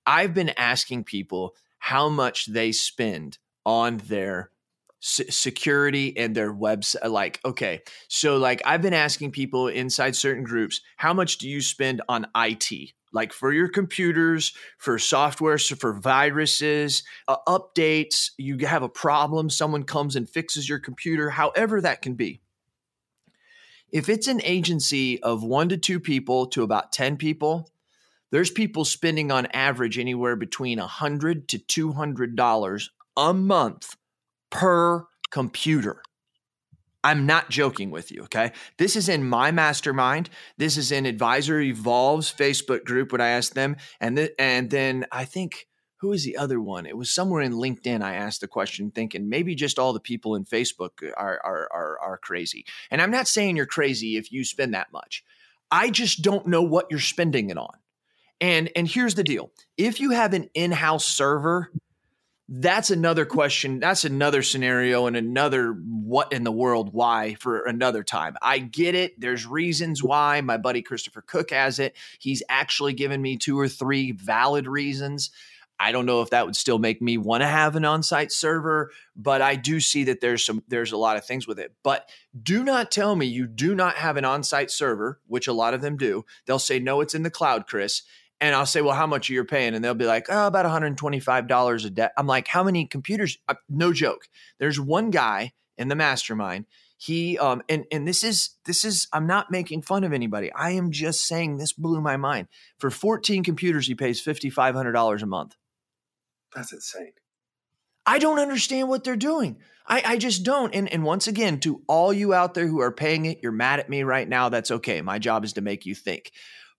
I've 0.06 0.34
been 0.34 0.50
asking 0.50 1.04
people 1.04 1.54
how 1.78 2.08
much 2.08 2.46
they 2.46 2.72
spend 2.72 3.38
on 3.64 3.98
their 3.98 4.50
security 5.00 6.16
and 6.16 6.34
their 6.34 6.52
website 6.52 7.10
like 7.10 7.38
okay 7.44 7.82
so 8.08 8.38
like 8.38 8.62
i've 8.64 8.80
been 8.80 8.94
asking 8.94 9.30
people 9.30 9.68
inside 9.68 10.16
certain 10.16 10.42
groups 10.42 10.80
how 10.96 11.12
much 11.12 11.36
do 11.36 11.48
you 11.48 11.60
spend 11.60 12.00
on 12.08 12.26
it 12.34 12.94
like 13.12 13.32
for 13.32 13.52
your 13.52 13.68
computers, 13.68 14.52
for 14.78 14.98
software, 14.98 15.58
so 15.58 15.76
for 15.76 15.92
viruses, 15.92 17.02
uh, 17.28 17.36
updates, 17.46 18.30
you 18.36 18.58
have 18.66 18.82
a 18.82 18.88
problem, 18.88 19.50
someone 19.50 19.84
comes 19.84 20.16
and 20.16 20.28
fixes 20.28 20.68
your 20.68 20.78
computer, 20.78 21.30
however 21.30 21.80
that 21.80 22.02
can 22.02 22.14
be. 22.14 22.40
If 23.90 24.08
it's 24.08 24.26
an 24.26 24.42
agency 24.42 25.22
of 25.22 25.42
one 25.42 25.68
to 25.68 25.76
two 25.76 26.00
people 26.00 26.46
to 26.48 26.62
about 26.62 26.92
10 26.92 27.16
people, 27.16 27.70
there's 28.30 28.50
people 28.50 28.84
spending 28.84 29.30
on 29.30 29.46
average 29.46 29.98
anywhere 29.98 30.36
between 30.36 30.78
100 30.78 31.48
to 31.48 31.58
$200 31.58 32.88
a 33.16 33.32
month 33.32 33.96
per 34.50 35.06
computer. 35.30 36.02
I'm 37.06 37.24
not 37.24 37.50
joking 37.50 37.92
with 37.92 38.10
you. 38.10 38.22
Okay. 38.24 38.50
This 38.78 38.96
is 38.96 39.08
in 39.08 39.22
my 39.22 39.52
mastermind. 39.52 40.28
This 40.58 40.76
is 40.76 40.90
in 40.90 41.06
Advisor 41.06 41.60
Evolves 41.60 42.32
Facebook 42.32 42.84
group 42.84 43.12
when 43.12 43.20
I 43.20 43.28
asked 43.28 43.54
them. 43.54 43.76
And, 44.00 44.16
th- 44.16 44.32
and 44.40 44.70
then 44.70 45.06
I 45.12 45.24
think, 45.24 45.68
who 45.98 46.10
is 46.12 46.24
the 46.24 46.36
other 46.36 46.60
one? 46.60 46.84
It 46.84 46.96
was 46.96 47.12
somewhere 47.12 47.42
in 47.42 47.52
LinkedIn. 47.52 48.02
I 48.02 48.16
asked 48.16 48.40
the 48.40 48.48
question 48.48 48.90
thinking 48.90 49.28
maybe 49.28 49.54
just 49.54 49.78
all 49.78 49.92
the 49.92 50.00
people 50.00 50.34
in 50.34 50.44
Facebook 50.44 50.90
are, 51.16 51.40
are, 51.44 51.68
are, 51.72 51.98
are 52.00 52.18
crazy. 52.18 52.66
And 52.90 53.00
I'm 53.00 53.12
not 53.12 53.28
saying 53.28 53.54
you're 53.54 53.66
crazy 53.66 54.16
if 54.16 54.32
you 54.32 54.44
spend 54.44 54.74
that 54.74 54.92
much. 54.92 55.22
I 55.70 55.90
just 55.90 56.22
don't 56.22 56.48
know 56.48 56.62
what 56.62 56.88
you're 56.90 56.98
spending 56.98 57.50
it 57.50 57.56
on. 57.56 57.78
And, 58.40 58.68
and 58.74 58.88
here's 58.88 59.14
the 59.14 59.22
deal. 59.22 59.52
If 59.76 60.00
you 60.00 60.10
have 60.10 60.34
an 60.34 60.50
in-house 60.54 61.04
server, 61.04 61.70
that's 62.48 62.90
another 62.90 63.24
question. 63.24 63.80
That's 63.80 64.04
another 64.04 64.42
scenario 64.42 65.06
and 65.06 65.16
another 65.16 65.72
what 65.72 66.32
in 66.32 66.44
the 66.44 66.52
world 66.52 66.92
why 66.92 67.34
for 67.40 67.60
another 67.60 68.04
time. 68.04 68.36
I 68.40 68.58
get 68.58 68.94
it. 68.94 69.18
There's 69.20 69.46
reasons 69.46 70.02
why. 70.02 70.40
My 70.42 70.56
buddy 70.56 70.82
Christopher 70.82 71.22
Cook 71.22 71.50
has 71.50 71.78
it. 71.78 71.96
He's 72.20 72.42
actually 72.48 72.92
given 72.92 73.20
me 73.20 73.36
two 73.36 73.58
or 73.58 73.68
three 73.68 74.12
valid 74.12 74.68
reasons. 74.68 75.30
I 75.78 75.92
don't 75.92 76.06
know 76.06 76.22
if 76.22 76.30
that 76.30 76.46
would 76.46 76.56
still 76.56 76.78
make 76.78 77.02
me 77.02 77.18
want 77.18 77.42
to 77.42 77.46
have 77.46 77.76
an 77.76 77.84
on-site 77.84 78.32
server, 78.32 78.92
but 79.14 79.42
I 79.42 79.56
do 79.56 79.78
see 79.78 80.04
that 80.04 80.20
there's 80.20 80.44
some 80.44 80.62
there's 80.68 80.92
a 80.92 80.96
lot 80.96 81.16
of 81.16 81.26
things 81.26 81.46
with 81.46 81.58
it. 81.58 81.74
But 81.82 82.08
do 82.40 82.64
not 82.64 82.90
tell 82.90 83.14
me 83.14 83.26
you 83.26 83.46
do 83.46 83.74
not 83.74 83.96
have 83.96 84.16
an 84.16 84.24
on-site 84.24 84.70
server, 84.70 85.20
which 85.26 85.48
a 85.48 85.52
lot 85.52 85.74
of 85.74 85.82
them 85.82 85.96
do. 85.96 86.24
They'll 86.46 86.58
say 86.58 86.78
no, 86.78 87.00
it's 87.00 87.14
in 87.14 87.24
the 87.24 87.30
cloud, 87.30 87.66
Chris. 87.66 88.02
And 88.40 88.54
I'll 88.54 88.66
say, 88.66 88.82
well, 88.82 88.94
how 88.94 89.06
much 89.06 89.30
are 89.30 89.32
you 89.32 89.44
paying? 89.44 89.74
And 89.74 89.82
they'll 89.82 89.94
be 89.94 90.04
like, 90.04 90.26
oh, 90.28 90.46
about 90.46 90.66
$125 90.66 91.84
a 91.84 91.90
day. 91.90 92.08
I'm 92.18 92.26
like, 92.26 92.48
how 92.48 92.62
many 92.62 92.86
computers? 92.86 93.38
Uh, 93.48 93.54
no 93.68 93.92
joke. 93.92 94.28
There's 94.58 94.78
one 94.78 95.10
guy 95.10 95.52
in 95.78 95.88
the 95.88 95.94
mastermind. 95.94 96.66
He 96.98 97.38
um 97.38 97.62
and 97.68 97.84
and 97.92 98.08
this 98.08 98.24
is 98.24 98.50
this 98.64 98.84
is 98.84 99.06
I'm 99.12 99.26
not 99.26 99.50
making 99.50 99.82
fun 99.82 100.02
of 100.04 100.14
anybody. 100.14 100.50
I 100.52 100.70
am 100.70 100.90
just 100.90 101.26
saying 101.26 101.58
this 101.58 101.74
blew 101.74 102.00
my 102.00 102.16
mind. 102.16 102.48
For 102.78 102.90
14 102.90 103.44
computers, 103.44 103.86
he 103.86 103.94
pays 103.94 104.24
$5,500 104.24 105.22
a 105.22 105.26
month. 105.26 105.56
That's 106.54 106.72
insane. 106.72 107.12
I 108.06 108.18
don't 108.18 108.38
understand 108.38 108.88
what 108.88 109.04
they're 109.04 109.16
doing. 109.16 109.58
I, 109.86 110.02
I 110.04 110.16
just 110.16 110.42
don't. 110.42 110.74
And 110.74 110.90
and 110.90 111.04
once 111.04 111.26
again, 111.26 111.60
to 111.60 111.82
all 111.86 112.12
you 112.12 112.32
out 112.32 112.54
there 112.54 112.66
who 112.66 112.80
are 112.80 112.92
paying 112.92 113.26
it, 113.26 113.40
you're 113.42 113.52
mad 113.52 113.78
at 113.78 113.90
me 113.90 114.02
right 114.02 114.28
now. 114.28 114.48
That's 114.48 114.70
okay. 114.70 115.02
My 115.02 115.18
job 115.18 115.44
is 115.44 115.54
to 115.54 115.60
make 115.60 115.84
you 115.84 115.94
think. 115.94 116.32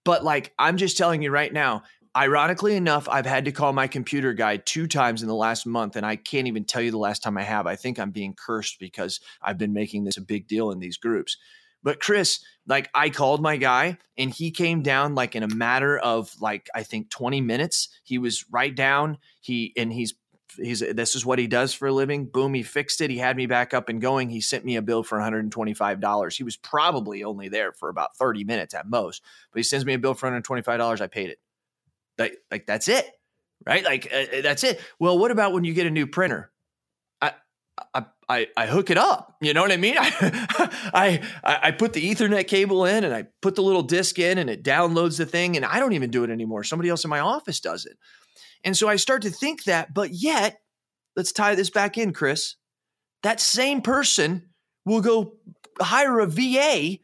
But 0.07 0.23
like, 0.23 0.53
I'm 0.57 0.77
just 0.77 0.97
telling 0.97 1.21
you 1.21 1.31
right 1.31 1.51
now, 1.51 1.83
ironically 2.15 2.77
enough, 2.77 3.09
I've 3.09 3.25
had 3.25 3.43
to 3.43 3.51
call 3.51 3.73
my 3.73 3.87
computer 3.87 4.31
guy 4.31 4.55
two 4.55 4.87
times 4.87 5.21
in 5.21 5.27
the 5.27 5.35
last 5.35 5.65
month, 5.65 5.97
and 5.97 6.05
I 6.05 6.15
can't 6.15 6.47
even 6.47 6.63
tell 6.63 6.81
you 6.81 6.91
the 6.91 6.97
last 6.97 7.21
time 7.21 7.37
I 7.37 7.43
have. 7.43 7.67
I 7.67 7.75
think 7.75 7.99
I'm 7.99 8.11
being 8.11 8.33
cursed 8.33 8.79
because 8.79 9.19
I've 9.41 9.57
been 9.57 9.73
making 9.73 10.05
this 10.05 10.15
a 10.15 10.21
big 10.21 10.47
deal 10.47 10.71
in 10.71 10.79
these 10.79 10.95
groups. 10.95 11.35
But 11.83 11.99
Chris, 11.99 12.39
like 12.65 12.89
I 12.95 13.09
called 13.09 13.41
my 13.41 13.57
guy 13.57 13.97
and 14.17 14.33
he 14.33 14.49
came 14.49 14.81
down 14.81 15.13
like 15.13 15.35
in 15.35 15.43
a 15.43 15.53
matter 15.53 15.97
of 15.97 16.33
like 16.39 16.69
I 16.73 16.83
think 16.83 17.09
20 17.09 17.41
minutes. 17.41 17.89
He 18.05 18.17
was 18.17 18.45
right 18.49 18.73
down. 18.73 19.17
He 19.41 19.73
and 19.75 19.91
he's 19.91 20.13
he's 20.57 20.79
this 20.79 21.15
is 21.15 21.25
what 21.25 21.39
he 21.39 21.47
does 21.47 21.73
for 21.73 21.87
a 21.87 21.93
living. 21.93 22.25
Boom, 22.25 22.53
he 22.53 22.63
fixed 22.63 23.01
it. 23.01 23.09
He 23.09 23.17
had 23.17 23.37
me 23.37 23.45
back 23.45 23.73
up 23.73 23.89
and 23.89 24.01
going. 24.01 24.29
He 24.29 24.41
sent 24.41 24.65
me 24.65 24.75
a 24.75 24.81
bill 24.81 25.03
for 25.03 25.17
$125. 25.17 26.35
He 26.35 26.43
was 26.43 26.57
probably 26.57 27.23
only 27.23 27.49
there 27.49 27.71
for 27.71 27.89
about 27.89 28.15
30 28.17 28.43
minutes 28.43 28.73
at 28.73 28.89
most, 28.89 29.23
but 29.51 29.59
he 29.59 29.63
sends 29.63 29.85
me 29.85 29.93
a 29.93 29.99
bill 29.99 30.13
for 30.13 30.29
$125. 30.29 31.01
I 31.01 31.07
paid 31.07 31.29
it. 31.29 31.39
Like, 32.17 32.37
like 32.49 32.65
that's 32.65 32.87
it, 32.87 33.09
right? 33.65 33.83
Like 33.83 34.11
uh, 34.11 34.37
uh 34.37 34.41
that's 34.41 34.63
it. 34.63 34.79
Well, 34.99 35.17
what 35.17 35.31
about 35.31 35.53
when 35.53 35.63
you 35.63 35.73
get 35.73 35.87
a 35.87 35.91
new 35.91 36.07
printer? 36.07 36.51
I, 37.21 37.33
I, 37.93 38.05
I, 38.27 38.47
I 38.57 38.65
hook 38.65 38.89
it 38.89 38.97
up. 38.97 39.37
You 39.41 39.53
know 39.53 39.61
what 39.61 39.71
I 39.71 39.77
mean? 39.77 39.95
I, 39.99 41.21
I, 41.43 41.59
I 41.63 41.71
put 41.71 41.93
the 41.93 42.01
Ethernet 42.01 42.47
cable 42.47 42.85
in 42.85 43.03
and 43.03 43.13
I 43.13 43.27
put 43.41 43.55
the 43.55 43.63
little 43.63 43.83
disc 43.83 44.17
in 44.19 44.37
and 44.37 44.49
it 44.49 44.63
downloads 44.63 45.17
the 45.17 45.25
thing. 45.25 45.55
And 45.55 45.65
I 45.65 45.79
don't 45.79 45.93
even 45.93 46.09
do 46.09 46.23
it 46.23 46.29
anymore. 46.29 46.63
Somebody 46.63 46.89
else 46.89 47.03
in 47.03 47.09
my 47.09 47.19
office 47.19 47.59
does 47.59 47.85
it. 47.85 47.97
And 48.63 48.75
so 48.75 48.87
I 48.87 48.95
start 48.95 49.21
to 49.23 49.29
think 49.29 49.63
that, 49.65 49.93
but 49.93 50.11
yet, 50.11 50.59
let's 51.15 51.31
tie 51.31 51.55
this 51.55 51.69
back 51.69 51.97
in, 51.97 52.13
Chris. 52.13 52.55
That 53.23 53.39
same 53.39 53.81
person 53.81 54.49
will 54.85 55.01
go 55.01 55.33
hire 55.79 56.19
a 56.19 56.27
VA 56.27 56.97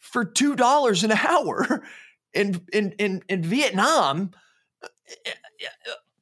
for 0.00 0.24
two 0.24 0.56
dollars 0.56 1.04
an 1.04 1.12
hour 1.12 1.82
in, 2.34 2.60
in 2.72 2.92
in 2.92 3.22
in 3.28 3.42
Vietnam, 3.42 4.32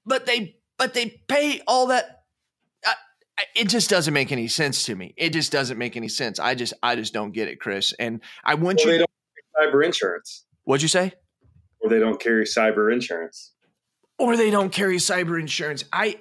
but 0.04 0.26
they 0.26 0.56
but 0.78 0.94
they 0.94 1.22
pay 1.28 1.60
all 1.66 1.88
that. 1.88 2.22
it 3.54 3.68
just 3.68 3.88
doesn't 3.88 4.14
make 4.14 4.32
any 4.32 4.48
sense 4.48 4.84
to 4.84 4.94
me. 4.94 5.14
It 5.16 5.30
just 5.30 5.52
doesn't 5.52 5.78
make 5.78 5.96
any 5.96 6.08
sense. 6.08 6.38
I 6.38 6.54
just 6.54 6.74
I 6.82 6.96
just 6.96 7.12
don't 7.12 7.32
get 7.32 7.48
it, 7.48 7.60
Chris. 7.60 7.92
And 7.98 8.20
I 8.44 8.54
want 8.54 8.80
well, 8.84 8.86
you. 8.86 8.92
They 8.92 8.98
don't 8.98 9.72
cyber 9.72 9.84
insurance. 9.84 10.44
What'd 10.64 10.82
you 10.82 10.88
say? 10.88 11.12
Or 11.80 11.90
they 11.90 11.98
don't 11.98 12.20
carry 12.20 12.44
cyber 12.44 12.92
insurance 12.92 13.52
or 14.22 14.36
they 14.36 14.52
don't 14.52 14.70
carry 14.70 14.98
cyber 14.98 15.38
insurance. 15.38 15.84
I, 15.92 16.20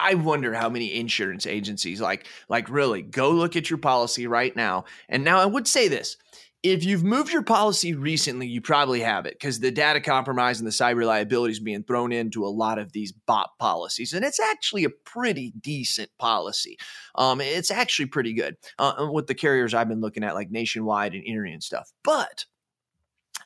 I 0.00 0.14
wonder 0.14 0.54
how 0.54 0.70
many 0.70 0.98
insurance 0.98 1.46
agencies 1.46 2.00
like 2.00 2.26
like 2.48 2.70
really 2.70 3.02
go 3.02 3.30
look 3.30 3.56
at 3.56 3.68
your 3.68 3.78
policy 3.78 4.26
right 4.26 4.56
now. 4.56 4.86
And 5.06 5.22
now 5.22 5.38
I 5.38 5.44
would 5.44 5.68
say 5.68 5.86
this. 5.86 6.16
If 6.62 6.82
you've 6.82 7.04
moved 7.04 7.30
your 7.30 7.42
policy 7.42 7.92
recently, 7.92 8.46
you 8.46 8.62
probably 8.62 9.00
have 9.00 9.26
it 9.26 9.34
because 9.34 9.60
the 9.60 9.70
data 9.70 10.00
compromise 10.00 10.60
and 10.60 10.66
the 10.66 10.70
cyber 10.70 11.04
liability 11.04 11.52
is 11.52 11.60
being 11.60 11.82
thrown 11.82 12.10
into 12.10 12.46
a 12.46 12.48
lot 12.48 12.78
of 12.78 12.92
these 12.92 13.12
BOP 13.12 13.58
policies. 13.58 14.14
And 14.14 14.24
it's 14.24 14.40
actually 14.40 14.84
a 14.84 14.90
pretty 14.90 15.52
decent 15.60 16.08
policy. 16.18 16.78
Um, 17.16 17.42
it's 17.42 17.70
actually 17.70 18.06
pretty 18.06 18.32
good 18.32 18.56
uh, 18.78 19.08
with 19.12 19.26
the 19.26 19.34
carriers 19.34 19.74
I've 19.74 19.88
been 19.88 20.00
looking 20.00 20.24
at, 20.24 20.34
like 20.34 20.50
Nationwide 20.50 21.14
and 21.14 21.26
Erie 21.26 21.52
and 21.52 21.62
stuff. 21.62 21.92
But 22.02 22.46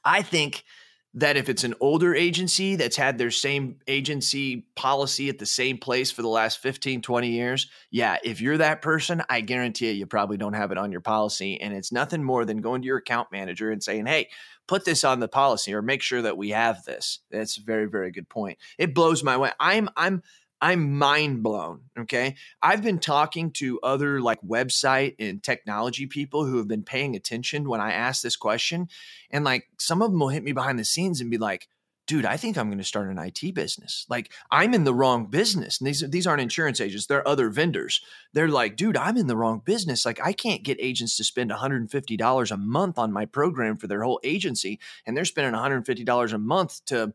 I 0.05 0.23
think– 0.23 0.63
that 1.17 1.39
if 1.39 1.49
it's 1.49 1.65
an 1.65 1.75
older 1.81 2.15
agency 2.15 2.77
that's 2.77 2.97
had 2.97 3.17
their 3.17 3.31
same 3.31 3.81
agency 3.89 4.67
policy 4.77 5.31
at 5.31 5.39
the 5.39 5.47
same 5.47 5.79
place 5.79 6.11
for 6.11 6.21
the 6.21 6.29
last 6.29 6.59
15, 6.59 7.01
20 7.01 7.29
years, 7.29 7.69
yeah, 7.91 8.19
if 8.23 8.43
you're 8.43 8.59
that 8.59 8.83
person, 8.83 9.23
I 9.31 9.41
guarantee 9.41 9.89
you, 9.89 9.95
you 9.95 10.07
probably 10.07 10.37
don't 10.37 10.53
have 10.53 10.73
it 10.73 10.79
on 10.79 10.93
your 10.93 11.01
policy. 11.01 11.59
And 11.59 11.73
it's 11.73 11.91
nothing 11.91 12.23
more 12.23 12.45
than 12.45 12.59
going 12.59 12.83
to 12.83 12.87
your 12.87 12.99
account 12.99 13.33
manager 13.33 13.71
and 13.71 13.83
saying, 13.83 14.05
hey, 14.05 14.29
put 14.69 14.85
this 14.85 15.05
on 15.05 15.21
the 15.21 15.29
policy 15.29 15.73
or 15.73 15.81
make 15.81 16.03
sure 16.03 16.21
that 16.21 16.37
we 16.37 16.51
have 16.51 16.85
this. 16.85 17.21
That's 17.31 17.57
a 17.57 17.63
very, 17.63 17.87
very 17.87 18.11
good 18.11 18.29
point. 18.29 18.59
It 18.77 18.95
blows 18.95 19.25
my 19.25 19.39
way. 19.39 19.53
I'm, 19.59 19.89
I'm, 19.97 20.23
I'm 20.61 20.99
mind 20.99 21.43
blown. 21.43 21.83
Okay. 21.99 22.35
I've 22.63 22.83
been 22.83 22.99
talking 22.99 23.51
to 23.53 23.79
other 23.83 24.21
like 24.21 24.41
website 24.41 25.15
and 25.19 25.43
technology 25.43 26.07
people 26.07 26.45
who 26.45 26.57
have 26.59 26.69
been 26.69 26.83
paying 26.83 27.15
attention 27.15 27.69
when 27.69 27.81
I 27.81 27.93
ask 27.93 28.23
this 28.23 28.37
question. 28.37 28.89
And 29.31 29.45
like 29.45 29.69
some 29.79 30.01
of 30.01 30.11
them 30.11 30.21
will 30.21 30.29
hit 30.29 30.45
me 30.45 30.53
behind 30.53 30.79
the 30.79 30.85
scenes 30.85 31.21
and 31.21 31.31
be 31.31 31.39
like, 31.39 31.69
dude, 32.07 32.25
I 32.25 32.37
think 32.37 32.57
I'm 32.57 32.69
going 32.69 32.79
to 32.79 32.85
start 32.85 33.11
an 33.11 33.19
IT 33.19 33.55
business. 33.55 34.07
Like 34.09 34.33
I'm 34.51 34.75
in 34.75 34.85
the 34.85 34.95
wrong 34.95 35.27
business. 35.27 35.81
And 35.81 35.89
these, 35.89 36.09
these 36.09 36.27
aren't 36.27 36.41
insurance 36.41 36.81
agents. 36.81 37.07
They're 37.07 37.27
other 37.27 37.51
vendors. 37.51 38.01
They're 38.33 38.49
like, 38.49 38.77
dude, 38.77 38.97
I'm 38.97 39.17
in 39.17 39.27
the 39.27 39.37
wrong 39.37 39.61
business. 39.65 40.07
Like 40.07 40.21
I 40.25 40.33
can't 40.33 40.63
get 40.63 40.79
agents 40.81 41.17
to 41.17 41.25
spend 41.25 41.51
$150 41.51 42.51
a 42.51 42.57
month 42.57 42.99
on 42.99 43.13
my 43.13 43.27
program 43.27 43.77
for 43.77 43.89
their 43.89 44.03
whole 44.03 44.21
agency. 44.23 44.79
And 45.05 45.17
they're 45.17 45.25
spending 45.25 45.61
$150 45.61 46.33
a 46.33 46.39
month 46.39 46.85
to 46.87 47.13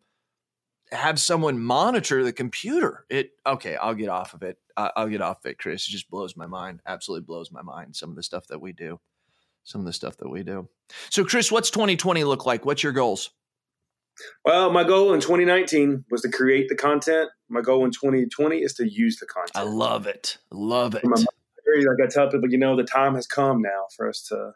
have 0.91 1.19
someone 1.19 1.59
monitor 1.59 2.23
the 2.23 2.33
computer. 2.33 3.05
It, 3.09 3.31
okay, 3.45 3.75
I'll 3.75 3.93
get 3.93 4.09
off 4.09 4.33
of 4.33 4.43
it. 4.43 4.57
I'll 4.75 5.07
get 5.07 5.21
off 5.21 5.45
of 5.45 5.51
it, 5.51 5.57
Chris. 5.57 5.87
It 5.87 5.91
just 5.91 6.09
blows 6.09 6.35
my 6.35 6.47
mind. 6.47 6.81
Absolutely 6.85 7.25
blows 7.25 7.51
my 7.51 7.61
mind. 7.61 7.95
Some 7.95 8.09
of 8.09 8.15
the 8.15 8.23
stuff 8.23 8.47
that 8.47 8.59
we 8.59 8.73
do, 8.73 8.99
some 9.63 9.81
of 9.81 9.85
the 9.85 9.93
stuff 9.93 10.17
that 10.17 10.29
we 10.29 10.43
do. 10.43 10.67
So 11.09 11.23
Chris, 11.23 11.51
what's 11.51 11.69
2020 11.71 12.23
look 12.23 12.45
like? 12.45 12.65
What's 12.65 12.83
your 12.83 12.93
goals? 12.93 13.31
Well, 14.45 14.71
my 14.71 14.83
goal 14.83 15.13
in 15.13 15.21
2019 15.21 16.05
was 16.11 16.21
to 16.21 16.29
create 16.29 16.67
the 16.67 16.75
content. 16.75 17.29
My 17.49 17.61
goal 17.61 17.85
in 17.85 17.91
2020 17.91 18.57
is 18.57 18.73
to 18.75 18.89
use 18.89 19.17
the 19.17 19.25
content. 19.25 19.55
I 19.55 19.63
love 19.63 20.07
it. 20.07 20.37
Love 20.51 20.95
it. 20.95 21.05
Like 21.05 21.25
I 22.03 22.07
tell 22.09 22.29
people, 22.29 22.49
you 22.49 22.57
know, 22.57 22.75
the 22.75 22.83
time 22.83 23.15
has 23.15 23.27
come 23.27 23.61
now 23.61 23.85
for 23.95 24.09
us 24.09 24.23
to. 24.23 24.53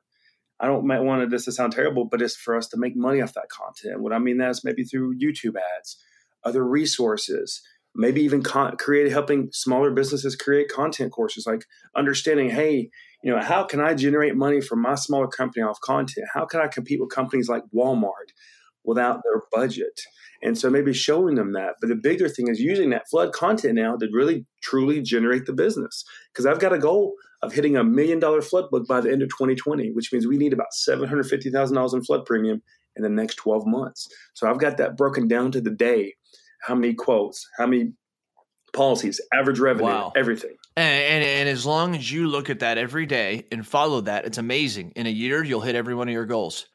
I 0.59 0.67
don't 0.67 0.87
want 0.87 1.29
this 1.29 1.45
to 1.45 1.51
sound 1.51 1.73
terrible, 1.73 2.05
but 2.05 2.21
it's 2.21 2.35
for 2.35 2.55
us 2.55 2.69
to 2.69 2.77
make 2.77 2.95
money 2.95 3.21
off 3.21 3.33
that 3.33 3.49
content. 3.49 3.99
What 4.01 4.13
I 4.13 4.19
mean 4.19 4.37
that 4.37 4.51
is 4.51 4.63
maybe 4.63 4.85
through 4.85 5.17
YouTube 5.17 5.55
ads, 5.77 5.97
other 6.45 6.63
resources, 6.63 7.61
maybe 7.95 8.21
even 8.21 8.43
con- 8.43 8.77
create 8.77 9.11
helping 9.11 9.49
smaller 9.51 9.91
businesses 9.91 10.35
create 10.35 10.69
content 10.69 11.11
courses, 11.11 11.45
like 11.45 11.65
understanding, 11.95 12.49
hey, 12.49 12.89
you 13.23 13.31
know, 13.33 13.41
how 13.41 13.63
can 13.63 13.81
I 13.81 13.95
generate 13.95 14.35
money 14.35 14.61
for 14.61 14.75
my 14.75 14.95
smaller 14.95 15.27
company 15.27 15.63
off 15.63 15.79
content? 15.81 16.27
How 16.33 16.45
can 16.45 16.61
I 16.61 16.67
compete 16.67 16.99
with 17.01 17.09
companies 17.09 17.49
like 17.49 17.63
Walmart? 17.75 18.31
without 18.85 19.21
their 19.23 19.41
budget. 19.51 20.01
And 20.41 20.57
so 20.57 20.69
maybe 20.69 20.93
showing 20.93 21.35
them 21.35 21.53
that. 21.53 21.75
But 21.81 21.87
the 21.87 21.95
bigger 21.95 22.29
thing 22.29 22.47
is 22.47 22.59
using 22.59 22.91
that 22.91 23.09
flood 23.09 23.33
content 23.33 23.75
now 23.75 23.95
to 23.97 24.07
really 24.11 24.45
truly 24.61 25.01
generate 25.01 25.45
the 25.45 25.53
business. 25.53 26.03
Because 26.31 26.45
I've 26.45 26.59
got 26.59 26.73
a 26.73 26.79
goal 26.79 27.15
of 27.41 27.53
hitting 27.53 27.75
a 27.75 27.83
million 27.83 28.19
dollar 28.19 28.41
flood 28.41 28.69
book 28.69 28.87
by 28.87 29.01
the 29.01 29.11
end 29.11 29.21
of 29.21 29.29
2020, 29.29 29.91
which 29.91 30.11
means 30.13 30.27
we 30.27 30.37
need 30.37 30.53
about 30.53 30.67
$750,000 30.87 31.93
in 31.93 32.03
flood 32.03 32.25
premium 32.25 32.61
in 32.95 33.03
the 33.03 33.09
next 33.09 33.35
12 33.35 33.65
months. 33.65 34.07
So 34.33 34.49
I've 34.49 34.59
got 34.59 34.77
that 34.77 34.97
broken 34.97 35.27
down 35.27 35.51
to 35.51 35.61
the 35.61 35.71
day 35.71 36.13
how 36.61 36.75
many 36.75 36.93
quotes, 36.93 37.47
how 37.57 37.67
many 37.67 37.93
policies, 38.73 39.21
average 39.33 39.59
revenue, 39.59 39.87
wow. 39.87 40.13
everything. 40.15 40.55
And, 40.75 41.03
and, 41.03 41.23
and, 41.23 41.49
as 41.49 41.65
long 41.65 41.95
as 41.95 42.11
you 42.11 42.27
look 42.27 42.49
at 42.49 42.59
that 42.59 42.77
every 42.77 43.05
day 43.05 43.45
and 43.51 43.65
follow 43.65 44.01
that, 44.01 44.25
it's 44.25 44.37
amazing. 44.37 44.91
In 44.95 45.07
a 45.07 45.11
year, 45.11 45.43
you'll 45.43 45.61
hit 45.61 45.75
every 45.75 45.95
one 45.95 46.09
of 46.09 46.13
your 46.13 46.25
goals. 46.25 46.67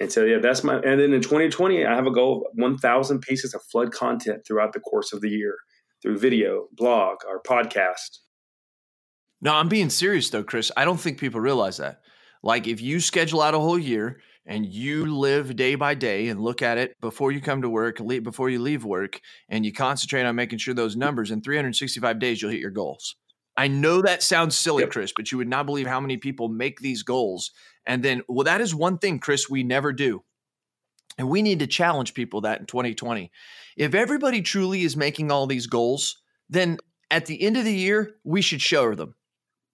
And 0.00 0.10
so, 0.10 0.24
yeah, 0.24 0.38
that's 0.38 0.64
my. 0.64 0.76
And 0.76 1.00
then 1.00 1.12
in 1.12 1.20
2020, 1.20 1.84
I 1.84 1.94
have 1.94 2.06
a 2.06 2.10
goal 2.10 2.46
of 2.50 2.58
1,000 2.58 3.20
pieces 3.20 3.54
of 3.54 3.62
flood 3.70 3.92
content 3.92 4.46
throughout 4.46 4.72
the 4.72 4.80
course 4.80 5.12
of 5.12 5.20
the 5.20 5.28
year 5.28 5.56
through 6.00 6.18
video, 6.18 6.68
blog, 6.72 7.18
or 7.28 7.42
podcast. 7.42 8.18
No, 9.40 9.54
I'm 9.54 9.68
being 9.68 9.90
serious 9.90 10.30
though, 10.30 10.44
Chris. 10.44 10.70
I 10.76 10.84
don't 10.84 11.00
think 11.00 11.18
people 11.18 11.40
realize 11.40 11.78
that. 11.78 12.00
Like, 12.42 12.66
if 12.66 12.80
you 12.80 13.00
schedule 13.00 13.42
out 13.42 13.54
a 13.54 13.58
whole 13.58 13.78
year 13.78 14.20
and 14.46 14.66
you 14.66 15.16
live 15.16 15.56
day 15.56 15.74
by 15.74 15.94
day 15.94 16.28
and 16.28 16.40
look 16.40 16.62
at 16.62 16.78
it 16.78 17.00
before 17.00 17.32
you 17.32 17.40
come 17.40 17.62
to 17.62 17.68
work, 17.68 18.00
before 18.22 18.50
you 18.50 18.60
leave 18.60 18.84
work, 18.84 19.20
and 19.48 19.64
you 19.64 19.72
concentrate 19.72 20.24
on 20.24 20.36
making 20.36 20.58
sure 20.58 20.74
those 20.74 20.96
numbers 20.96 21.30
in 21.30 21.40
365 21.40 22.18
days, 22.18 22.42
you'll 22.42 22.50
hit 22.50 22.60
your 22.60 22.70
goals. 22.70 23.16
I 23.56 23.68
know 23.68 24.02
that 24.02 24.22
sounds 24.22 24.56
silly, 24.56 24.82
yep. 24.82 24.90
Chris, 24.90 25.12
but 25.14 25.30
you 25.30 25.38
would 25.38 25.48
not 25.48 25.66
believe 25.66 25.86
how 25.86 26.00
many 26.00 26.16
people 26.16 26.48
make 26.48 26.80
these 26.80 27.02
goals 27.02 27.50
and 27.86 28.02
then, 28.02 28.22
well, 28.28 28.44
that 28.44 28.60
is 28.60 28.74
one 28.74 28.98
thing, 28.98 29.18
Chris, 29.18 29.50
we 29.50 29.62
never 29.62 29.92
do. 29.92 30.22
And 31.18 31.28
we 31.28 31.42
need 31.42 31.58
to 31.58 31.66
challenge 31.66 32.14
people 32.14 32.42
that 32.42 32.60
in 32.60 32.66
2020. 32.66 33.30
If 33.76 33.94
everybody 33.94 34.40
truly 34.40 34.82
is 34.82 34.96
making 34.96 35.30
all 35.30 35.46
these 35.46 35.66
goals, 35.66 36.22
then 36.48 36.78
at 37.10 37.26
the 37.26 37.42
end 37.42 37.56
of 37.56 37.64
the 37.64 37.74
year, 37.74 38.14
we 38.24 38.40
should 38.40 38.62
show 38.62 38.94
them. 38.94 39.14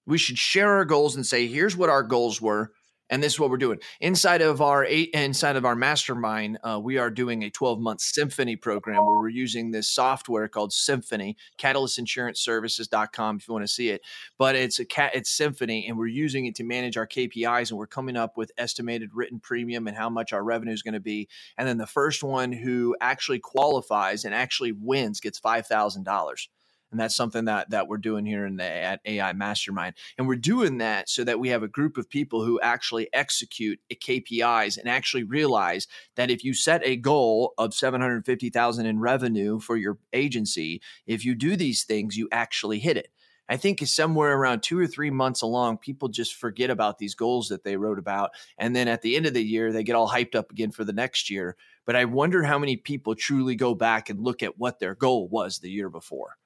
We 0.06 0.18
should 0.18 0.38
share 0.38 0.72
our 0.72 0.84
goals 0.84 1.16
and 1.16 1.26
say, 1.26 1.46
here's 1.46 1.76
what 1.76 1.90
our 1.90 2.02
goals 2.02 2.40
were 2.40 2.72
and 3.10 3.22
this 3.22 3.34
is 3.34 3.40
what 3.40 3.50
we're 3.50 3.56
doing. 3.56 3.78
Inside 4.00 4.42
of 4.42 4.60
our 4.60 4.84
eight 4.84 5.10
inside 5.12 5.56
of 5.56 5.64
our 5.64 5.76
mastermind 5.76 6.58
uh, 6.62 6.80
we 6.82 6.98
are 6.98 7.10
doing 7.10 7.42
a 7.42 7.50
12 7.50 7.80
month 7.80 8.00
symphony 8.00 8.56
program 8.56 9.04
where 9.04 9.18
we're 9.18 9.28
using 9.28 9.70
this 9.70 9.90
software 9.90 10.48
called 10.48 10.72
symphony 10.72 11.36
catalystinsuranceservices.com 11.58 13.36
if 13.36 13.48
you 13.48 13.54
want 13.54 13.64
to 13.64 13.72
see 13.72 13.90
it. 13.90 14.02
But 14.36 14.56
it's 14.56 14.78
a 14.78 14.84
cat 14.84 15.12
it's 15.14 15.30
symphony 15.30 15.86
and 15.86 15.98
we're 15.98 16.06
using 16.06 16.46
it 16.46 16.54
to 16.56 16.64
manage 16.64 16.96
our 16.96 17.06
kpis 17.06 17.70
and 17.70 17.78
we're 17.78 17.86
coming 17.86 18.16
up 18.16 18.36
with 18.36 18.52
estimated 18.58 19.10
written 19.14 19.40
premium 19.40 19.86
and 19.86 19.96
how 19.96 20.10
much 20.10 20.32
our 20.32 20.42
revenue 20.42 20.72
is 20.72 20.82
going 20.82 20.94
to 20.94 21.00
be. 21.00 21.28
And 21.56 21.66
then 21.68 21.78
the 21.78 21.86
first 21.86 22.22
one 22.22 22.52
who 22.52 22.96
actually 23.00 23.38
qualifies 23.38 24.24
and 24.24 24.34
actually 24.34 24.72
wins 24.72 25.20
gets 25.20 25.40
$5000 25.40 26.48
and 26.90 26.98
that's 26.98 27.16
something 27.16 27.44
that 27.46 27.70
that 27.70 27.88
we're 27.88 27.98
doing 27.98 28.24
here 28.24 28.46
in 28.46 28.56
the 28.56 28.64
at 28.64 29.00
AI 29.04 29.32
Mastermind. 29.32 29.94
And 30.16 30.26
we're 30.26 30.36
doing 30.36 30.78
that 30.78 31.08
so 31.08 31.24
that 31.24 31.38
we 31.38 31.48
have 31.50 31.62
a 31.62 31.68
group 31.68 31.98
of 31.98 32.08
people 32.08 32.44
who 32.44 32.60
actually 32.60 33.08
execute 33.12 33.80
KPIs 33.92 34.78
and 34.78 34.88
actually 34.88 35.24
realize 35.24 35.86
that 36.16 36.30
if 36.30 36.44
you 36.44 36.54
set 36.54 36.80
a 36.84 36.96
goal 36.96 37.54
of 37.58 37.74
750,000 37.74 38.86
in 38.86 39.00
revenue 39.00 39.60
for 39.60 39.76
your 39.76 39.98
agency, 40.12 40.80
if 41.06 41.24
you 41.24 41.34
do 41.34 41.56
these 41.56 41.84
things, 41.84 42.16
you 42.16 42.28
actually 42.32 42.78
hit 42.78 42.96
it. 42.96 43.08
I 43.50 43.56
think 43.56 43.80
somewhere 43.86 44.36
around 44.36 44.62
two 44.62 44.78
or 44.78 44.86
three 44.86 45.10
months 45.10 45.40
along, 45.40 45.78
people 45.78 46.08
just 46.08 46.34
forget 46.34 46.68
about 46.68 46.98
these 46.98 47.14
goals 47.14 47.48
that 47.48 47.64
they 47.64 47.76
wrote 47.76 47.98
about. 47.98 48.32
And 48.58 48.76
then 48.76 48.88
at 48.88 49.00
the 49.00 49.16
end 49.16 49.24
of 49.24 49.32
the 49.32 49.42
year, 49.42 49.72
they 49.72 49.82
get 49.82 49.96
all 49.96 50.08
hyped 50.08 50.34
up 50.34 50.50
again 50.50 50.70
for 50.70 50.84
the 50.84 50.92
next 50.92 51.30
year. 51.30 51.56
But 51.86 51.96
I 51.96 52.04
wonder 52.04 52.42
how 52.42 52.58
many 52.58 52.76
people 52.76 53.14
truly 53.14 53.56
go 53.56 53.74
back 53.74 54.10
and 54.10 54.20
look 54.20 54.42
at 54.42 54.58
what 54.58 54.80
their 54.80 54.94
goal 54.94 55.28
was 55.28 55.58
the 55.58 55.70
year 55.70 55.88
before. 55.88 56.36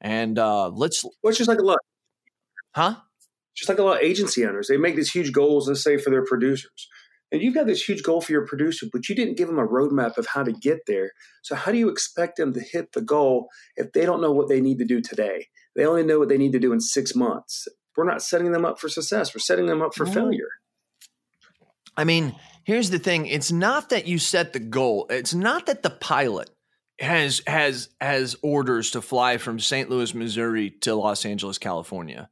And 0.00 0.38
uh, 0.38 0.68
let's. 0.68 1.04
Well, 1.04 1.12
it's 1.24 1.38
just 1.38 1.48
like 1.48 1.58
a 1.58 1.64
lot. 1.64 1.78
Huh? 2.74 2.96
Just 3.54 3.68
like 3.68 3.78
a 3.78 3.82
lot 3.82 3.96
of 3.96 4.02
agency 4.02 4.46
owners, 4.46 4.68
they 4.68 4.76
make 4.76 4.94
these 4.94 5.10
huge 5.10 5.32
goals, 5.32 5.68
let's 5.68 5.82
say, 5.82 5.96
for 5.96 6.10
their 6.10 6.24
producers. 6.24 6.88
And 7.30 7.42
you've 7.42 7.54
got 7.54 7.66
this 7.66 7.86
huge 7.86 8.02
goal 8.02 8.20
for 8.20 8.32
your 8.32 8.46
producer, 8.46 8.86
but 8.90 9.08
you 9.08 9.14
didn't 9.14 9.36
give 9.36 9.48
them 9.48 9.58
a 9.58 9.66
roadmap 9.66 10.16
of 10.16 10.26
how 10.26 10.42
to 10.42 10.52
get 10.52 10.86
there. 10.86 11.12
So, 11.42 11.54
how 11.54 11.72
do 11.72 11.78
you 11.78 11.88
expect 11.88 12.36
them 12.36 12.54
to 12.54 12.60
hit 12.60 12.92
the 12.92 13.02
goal 13.02 13.48
if 13.76 13.92
they 13.92 14.06
don't 14.06 14.22
know 14.22 14.32
what 14.32 14.48
they 14.48 14.60
need 14.60 14.78
to 14.78 14.84
do 14.84 15.00
today? 15.00 15.48
They 15.76 15.84
only 15.84 16.04
know 16.04 16.18
what 16.18 16.28
they 16.28 16.38
need 16.38 16.52
to 16.52 16.58
do 16.58 16.72
in 16.72 16.80
six 16.80 17.14
months. 17.14 17.68
We're 17.96 18.04
not 18.04 18.22
setting 18.22 18.52
them 18.52 18.64
up 18.64 18.78
for 18.78 18.88
success, 18.88 19.34
we're 19.34 19.40
setting 19.40 19.66
them 19.66 19.82
up 19.82 19.94
for 19.94 20.06
failure. 20.06 20.48
I 21.96 22.04
mean, 22.04 22.36
here's 22.62 22.90
the 22.90 23.00
thing 23.00 23.26
it's 23.26 23.50
not 23.50 23.90
that 23.90 24.06
you 24.06 24.18
set 24.18 24.52
the 24.52 24.60
goal, 24.60 25.06
it's 25.10 25.34
not 25.34 25.66
that 25.66 25.82
the 25.82 25.90
pilot 25.90 26.48
has 27.00 27.42
has 27.46 27.90
has 28.00 28.36
orders 28.42 28.90
to 28.92 29.00
fly 29.00 29.38
from 29.38 29.60
St. 29.60 29.88
Louis, 29.88 30.14
Missouri 30.14 30.70
to 30.70 30.94
Los 30.94 31.24
Angeles, 31.24 31.58
California. 31.58 32.28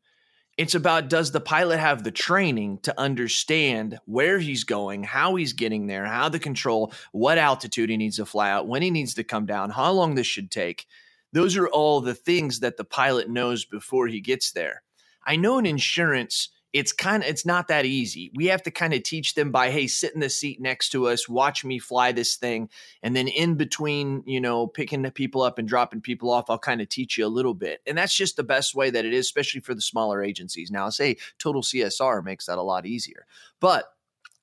It's 0.57 0.75
about 0.75 1.11
does 1.11 1.33
the 1.33 1.41
pilot 1.41 1.79
have 1.79 2.03
the 2.03 2.11
training 2.11 2.79
to 2.83 2.99
understand 2.99 3.99
where 4.07 4.39
he's 4.39 4.65
going, 4.65 5.03
how 5.03 5.35
he's 5.35 5.53
getting 5.53 5.87
there, 5.87 6.07
how 6.07 6.29
the 6.31 6.39
control, 6.39 6.93
what 7.13 7.39
altitude 7.39 7.91
he 7.91 7.97
needs 7.97 8.17
to 8.17 8.25
fly 8.25 8.51
out, 8.51 8.67
when 8.67 8.83
he 8.83 8.91
needs 8.91 9.15
to 9.15 9.25
come 9.25 9.45
down, 9.45 9.71
how 9.71 9.93
long 9.93 10.15
this 10.15 10.27
should 10.27 10.51
take. 10.51 10.87
Those 11.33 11.57
are 11.57 11.69
all 11.69 12.01
the 12.01 12.15
things 12.15 12.61
that 12.61 12.79
the 12.79 12.85
pilot 12.85 13.29
knows 13.29 13.67
before 13.67 14.07
he 14.07 14.21
gets 14.21 14.53
there. 14.53 14.83
I 15.27 15.37
know 15.37 15.59
in 15.59 15.67
insurance, 15.67 16.49
it's 16.77 16.93
kind 16.93 17.23
of 17.23 17.29
it's 17.31 17.47
not 17.47 17.69
that 17.69 17.87
easy. 17.87 18.31
We 18.35 18.47
have 18.47 18.63
to 18.65 18.71
kind 18.71 18.93
of 18.93 19.03
teach 19.03 19.35
them 19.35 19.51
by 19.51 19.71
hey, 19.71 19.87
sit 19.87 20.13
in 20.13 20.21
the 20.21 20.29
seat 20.29 20.61
next 20.61 20.91
to 20.91 21.09
us, 21.09 21.27
watch 21.27 21.65
me 21.65 21.79
fly 21.79 22.13
this 22.13 22.37
thing, 22.37 22.69
and 23.03 23.17
then 23.17 23.29
in 23.29 23.55
between, 23.55 24.23
you 24.27 24.43
know, 24.43 24.67
picking 24.67 25.01
the 25.01 25.11
people 25.11 25.41
up 25.41 25.59
and 25.59 25.67
dropping 25.67 26.03
people 26.03 26.31
off, 26.31 26.51
I'll 26.51 26.59
kind 26.59 26.83
of 26.83 26.91
teach 26.91 27.17
you 27.17 27.25
a 27.25 27.29
little 27.29 27.55
bit. 27.55 27.81
And 27.87 27.97
that's 27.97 28.15
just 28.15 28.37
the 28.37 28.45
best 28.45 28.75
way 28.75 28.91
that 28.91 29.07
it 29.07 29.15
is, 29.15 29.25
especially 29.25 29.63
for 29.63 29.75
the 29.75 29.81
smaller 29.81 30.23
agencies. 30.23 30.71
Now, 30.71 30.91
say 30.91 31.17
total 31.39 31.63
CSR 31.63 32.23
makes 32.23 32.45
that 32.45 32.59
a 32.59 32.63
lot 32.63 32.85
easier. 32.85 33.25
But 33.59 33.87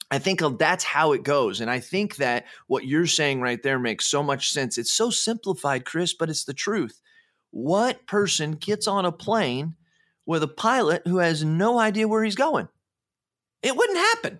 I 0.09 0.17
think 0.17 0.41
that's 0.57 0.84
how 0.84 1.13
it 1.13 1.21
goes. 1.21 1.61
And 1.61 1.69
I 1.69 1.79
think 1.79 2.15
that 2.15 2.45
what 2.65 2.86
you're 2.86 3.05
saying 3.05 3.41
right 3.41 3.61
there 3.61 3.77
makes 3.77 4.07
so 4.07 4.23
much 4.23 4.51
sense. 4.51 4.79
It's 4.79 4.91
so 4.91 5.11
simplified, 5.11 5.86
Chris, 5.86 6.15
but 6.15 6.31
it's 6.31 6.45
the 6.45 6.53
truth. 6.53 6.99
What 7.51 8.07
person 8.07 8.53
gets 8.53 8.88
on 8.88 9.05
a 9.05 9.11
plane 9.11 9.75
with 10.26 10.43
a 10.43 10.47
pilot 10.47 11.03
who 11.05 11.17
has 11.17 11.43
no 11.43 11.80
idea 11.80 12.07
where 12.07 12.24
he's 12.24 12.36
going. 12.36 12.67
It 13.61 13.76
wouldn't 13.76 13.97
happen. 13.97 14.39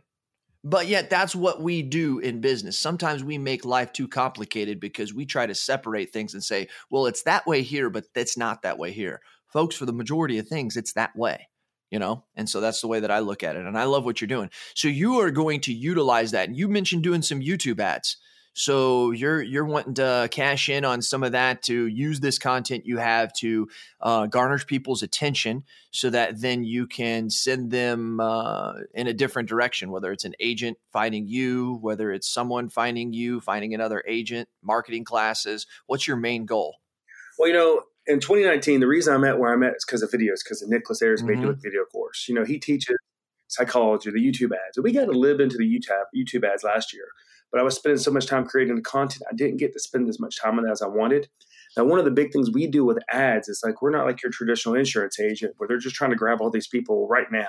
But 0.66 0.88
yet, 0.88 1.10
that's 1.10 1.36
what 1.36 1.62
we 1.62 1.82
do 1.82 2.20
in 2.20 2.40
business. 2.40 2.80
Sometimes 2.80 3.22
we 3.22 3.38
make 3.38 3.66
life 3.66 3.92
too 3.92 4.08
complicated 4.08 4.80
because 4.80 5.14
we 5.14 5.26
try 5.26 5.46
to 5.46 5.54
separate 5.54 6.14
things 6.14 6.34
and 6.34 6.42
say, 6.42 6.70
well, 6.90 7.06
it's 7.06 7.24
that 7.24 7.46
way 7.46 7.64
here, 7.64 7.90
but 7.90 8.06
it's 8.16 8.38
not 8.38 8.62
that 8.62 8.78
way 8.78 8.94
here. 8.94 9.20
Folks, 9.48 9.76
for 9.76 9.86
the 9.86 9.92
majority 9.92 10.38
of 10.38 10.48
things, 10.48 10.78
it's 10.78 10.94
that 10.94 11.16
way, 11.18 11.50
you 11.92 12.00
know? 12.00 12.24
And 12.36 12.50
so 12.50 12.62
that's 12.62 12.80
the 12.80 12.88
way 12.88 13.02
that 13.02 13.12
I 13.12 13.20
look 13.20 13.44
at 13.44 13.58
it. 13.58 13.66
And 13.66 13.78
I 13.78 13.84
love 13.84 14.06
what 14.06 14.22
you're 14.22 14.28
doing. 14.30 14.50
So 14.74 14.88
you 14.88 15.20
are 15.20 15.32
going 15.32 15.60
to 15.62 15.74
utilize 15.74 16.32
that. 16.32 16.48
And 16.48 16.58
you 16.58 16.70
mentioned 16.70 17.04
doing 17.04 17.22
some 17.22 17.42
YouTube 17.42 17.82
ads. 17.82 18.16
So 18.54 19.12
you're 19.12 19.42
you're 19.42 19.66
wanting 19.66 19.96
to 19.96 20.28
cash 20.32 20.70
in 20.70 20.86
on 20.86 21.02
some 21.02 21.24
of 21.24 21.32
that 21.32 21.64
to 21.64 21.88
use 21.88 22.20
this 22.20 22.38
content 22.38 22.86
you 22.86 22.98
have 22.98 23.34
to 23.34 23.68
uh, 24.02 24.28
garnish 24.28 24.68
people's 24.68 25.02
attention, 25.04 25.64
so 25.92 26.10
that 26.12 26.40
then 26.40 26.64
you 26.64 26.86
can 26.88 27.30
send 27.30 27.72
them 27.72 28.20
uh, 28.20 28.74
in 28.94 29.08
a 29.08 29.14
different 29.14 29.50
direction. 29.50 29.90
Whether 29.92 30.12
it's 30.12 30.26
an 30.26 30.36
agent 30.40 30.78
finding 30.92 31.28
you, 31.28 31.80
whether 31.82 32.12
it's 32.12 32.28
someone 32.28 32.70
finding 32.70 33.12
you, 33.14 33.42
finding 33.42 33.74
another 33.74 34.04
agent, 34.08 34.48
marketing 34.62 35.04
classes. 35.04 35.66
What's 35.88 36.08
your 36.08 36.18
main 36.18 36.46
goal? 36.46 36.76
Well, 37.40 37.48
you 37.48 37.56
know, 37.56 37.82
in 38.06 38.20
2019, 38.20 38.80
the 38.80 38.88
reason 38.88 39.14
I'm 39.16 39.24
at 39.24 39.40
where 39.40 39.52
I'm 39.52 39.64
at 39.64 39.76
is 39.76 39.86
because 39.86 40.04
of 40.04 40.12
videos, 40.12 40.44
because 40.44 40.62
of 40.62 40.70
Nicholas 40.70 41.02
Ayers' 41.02 41.24
Mhm. 41.24 41.42
mm 41.44 41.62
video 41.62 41.86
course. 41.86 42.26
You 42.28 42.36
know, 42.36 42.44
he 42.44 42.60
teaches 42.60 42.98
psychology, 43.48 44.12
the 44.12 44.20
YouTube 44.20 44.52
ads. 44.52 44.78
And 44.78 44.84
we 44.84 44.92
got 44.92 45.06
to 45.06 45.12
live 45.12 45.40
into 45.40 45.58
the 45.58 45.64
YouTube 45.64 46.04
YouTube 46.16 46.44
ads 46.48 46.64
last 46.64 46.94
year. 46.94 47.06
But 47.54 47.62
I 47.62 47.64
was 47.64 47.76
spending 47.76 48.00
so 48.00 48.12
much 48.12 48.26
time 48.26 48.46
creating 48.46 48.76
the 48.76 48.82
content, 48.82 49.24
I 49.32 49.36
didn't 49.36 49.58
get 49.58 49.74
to 49.74 49.80
spend 49.80 50.10
as 50.10 50.20
much 50.20 50.42
time 50.42 50.58
on 50.58 50.68
it 50.68 50.72
as 50.72 50.82
I 50.82 50.88
wanted. 50.88 51.30
Now, 51.78 51.86
one 51.86 52.00
of 52.00 52.06
the 52.06 52.12
big 52.12 52.34
things 52.34 52.52
we 52.52 52.68
do 52.68 52.84
with 52.84 52.98
ads 53.12 53.48
is 53.48 53.62
like 53.64 53.82
we're 53.82 53.92
not 53.92 54.06
like 54.06 54.22
your 54.24 54.32
traditional 54.32 54.76
insurance 54.76 55.20
agent 55.20 55.54
where 55.58 55.68
they're 55.68 55.78
just 55.78 55.96
trying 55.96 56.10
to 56.10 56.16
grab 56.16 56.42
all 56.42 56.50
these 56.50 56.68
people 56.68 57.08
right 57.08 57.32
now. 57.32 57.48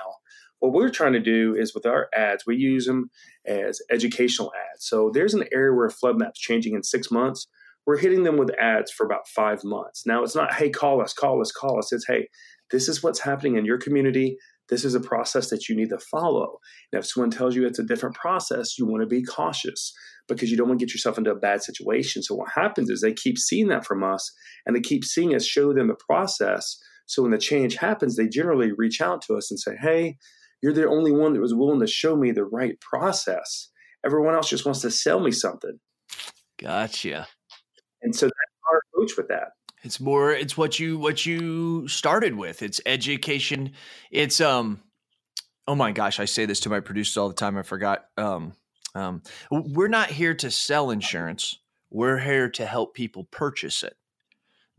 What 0.59 0.73
we're 0.73 0.89
trying 0.89 1.13
to 1.13 1.19
do 1.19 1.55
is 1.55 1.73
with 1.73 1.87
our 1.87 2.07
ads, 2.15 2.45
we 2.45 2.55
use 2.55 2.85
them 2.85 3.09
as 3.45 3.81
educational 3.91 4.51
ads. 4.71 4.85
So 4.85 5.11
there's 5.11 5.33
an 5.33 5.45
area 5.51 5.73
where 5.73 5.89
flood 5.89 6.17
map's 6.17 6.39
changing 6.39 6.75
in 6.75 6.83
six 6.83 7.11
months. 7.11 7.47
We're 7.87 7.97
hitting 7.97 8.23
them 8.23 8.37
with 8.37 8.49
ads 8.59 8.91
for 8.91 9.05
about 9.05 9.27
five 9.27 9.63
months. 9.63 10.05
Now 10.05 10.23
it's 10.23 10.35
not, 10.35 10.53
hey, 10.53 10.69
call 10.69 11.01
us, 11.01 11.13
call 11.13 11.41
us, 11.41 11.51
call 11.51 11.77
us. 11.77 11.91
It's, 11.91 12.07
hey, 12.07 12.29
this 12.71 12.87
is 12.87 13.03
what's 13.03 13.19
happening 13.19 13.57
in 13.57 13.65
your 13.65 13.77
community. 13.77 14.37
This 14.69 14.83
is 14.83 14.95
a 14.95 14.99
process 14.99 15.49
that 15.49 15.69
you 15.69 15.75
need 15.75 15.89
to 15.89 15.99
follow. 15.99 16.57
And 16.91 16.99
if 16.99 17.07
someone 17.07 17.31
tells 17.31 17.55
you 17.55 17.65
it's 17.65 17.79
a 17.79 17.83
different 17.83 18.15
process, 18.15 18.77
you 18.77 18.85
want 18.85 19.01
to 19.01 19.07
be 19.07 19.23
cautious 19.23 19.93
because 20.27 20.49
you 20.49 20.57
don't 20.57 20.67
want 20.67 20.79
to 20.79 20.85
get 20.85 20.93
yourself 20.93 21.17
into 21.17 21.31
a 21.31 21.35
bad 21.35 21.61
situation. 21.61 22.23
So 22.23 22.35
what 22.35 22.49
happens 22.55 22.89
is 22.89 23.01
they 23.01 23.13
keep 23.13 23.37
seeing 23.37 23.67
that 23.67 23.85
from 23.85 24.03
us 24.03 24.31
and 24.65 24.75
they 24.75 24.81
keep 24.81 25.05
seeing 25.05 25.35
us 25.35 25.45
show 25.45 25.73
them 25.73 25.87
the 25.87 25.95
process. 26.07 26.77
So 27.05 27.21
when 27.21 27.31
the 27.31 27.37
change 27.37 27.75
happens, 27.75 28.15
they 28.15 28.27
generally 28.27 28.71
reach 28.75 29.01
out 29.01 29.21
to 29.23 29.35
us 29.35 29.51
and 29.51 29.59
say, 29.59 29.75
Hey, 29.79 30.17
you're 30.61 30.73
the 30.73 30.89
only 30.89 31.11
one 31.11 31.33
that 31.33 31.41
was 31.41 31.53
willing 31.53 31.79
to 31.81 31.87
show 31.87 32.15
me 32.15 32.31
the 32.31 32.45
right 32.45 32.79
process. 32.81 33.69
Everyone 34.03 34.33
else 34.33 34.49
just 34.49 34.65
wants 34.65 34.81
to 34.81 34.91
sell 34.91 35.19
me 35.19 35.31
something. 35.31 35.79
Gotcha. 36.59 37.27
And 38.01 38.15
so 38.15 38.27
that's 38.27 38.35
our 38.71 38.81
approach 38.89 39.17
with 39.17 39.27
that. 39.27 39.49
It's 39.85 39.99
more 39.99 40.31
it's 40.31 40.57
what 40.57 40.79
you 40.79 40.97
what 40.97 41.27
you 41.27 41.87
started 41.87 42.35
with. 42.35 42.63
It's 42.63 42.81
education. 42.87 43.73
It's 44.09 44.41
um 44.41 44.81
oh 45.67 45.75
my 45.75 45.91
gosh, 45.91 46.19
I 46.19 46.25
say 46.25 46.47
this 46.47 46.61
to 46.61 46.69
my 46.69 46.79
producers 46.79 47.17
all 47.17 47.27
the 47.27 47.35
time. 47.35 47.55
I 47.55 47.61
forgot. 47.61 48.05
Um 48.17 48.53
um 48.95 49.21
we're 49.51 49.87
not 49.87 50.09
here 50.09 50.33
to 50.33 50.49
sell 50.49 50.89
insurance. 50.89 51.59
We're 51.91 52.17
here 52.17 52.49
to 52.49 52.65
help 52.65 52.95
people 52.95 53.25
purchase 53.25 53.83
it. 53.83 53.95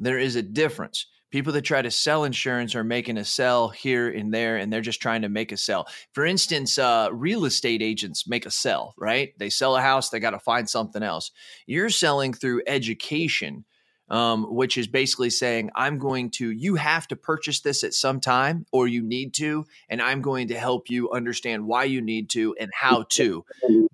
There 0.00 0.18
is 0.18 0.34
a 0.34 0.42
difference. 0.42 1.06
People 1.30 1.52
that 1.52 1.62
try 1.62 1.82
to 1.82 1.90
sell 1.90 2.24
insurance 2.24 2.74
are 2.74 2.84
making 2.84 3.16
a 3.16 3.24
sell 3.24 3.68
here 3.68 4.08
and 4.08 4.34
there, 4.34 4.56
and 4.56 4.72
they're 4.72 4.80
just 4.80 5.02
trying 5.02 5.22
to 5.22 5.28
make 5.28 5.52
a 5.52 5.56
sell. 5.56 5.86
For 6.14 6.24
instance, 6.24 6.78
uh, 6.78 7.08
real 7.12 7.44
estate 7.44 7.82
agents 7.82 8.28
make 8.28 8.46
a 8.46 8.50
sell, 8.50 8.94
right? 8.96 9.34
They 9.38 9.50
sell 9.50 9.76
a 9.76 9.80
house, 9.80 10.08
they 10.08 10.20
got 10.20 10.30
to 10.30 10.38
find 10.38 10.68
something 10.68 11.02
else. 11.02 11.30
You're 11.66 11.90
selling 11.90 12.32
through 12.32 12.62
education 12.66 13.64
um, 14.08 14.54
which 14.54 14.78
is 14.78 14.86
basically 14.86 15.30
saying, 15.30 15.70
I'm 15.74 15.98
going 15.98 16.30
to, 16.32 16.50
you 16.50 16.76
have 16.76 17.08
to 17.08 17.16
purchase 17.16 17.60
this 17.60 17.84
at 17.84 17.94
some 17.94 18.20
time 18.20 18.66
or 18.72 18.86
you 18.86 19.02
need 19.02 19.34
to, 19.34 19.66
and 19.88 20.00
I'm 20.00 20.22
going 20.22 20.48
to 20.48 20.58
help 20.58 20.90
you 20.90 21.10
understand 21.10 21.66
why 21.66 21.84
you 21.84 22.00
need 22.00 22.30
to 22.30 22.54
and 22.58 22.70
how 22.74 23.04
to. 23.10 23.44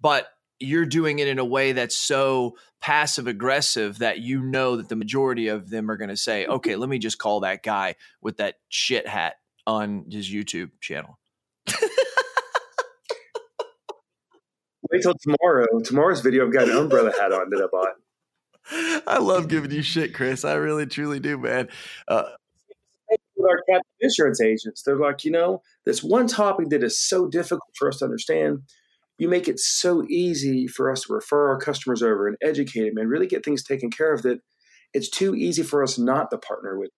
But 0.00 0.28
you're 0.60 0.86
doing 0.86 1.18
it 1.18 1.28
in 1.28 1.38
a 1.38 1.44
way 1.44 1.72
that's 1.72 1.96
so 1.96 2.56
passive 2.80 3.26
aggressive 3.26 3.98
that 3.98 4.20
you 4.20 4.42
know 4.42 4.76
that 4.76 4.88
the 4.88 4.96
majority 4.96 5.48
of 5.48 5.70
them 5.70 5.90
are 5.90 5.96
going 5.96 6.10
to 6.10 6.16
say, 6.16 6.46
okay, 6.46 6.76
let 6.76 6.88
me 6.88 6.98
just 6.98 7.18
call 7.18 7.40
that 7.40 7.62
guy 7.62 7.94
with 8.20 8.36
that 8.36 8.56
shit 8.68 9.06
hat 9.08 9.36
on 9.66 10.06
his 10.10 10.28
YouTube 10.28 10.70
channel. 10.80 11.18
Wait 14.90 15.02
till 15.02 15.14
tomorrow. 15.14 15.66
Tomorrow's 15.84 16.20
video, 16.20 16.44
I've 16.46 16.52
got 16.52 16.68
an 16.68 16.76
umbrella 16.76 17.12
hat 17.18 17.32
on 17.32 17.48
that 17.50 17.62
I 17.62 17.66
bought. 17.70 17.94
I 18.70 19.18
love 19.18 19.48
giving 19.48 19.70
you 19.70 19.82
shit, 19.82 20.14
Chris. 20.14 20.44
I 20.44 20.54
really, 20.54 20.86
truly 20.86 21.20
do, 21.20 21.38
man. 21.38 21.68
Uh, 22.08 22.24
with 23.36 23.50
our 23.50 23.58
captive 23.68 23.92
insurance 24.00 24.40
agents. 24.40 24.82
They're 24.82 24.96
like, 24.96 25.24
you 25.24 25.30
know, 25.30 25.62
this 25.84 26.02
one 26.02 26.26
topic 26.26 26.70
that 26.70 26.82
is 26.82 26.98
so 26.98 27.28
difficult 27.28 27.70
for 27.76 27.88
us 27.88 27.98
to 27.98 28.04
understand, 28.04 28.60
you 29.18 29.28
make 29.28 29.48
it 29.48 29.58
so 29.58 30.04
easy 30.08 30.66
for 30.66 30.90
us 30.90 31.02
to 31.02 31.14
refer 31.14 31.48
our 31.48 31.58
customers 31.58 32.02
over 32.02 32.28
and 32.28 32.36
educate 32.42 32.88
them 32.88 32.98
and 32.98 33.10
really 33.10 33.26
get 33.26 33.44
things 33.44 33.62
taken 33.62 33.90
care 33.90 34.12
of 34.12 34.22
that 34.22 34.40
it's 34.94 35.08
too 35.08 35.34
easy 35.34 35.62
for 35.62 35.82
us 35.82 35.98
not 35.98 36.30
to 36.30 36.38
partner 36.38 36.78
with. 36.78 36.90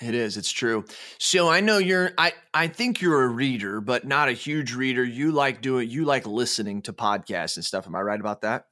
It 0.00 0.14
is. 0.14 0.36
It's 0.36 0.50
true. 0.50 0.84
So 1.18 1.48
I 1.48 1.60
know 1.60 1.78
you're. 1.78 2.12
I 2.16 2.32
I 2.54 2.68
think 2.68 3.00
you're 3.00 3.24
a 3.24 3.28
reader, 3.28 3.80
but 3.80 4.06
not 4.06 4.28
a 4.28 4.32
huge 4.32 4.74
reader. 4.74 5.04
You 5.04 5.32
like 5.32 5.60
doing. 5.60 5.90
You 5.90 6.04
like 6.04 6.26
listening 6.26 6.82
to 6.82 6.92
podcasts 6.92 7.56
and 7.56 7.64
stuff. 7.64 7.86
Am 7.86 7.94
I 7.94 8.00
right 8.00 8.20
about 8.20 8.42
that? 8.42 8.66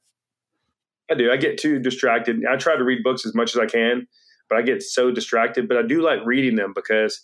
I 1.09 1.15
do. 1.15 1.31
I 1.31 1.37
get 1.37 1.57
too 1.57 1.79
distracted. 1.79 2.41
I 2.49 2.55
try 2.55 2.75
to 2.75 2.83
read 2.83 3.03
books 3.03 3.25
as 3.25 3.35
much 3.35 3.55
as 3.55 3.59
I 3.59 3.65
can, 3.65 4.07
but 4.49 4.57
I 4.57 4.61
get 4.61 4.81
so 4.81 5.11
distracted. 5.11 5.67
But 5.67 5.77
I 5.77 5.81
do 5.83 6.01
like 6.01 6.19
reading 6.25 6.55
them 6.55 6.73
because 6.73 7.21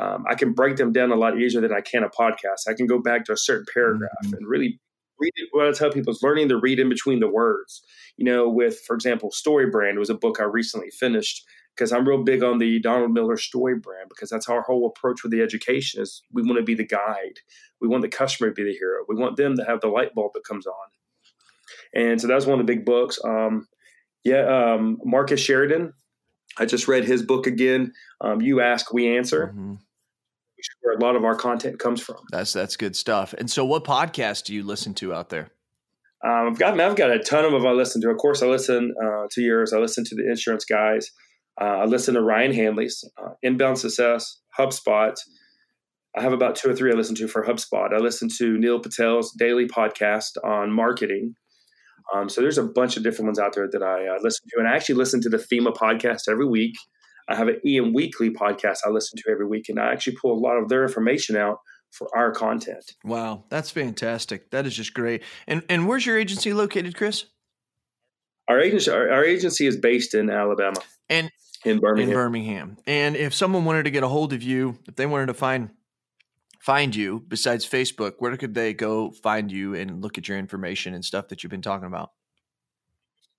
um, 0.00 0.24
I 0.28 0.34
can 0.34 0.52
break 0.52 0.76
them 0.76 0.92
down 0.92 1.10
a 1.10 1.16
lot 1.16 1.38
easier 1.38 1.60
than 1.60 1.72
I 1.72 1.80
can 1.80 2.04
a 2.04 2.08
podcast. 2.08 2.68
I 2.68 2.74
can 2.74 2.86
go 2.86 3.00
back 3.00 3.24
to 3.26 3.32
a 3.32 3.36
certain 3.36 3.66
paragraph 3.72 4.10
mm-hmm. 4.24 4.34
and 4.34 4.46
really 4.46 4.80
read 5.18 5.32
it. 5.36 5.48
What 5.52 5.68
I 5.68 5.72
tell 5.72 5.90
people 5.90 6.12
is 6.12 6.22
learning 6.22 6.48
to 6.50 6.58
read 6.58 6.78
in 6.78 6.88
between 6.88 7.20
the 7.20 7.28
words. 7.28 7.82
You 8.16 8.24
know, 8.24 8.48
with, 8.48 8.80
for 8.86 8.94
example, 8.94 9.30
Story 9.30 9.70
Brand 9.70 9.98
was 9.98 10.10
a 10.10 10.14
book 10.14 10.40
I 10.40 10.44
recently 10.44 10.90
finished 10.90 11.44
because 11.74 11.92
I'm 11.92 12.06
real 12.06 12.22
big 12.22 12.42
on 12.42 12.58
the 12.58 12.80
Donald 12.80 13.12
Miller 13.12 13.36
story 13.36 13.76
brand 13.76 14.08
because 14.08 14.30
that's 14.30 14.48
our 14.48 14.62
whole 14.62 14.86
approach 14.86 15.22
with 15.22 15.32
the 15.32 15.42
education 15.42 16.00
is 16.00 16.22
we 16.32 16.42
want 16.42 16.58
to 16.58 16.64
be 16.64 16.74
the 16.74 16.86
guide. 16.86 17.40
We 17.80 17.88
want 17.88 18.02
the 18.02 18.08
customer 18.08 18.50
to 18.50 18.54
be 18.54 18.64
the 18.64 18.76
hero. 18.76 19.04
We 19.08 19.16
want 19.16 19.36
them 19.36 19.56
to 19.56 19.64
have 19.64 19.80
the 19.80 19.88
light 19.88 20.14
bulb 20.14 20.32
that 20.34 20.44
comes 20.44 20.66
on. 20.66 20.74
And 21.94 22.20
so 22.20 22.26
that 22.26 22.34
was 22.34 22.46
one 22.46 22.60
of 22.60 22.66
the 22.66 22.72
big 22.72 22.84
books. 22.84 23.18
Um, 23.24 23.66
yeah, 24.24 24.74
um, 24.74 24.98
Marcus 25.04 25.40
Sheridan. 25.40 25.92
I 26.58 26.66
just 26.66 26.88
read 26.88 27.04
his 27.04 27.22
book 27.22 27.46
again. 27.46 27.92
Um, 28.20 28.40
you 28.40 28.60
ask, 28.60 28.92
we 28.92 29.16
answer. 29.16 29.48
Mm-hmm. 29.48 29.72
Which 29.72 30.68
is 30.68 30.76
where 30.82 30.96
a 30.96 31.00
lot 31.00 31.16
of 31.16 31.24
our 31.24 31.34
content 31.34 31.78
comes 31.78 32.00
from. 32.00 32.16
That's 32.30 32.52
that's 32.52 32.76
good 32.76 32.96
stuff. 32.96 33.34
And 33.36 33.50
so, 33.50 33.64
what 33.64 33.84
podcast 33.84 34.44
do 34.44 34.54
you 34.54 34.62
listen 34.62 34.94
to 34.94 35.12
out 35.12 35.28
there? 35.28 35.50
Um, 36.24 36.48
I've 36.48 36.58
got 36.58 36.80
I've 36.80 36.96
got 36.96 37.10
a 37.10 37.18
ton 37.18 37.44
of 37.44 37.52
them 37.52 37.66
I 37.66 37.72
listen 37.72 38.00
to. 38.02 38.10
Of 38.10 38.16
course, 38.16 38.42
I 38.42 38.46
listen 38.46 38.94
uh, 39.02 39.26
to 39.32 39.42
yours. 39.42 39.72
I 39.72 39.78
listen 39.78 40.04
to 40.04 40.14
the 40.14 40.28
insurance 40.28 40.64
guys. 40.64 41.10
Uh, 41.60 41.64
I 41.64 41.84
listen 41.84 42.14
to 42.14 42.22
Ryan 42.22 42.52
Hanley's 42.52 43.04
uh, 43.22 43.30
Inbound 43.42 43.78
Success, 43.78 44.40
HubSpot. 44.58 45.14
I 46.16 46.22
have 46.22 46.32
about 46.32 46.56
two 46.56 46.70
or 46.70 46.74
three 46.74 46.92
I 46.92 46.94
listen 46.94 47.14
to 47.16 47.28
for 47.28 47.44
HubSpot. 47.44 47.92
I 47.92 47.98
listen 47.98 48.28
to 48.38 48.56
Neil 48.56 48.80
Patel's 48.80 49.32
daily 49.32 49.66
podcast 49.66 50.36
on 50.44 50.72
marketing. 50.72 51.34
Um, 52.12 52.28
so 52.28 52.40
there's 52.40 52.58
a 52.58 52.64
bunch 52.64 52.96
of 52.96 53.02
different 53.02 53.26
ones 53.26 53.38
out 53.38 53.54
there 53.54 53.68
that 53.70 53.82
I 53.82 54.06
uh, 54.08 54.18
listen 54.20 54.48
to, 54.50 54.58
and 54.58 54.68
I 54.68 54.74
actually 54.74 54.96
listen 54.96 55.20
to 55.22 55.28
the 55.28 55.38
FEMA 55.38 55.74
podcast 55.74 56.22
every 56.28 56.46
week. 56.46 56.74
I 57.28 57.36
have 57.36 57.48
an 57.48 57.60
EM 57.66 57.94
Weekly 57.94 58.30
podcast 58.30 58.78
I 58.84 58.90
listen 58.90 59.18
to 59.24 59.30
every 59.30 59.46
week, 59.46 59.68
and 59.68 59.80
I 59.80 59.92
actually 59.92 60.16
pull 60.20 60.32
a 60.32 60.40
lot 60.40 60.56
of 60.56 60.68
their 60.68 60.82
information 60.82 61.36
out 61.36 61.58
for 61.90 62.08
our 62.14 62.32
content. 62.32 62.84
Wow, 63.04 63.44
that's 63.48 63.70
fantastic. 63.70 64.50
That 64.50 64.66
is 64.66 64.76
just 64.76 64.94
great. 64.94 65.22
And 65.46 65.62
and 65.68 65.88
where's 65.88 66.04
your 66.04 66.18
agency 66.18 66.52
located, 66.52 66.96
Chris? 66.96 67.26
Our 68.48 68.60
agency 68.60 68.90
our, 68.90 69.10
our 69.10 69.24
agency 69.24 69.66
is 69.66 69.76
based 69.76 70.14
in 70.14 70.28
Alabama. 70.28 70.80
And 71.08 71.30
in 71.64 71.78
Birmingham. 71.78 72.10
In 72.10 72.14
Birmingham. 72.14 72.76
And 72.86 73.16
if 73.16 73.32
someone 73.32 73.64
wanted 73.64 73.84
to 73.84 73.90
get 73.90 74.02
a 74.02 74.08
hold 74.08 74.32
of 74.32 74.42
you, 74.42 74.78
if 74.86 74.96
they 74.96 75.06
wanted 75.06 75.26
to 75.26 75.34
find 75.34 75.70
find 76.64 76.96
you 76.96 77.22
besides 77.28 77.68
Facebook, 77.68 78.14
where 78.20 78.34
could 78.38 78.54
they 78.54 78.72
go 78.72 79.10
find 79.10 79.52
you 79.52 79.74
and 79.74 80.00
look 80.00 80.16
at 80.16 80.26
your 80.26 80.38
information 80.38 80.94
and 80.94 81.04
stuff 81.04 81.28
that 81.28 81.42
you've 81.42 81.50
been 81.50 81.60
talking 81.60 81.86
about? 81.86 82.12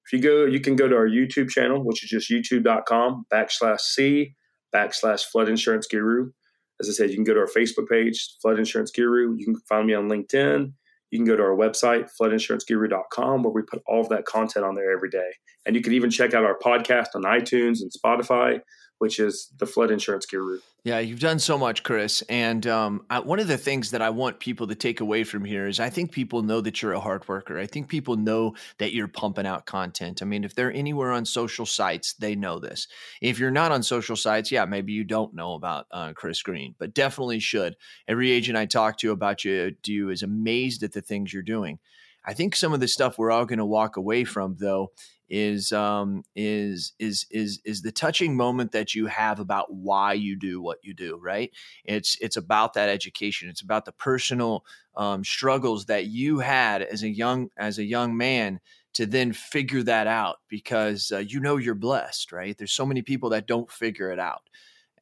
If 0.05 0.13
you 0.13 0.21
go, 0.21 0.45
you 0.45 0.59
can 0.59 0.75
go 0.75 0.87
to 0.87 0.95
our 0.95 1.07
YouTube 1.07 1.49
channel, 1.49 1.83
which 1.83 2.03
is 2.03 2.09
just 2.11 2.29
youtube.com 2.29 3.25
backslash 3.33 3.79
C 3.79 4.35
backslash 4.73 5.23
flood 5.23 5.49
insurance 5.49 5.87
guru. 5.87 6.31
As 6.79 6.87
I 6.87 6.91
said, 6.91 7.09
you 7.09 7.15
can 7.15 7.23
go 7.23 7.33
to 7.33 7.39
our 7.39 7.47
Facebook 7.47 7.87
page, 7.89 8.35
Flood 8.41 8.59
Insurance 8.59 8.91
Guru. 8.91 9.33
You 9.37 9.45
can 9.45 9.55
find 9.67 9.87
me 9.87 9.93
on 9.93 10.09
LinkedIn. 10.09 10.73
You 11.09 11.19
can 11.19 11.25
go 11.25 11.37
to 11.37 11.43
our 11.43 11.55
website, 11.55 12.09
floodinsuranceguru.com, 12.19 13.43
where 13.43 13.53
we 13.53 13.61
put 13.61 13.81
all 13.87 14.01
of 14.01 14.09
that 14.09 14.25
content 14.25 14.65
on 14.65 14.75
there 14.75 14.91
every 14.91 15.09
day. 15.09 15.31
And 15.65 15.75
you 15.75 15.81
can 15.81 15.93
even 15.93 16.11
check 16.11 16.33
out 16.33 16.43
our 16.43 16.59
podcast 16.59 17.15
on 17.15 17.23
iTunes 17.23 17.79
and 17.81 17.91
Spotify, 17.91 18.59
which 18.99 19.19
is 19.19 19.49
the 19.57 19.65
Flood 19.65 19.91
Insurance 19.91 20.25
Guru. 20.25 20.59
Yeah, 20.85 20.99
you've 20.99 21.19
done 21.19 21.39
so 21.39 21.57
much, 21.57 21.81
Chris. 21.81 22.21
And 22.29 22.67
um, 22.67 23.05
I, 23.09 23.19
one 23.19 23.39
of 23.39 23.47
the 23.47 23.57
things 23.57 23.89
that 23.89 24.03
I 24.03 24.11
want 24.11 24.39
people 24.39 24.67
to 24.67 24.75
take 24.75 24.99
away 24.99 25.23
from 25.23 25.43
here 25.43 25.67
is 25.67 25.79
I 25.79 25.89
think 25.89 26.11
people 26.11 26.43
know 26.43 26.61
that 26.61 26.79
you're 26.79 26.93
a 26.93 26.99
hard 26.99 27.27
worker. 27.27 27.57
I 27.57 27.65
think 27.65 27.87
people 27.87 28.17
know 28.17 28.53
that 28.77 28.93
you're 28.93 29.07
pumping 29.07 29.47
out 29.47 29.65
content. 29.65 30.21
I 30.21 30.25
mean, 30.25 30.43
if 30.43 30.53
they're 30.53 30.71
anywhere 30.71 31.11
on 31.11 31.25
social 31.25 31.65
sites, 31.65 32.13
they 32.13 32.35
know 32.35 32.59
this. 32.59 32.87
If 33.19 33.39
you're 33.39 33.49
not 33.49 33.71
on 33.71 33.81
social 33.81 34.15
sites, 34.15 34.51
yeah, 34.51 34.65
maybe 34.65 34.93
you 34.93 35.03
don't 35.03 35.33
know 35.33 35.55
about 35.55 35.87
uh, 35.89 36.13
Chris 36.13 36.43
Green, 36.43 36.75
but 36.77 36.93
definitely 36.93 37.39
should. 37.39 37.75
Every 38.07 38.29
agent 38.29 38.55
I 38.55 38.67
talk 38.67 38.99
to 38.99 39.11
about 39.11 39.43
you, 39.43 39.75
you 39.87 40.11
is 40.11 40.21
amazed 40.21 40.83
at 40.83 40.93
the 40.93 41.01
things 41.01 41.33
you're 41.33 41.41
doing. 41.41 41.79
I 42.27 42.33
think 42.33 42.55
some 42.55 42.73
of 42.73 42.79
the 42.79 42.87
stuff 42.87 43.17
we're 43.17 43.31
all 43.31 43.45
going 43.45 43.59
to 43.59 43.65
walk 43.65 43.97
away 43.97 44.23
from, 44.23 44.57
though, 44.59 44.91
is 45.29 45.71
um, 45.71 46.23
is 46.35 46.93
is 46.99 47.25
is 47.31 47.59
is 47.65 47.81
the 47.81 47.91
touching 47.91 48.35
moment 48.35 48.71
that 48.73 48.93
you 48.93 49.07
have 49.07 49.39
about 49.39 49.73
why 49.73 50.13
you 50.13 50.35
do 50.35 50.61
what 50.61 50.79
you 50.83 50.93
do. 50.93 51.19
Right? 51.21 51.51
It's 51.83 52.17
it's 52.21 52.37
about 52.37 52.73
that 52.73 52.89
education. 52.89 53.49
It's 53.49 53.61
about 53.61 53.85
the 53.85 53.91
personal 53.91 54.65
um, 54.95 55.23
struggles 55.23 55.85
that 55.85 56.05
you 56.07 56.39
had 56.39 56.81
as 56.81 57.03
a 57.03 57.09
young 57.09 57.49
as 57.57 57.79
a 57.79 57.83
young 57.83 58.15
man 58.15 58.59
to 58.93 59.05
then 59.05 59.33
figure 59.33 59.83
that 59.83 60.07
out 60.07 60.37
because 60.47 61.11
uh, 61.11 61.17
you 61.17 61.39
know 61.39 61.57
you're 61.57 61.75
blessed. 61.75 62.31
Right? 62.31 62.57
There's 62.57 62.71
so 62.71 62.85
many 62.85 63.01
people 63.01 63.29
that 63.29 63.47
don't 63.47 63.71
figure 63.71 64.11
it 64.11 64.19
out. 64.19 64.43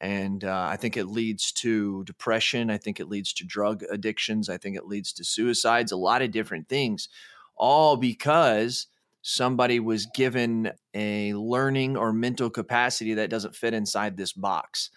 And 0.02 0.44
uh, 0.44 0.68
I 0.70 0.76
think 0.76 0.98
it 0.98 1.06
leads 1.06 1.54
to 1.54 2.04
depression. 2.04 2.70
I 2.70 2.78
think 2.78 3.00
it 3.00 3.08
leads 3.08 3.32
to 3.34 3.46
drug 3.46 3.84
addictions. 3.90 4.50
I 4.50 4.58
think 4.58 4.76
it 4.76 4.86
leads 4.86 5.14
to 5.14 5.24
suicides, 5.24 5.94
a 5.94 5.98
lot 5.98 6.22
of 6.22 6.32
different 6.32 6.68
things, 6.68 7.08
all 7.56 7.96
because 7.96 8.88
somebody 9.24 9.80
was 9.80 10.06
given 10.14 10.72
a 10.94 11.34
learning 11.34 11.98
or 11.98 12.14
mental 12.14 12.50
capacity 12.50 13.16
that 13.16 13.30
doesn't 13.30 13.56
fit 13.56 13.74
inside 13.74 14.16
this 14.16 14.34
box. 14.34 14.92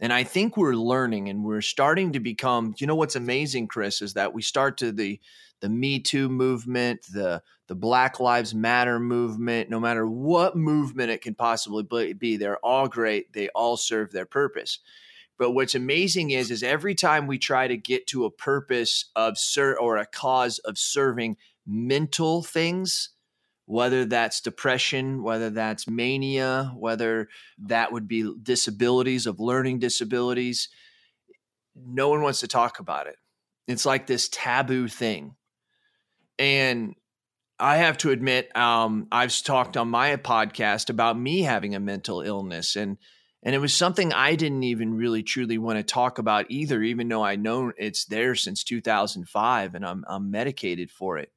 And 0.00 0.12
I 0.12 0.24
think 0.24 0.56
we're 0.56 0.74
learning 0.74 1.28
and 1.28 1.44
we're 1.44 1.62
starting 1.62 2.12
to 2.12 2.20
become, 2.20 2.74
you 2.78 2.86
know 2.86 2.96
what's 2.96 3.16
amazing, 3.16 3.68
Chris, 3.68 4.02
is 4.02 4.14
that 4.14 4.34
we 4.34 4.42
start 4.42 4.78
to 4.78 4.90
the 4.90 5.20
the 5.60 5.68
Me 5.70 5.98
Too 6.00 6.28
movement, 6.28 7.00
the 7.12 7.42
the 7.68 7.74
Black 7.74 8.20
Lives 8.20 8.54
Matter 8.54 8.98
movement, 8.98 9.70
no 9.70 9.80
matter 9.80 10.06
what 10.06 10.56
movement 10.56 11.10
it 11.10 11.22
can 11.22 11.34
possibly 11.34 12.12
be, 12.12 12.36
they're 12.36 12.58
all 12.58 12.88
great. 12.88 13.32
They 13.32 13.48
all 13.50 13.76
serve 13.76 14.12
their 14.12 14.26
purpose. 14.26 14.78
But 15.38 15.52
what's 15.52 15.74
amazing 15.74 16.30
is, 16.30 16.50
is 16.50 16.62
every 16.62 16.94
time 16.94 17.26
we 17.26 17.38
try 17.38 17.68
to 17.68 17.76
get 17.76 18.06
to 18.08 18.24
a 18.24 18.30
purpose 18.30 19.06
of 19.16 19.38
ser- 19.38 19.78
or 19.78 19.96
a 19.96 20.06
cause 20.06 20.58
of 20.60 20.78
serving 20.78 21.36
mental 21.66 22.42
things, 22.42 23.10
whether 23.66 24.04
that's 24.04 24.40
depression, 24.40 25.22
whether 25.22 25.50
that's 25.50 25.88
mania, 25.88 26.72
whether 26.76 27.28
that 27.58 27.92
would 27.92 28.08
be 28.08 28.32
disabilities 28.42 29.26
of 29.26 29.40
learning 29.40 29.80
disabilities, 29.80 30.68
no 31.74 32.08
one 32.08 32.22
wants 32.22 32.40
to 32.40 32.48
talk 32.48 32.78
about 32.78 33.08
it. 33.08 33.16
It's 33.66 33.84
like 33.84 34.06
this 34.06 34.28
taboo 34.28 34.86
thing. 34.88 35.34
And 36.38 36.94
I 37.58 37.78
have 37.78 37.98
to 37.98 38.10
admit, 38.10 38.54
um, 38.56 39.08
I've 39.10 39.36
talked 39.42 39.76
on 39.76 39.88
my 39.88 40.14
podcast 40.16 40.88
about 40.88 41.18
me 41.18 41.42
having 41.42 41.74
a 41.74 41.80
mental 41.80 42.20
illness, 42.20 42.76
and 42.76 42.98
and 43.42 43.54
it 43.54 43.58
was 43.58 43.72
something 43.72 44.12
I 44.12 44.34
didn't 44.34 44.64
even 44.64 44.94
really 44.94 45.22
truly 45.22 45.56
want 45.56 45.78
to 45.78 45.82
talk 45.82 46.18
about 46.18 46.46
either, 46.50 46.82
even 46.82 47.08
though 47.08 47.24
I 47.24 47.36
know 47.36 47.72
it's 47.78 48.04
there 48.04 48.34
since 48.34 48.62
2005, 48.62 49.74
and 49.74 49.86
I'm 49.86 50.04
I'm 50.06 50.30
medicated 50.30 50.90
for 50.90 51.16
it. 51.16 51.30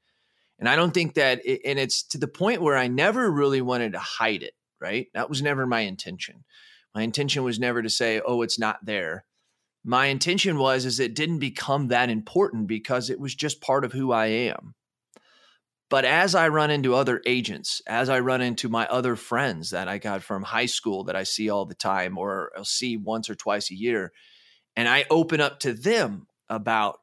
And 0.59 0.67
I 0.67 0.75
don't 0.75 0.93
think 0.93 1.15
that, 1.15 1.41
it, 1.45 1.61
and 1.65 1.79
it's 1.79 2.03
to 2.09 2.17
the 2.17 2.27
point 2.27 2.61
where 2.61 2.77
I 2.77 2.87
never 2.87 3.31
really 3.31 3.61
wanted 3.61 3.93
to 3.93 3.99
hide 3.99 4.43
it. 4.43 4.53
Right, 4.81 5.07
that 5.13 5.29
was 5.29 5.41
never 5.41 5.67
my 5.67 5.81
intention. 5.81 6.45
My 6.95 7.01
intention 7.01 7.43
was 7.43 7.59
never 7.59 7.81
to 7.81 7.89
say, 7.89 8.21
"Oh, 8.25 8.41
it's 8.43 8.57
not 8.57 8.85
there." 8.85 9.25
My 9.83 10.05
intention 10.05 10.57
was 10.57 10.85
is 10.85 11.01
it 11.01 11.15
didn't 11.15 11.39
become 11.39 11.89
that 11.89 12.09
important 12.09 12.67
because 12.67 13.09
it 13.09 13.19
was 13.19 13.35
just 13.35 13.61
part 13.61 13.83
of 13.83 13.91
who 13.91 14.13
I 14.13 14.27
am 14.27 14.75
but 15.89 16.05
as 16.05 16.35
I 16.35 16.49
run 16.49 16.69
into 16.69 16.93
other 16.93 17.21
agents, 17.25 17.81
as 17.87 18.09
I 18.09 18.19
run 18.19 18.41
into 18.41 18.69
my 18.69 18.85
other 18.87 19.15
friends 19.15 19.71
that 19.71 19.87
I 19.87 19.97
got 19.97 20.21
from 20.21 20.43
high 20.43 20.67
school 20.67 21.05
that 21.05 21.15
I 21.15 21.23
see 21.23 21.49
all 21.49 21.65
the 21.65 21.75
time 21.75 22.17
or 22.17 22.51
I'll 22.55 22.63
see 22.63 22.95
once 22.95 23.29
or 23.29 23.35
twice 23.35 23.71
a 23.71 23.75
year, 23.75 24.11
and 24.75 24.87
I 24.87 25.05
open 25.09 25.41
up 25.41 25.59
to 25.61 25.73
them 25.73 26.27
about 26.47 26.99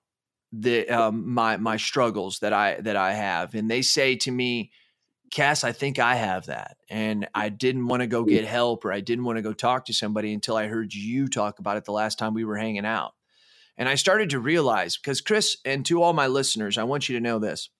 the 0.60 0.88
um, 0.88 1.28
my 1.32 1.56
my 1.56 1.76
struggles 1.76 2.38
that 2.40 2.52
I 2.52 2.80
that 2.80 2.96
I 2.96 3.12
have, 3.12 3.54
and 3.54 3.70
they 3.70 3.82
say 3.82 4.16
to 4.16 4.30
me, 4.30 4.70
Cass, 5.30 5.64
I 5.64 5.72
think 5.72 5.98
I 5.98 6.16
have 6.16 6.46
that. 6.46 6.76
And 6.88 7.28
I 7.34 7.48
didn't 7.48 7.86
want 7.88 8.00
to 8.00 8.06
go 8.06 8.24
get 8.24 8.44
help 8.44 8.84
or 8.84 8.92
I 8.92 9.00
didn't 9.00 9.24
want 9.24 9.36
to 9.36 9.42
go 9.42 9.52
talk 9.52 9.86
to 9.86 9.94
somebody 9.94 10.32
until 10.32 10.56
I 10.56 10.66
heard 10.66 10.94
you 10.94 11.28
talk 11.28 11.58
about 11.58 11.76
it 11.76 11.84
the 11.84 11.92
last 11.92 12.18
time 12.18 12.34
we 12.34 12.44
were 12.44 12.56
hanging 12.56 12.86
out. 12.86 13.12
And 13.76 13.88
I 13.88 13.96
started 13.96 14.30
to 14.30 14.40
realize 14.40 14.96
because, 14.96 15.20
Chris, 15.20 15.58
and 15.64 15.84
to 15.86 16.02
all 16.02 16.12
my 16.12 16.28
listeners, 16.28 16.78
I 16.78 16.84
want 16.84 17.08
you 17.08 17.16
to 17.16 17.22
know 17.22 17.38
this 17.38 17.70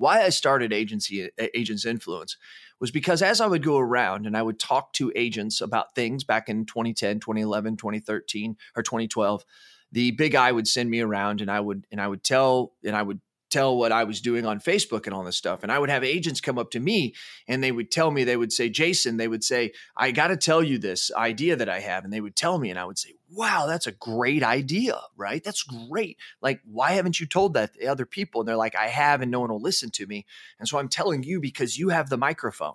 why 0.00 0.22
I 0.22 0.30
started 0.30 0.72
agency 0.72 1.28
agents 1.54 1.84
influence 1.84 2.36
was 2.80 2.90
because 2.90 3.20
as 3.20 3.40
I 3.40 3.46
would 3.46 3.62
go 3.62 3.78
around 3.78 4.26
and 4.26 4.34
I 4.34 4.40
would 4.40 4.58
talk 4.58 4.94
to 4.94 5.12
agents 5.14 5.60
about 5.60 5.94
things 5.94 6.24
back 6.24 6.48
in 6.48 6.64
2010, 6.64 7.20
2011, 7.20 7.76
2013 7.76 8.56
or 8.74 8.82
2012, 8.82 9.44
the 9.92 10.12
Big 10.12 10.34
I 10.34 10.52
would 10.52 10.68
send 10.68 10.90
me 10.90 11.00
around 11.00 11.40
and 11.40 11.50
I 11.50 11.60
would 11.60 11.86
and 11.90 12.00
I 12.00 12.08
would 12.08 12.22
tell 12.22 12.72
and 12.84 12.94
I 12.96 13.02
would 13.02 13.20
tell 13.50 13.76
what 13.76 13.92
I 13.92 14.04
was 14.04 14.20
doing 14.20 14.46
on 14.46 14.60
Facebook 14.60 15.06
and 15.06 15.14
all 15.14 15.24
this 15.24 15.36
stuff. 15.36 15.62
And 15.62 15.72
I 15.72 15.78
would 15.78 15.90
have 15.90 16.04
agents 16.04 16.40
come 16.40 16.58
up 16.58 16.70
to 16.70 16.80
me 16.80 17.14
and 17.48 17.62
they 17.62 17.72
would 17.72 17.90
tell 17.90 18.10
me, 18.10 18.24
they 18.24 18.36
would 18.36 18.52
say, 18.52 18.68
Jason, 18.68 19.16
they 19.16 19.28
would 19.28 19.44
say, 19.44 19.72
I 19.96 20.12
got 20.12 20.28
to 20.28 20.36
tell 20.36 20.62
you 20.62 20.78
this 20.78 21.10
idea 21.14 21.56
that 21.56 21.68
I 21.68 21.80
have. 21.80 22.04
And 22.04 22.12
they 22.12 22.20
would 22.20 22.36
tell 22.36 22.58
me, 22.58 22.70
and 22.70 22.78
I 22.78 22.84
would 22.84 22.98
say, 22.98 23.14
wow, 23.28 23.66
that's 23.66 23.88
a 23.88 23.92
great 23.92 24.42
idea, 24.42 24.98
right? 25.16 25.42
That's 25.42 25.64
great. 25.64 26.16
Like, 26.40 26.60
why 26.64 26.92
haven't 26.92 27.20
you 27.20 27.26
told 27.26 27.54
that 27.54 27.74
to 27.74 27.86
other 27.86 28.06
people? 28.06 28.40
And 28.40 28.48
they're 28.48 28.56
like, 28.56 28.76
I 28.76 28.86
have, 28.86 29.20
and 29.20 29.30
no 29.30 29.40
one 29.40 29.50
will 29.50 29.60
listen 29.60 29.90
to 29.90 30.06
me. 30.06 30.26
And 30.58 30.68
so 30.68 30.78
I'm 30.78 30.88
telling 30.88 31.22
you 31.24 31.40
because 31.40 31.78
you 31.78 31.88
have 31.88 32.08
the 32.08 32.16
microphone. 32.16 32.74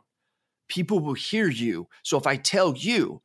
People 0.67 0.99
will 0.99 1.13
hear 1.13 1.47
you. 1.47 1.87
So 2.03 2.17
if 2.17 2.27
I 2.27 2.35
tell 2.35 2.75
you, 2.75 3.21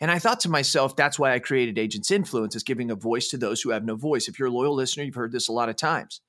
and 0.00 0.10
I 0.10 0.18
thought 0.18 0.40
to 0.40 0.50
myself, 0.50 0.96
that's 0.96 1.18
why 1.18 1.32
I 1.32 1.38
created 1.38 1.78
Agents 1.78 2.10
Influence, 2.10 2.56
is 2.56 2.62
giving 2.62 2.90
a 2.90 2.96
voice 2.96 3.28
to 3.28 3.36
those 3.36 3.62
who 3.62 3.70
have 3.70 3.84
no 3.84 3.96
voice. 3.96 4.28
If 4.28 4.38
you're 4.38 4.48
a 4.48 4.52
loyal 4.52 4.74
listener, 4.74 5.04
you've 5.04 5.14
heard 5.14 5.32
this 5.32 5.48
a 5.48 5.52
lot 5.52 5.68
of 5.68 5.76
times. 5.76 6.20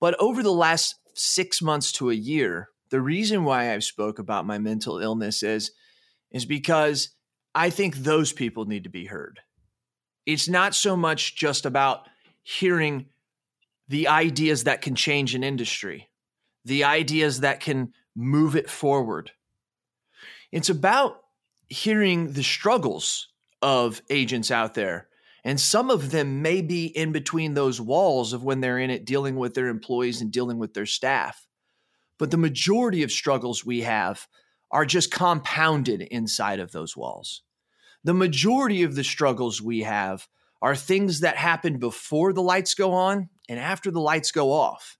But 0.00 0.16
over 0.20 0.42
the 0.42 0.52
last 0.52 0.94
six 1.14 1.60
months 1.60 1.90
to 1.92 2.10
a 2.10 2.14
year, 2.14 2.68
the 2.90 3.00
reason 3.00 3.44
why 3.44 3.72
I've 3.72 3.84
spoke 3.84 4.18
about 4.18 4.46
my 4.46 4.58
mental 4.58 4.98
illness 4.98 5.42
is, 5.42 5.72
is 6.30 6.44
because 6.44 7.10
I 7.54 7.70
think 7.70 7.96
those 7.96 8.32
people 8.32 8.66
need 8.66 8.84
to 8.84 8.90
be 8.90 9.06
heard. 9.06 9.40
It's 10.24 10.48
not 10.48 10.74
so 10.74 10.96
much 10.96 11.36
just 11.36 11.66
about 11.66 12.06
hearing 12.42 13.06
the 13.88 14.08
ideas 14.08 14.64
that 14.64 14.82
can 14.82 14.94
change 14.94 15.34
an 15.34 15.42
industry, 15.42 16.08
the 16.64 16.84
ideas 16.84 17.40
that 17.40 17.60
can 17.60 17.92
move 18.14 18.54
it 18.54 18.70
forward. 18.70 19.32
It's 20.52 20.68
about 20.68 21.22
hearing 21.68 22.32
the 22.32 22.42
struggles 22.42 23.28
of 23.62 24.02
agents 24.10 24.50
out 24.50 24.74
there 24.74 25.08
and 25.44 25.60
some 25.60 25.90
of 25.90 26.10
them 26.10 26.42
may 26.42 26.60
be 26.62 26.86
in 26.86 27.12
between 27.12 27.54
those 27.54 27.80
walls 27.80 28.32
of 28.32 28.44
when 28.44 28.60
they're 28.60 28.78
in 28.78 28.90
it 28.90 29.04
dealing 29.04 29.36
with 29.36 29.54
their 29.54 29.68
employees 29.68 30.20
and 30.20 30.32
dealing 30.32 30.58
with 30.58 30.74
their 30.74 30.86
staff. 30.86 31.46
But 32.18 32.30
the 32.30 32.36
majority 32.36 33.02
of 33.02 33.12
struggles 33.12 33.64
we 33.64 33.82
have 33.82 34.26
are 34.70 34.84
just 34.84 35.10
compounded 35.10 36.02
inside 36.02 36.60
of 36.60 36.72
those 36.72 36.96
walls. 36.96 37.42
The 38.04 38.14
majority 38.14 38.82
of 38.82 38.94
the 38.94 39.04
struggles 39.04 39.62
we 39.62 39.80
have 39.80 40.28
are 40.60 40.76
things 40.76 41.20
that 41.20 41.36
happen 41.36 41.78
before 41.78 42.32
the 42.32 42.42
lights 42.42 42.74
go 42.74 42.92
on 42.92 43.28
and 43.48 43.58
after 43.58 43.90
the 43.90 44.00
lights 44.00 44.32
go 44.32 44.52
off. 44.52 44.98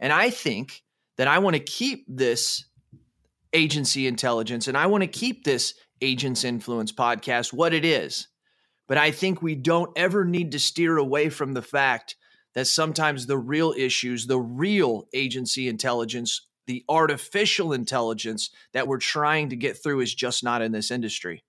And 0.00 0.12
I 0.12 0.30
think 0.30 0.82
that 1.16 1.28
I 1.28 1.38
want 1.38 1.54
to 1.54 1.62
keep 1.62 2.04
this 2.08 2.64
agency 3.52 4.06
intelligence 4.06 4.68
and 4.68 4.76
I 4.76 4.86
want 4.86 5.02
to 5.02 5.08
keep 5.08 5.44
this 5.44 5.74
agents 6.00 6.44
influence 6.44 6.92
podcast 6.92 7.52
what 7.52 7.74
it 7.74 7.84
is 7.84 8.28
but 8.88 8.98
I 8.98 9.10
think 9.10 9.40
we 9.40 9.54
don't 9.54 9.96
ever 9.96 10.24
need 10.24 10.52
to 10.52 10.58
steer 10.58 10.98
away 10.98 11.28
from 11.30 11.54
the 11.54 11.62
fact 11.62 12.16
that 12.54 12.66
sometimes 12.66 13.26
the 13.26 13.38
real 13.38 13.72
issues, 13.76 14.26
the 14.26 14.38
real 14.38 15.08
agency 15.14 15.68
intelligence, 15.68 16.46
the 16.66 16.84
artificial 16.88 17.72
intelligence 17.72 18.50
that 18.72 18.86
we're 18.86 18.98
trying 18.98 19.48
to 19.50 19.56
get 19.56 19.82
through 19.82 20.00
is 20.00 20.14
just 20.14 20.44
not 20.44 20.62
in 20.62 20.72
this 20.72 20.90
industry. 20.90 21.44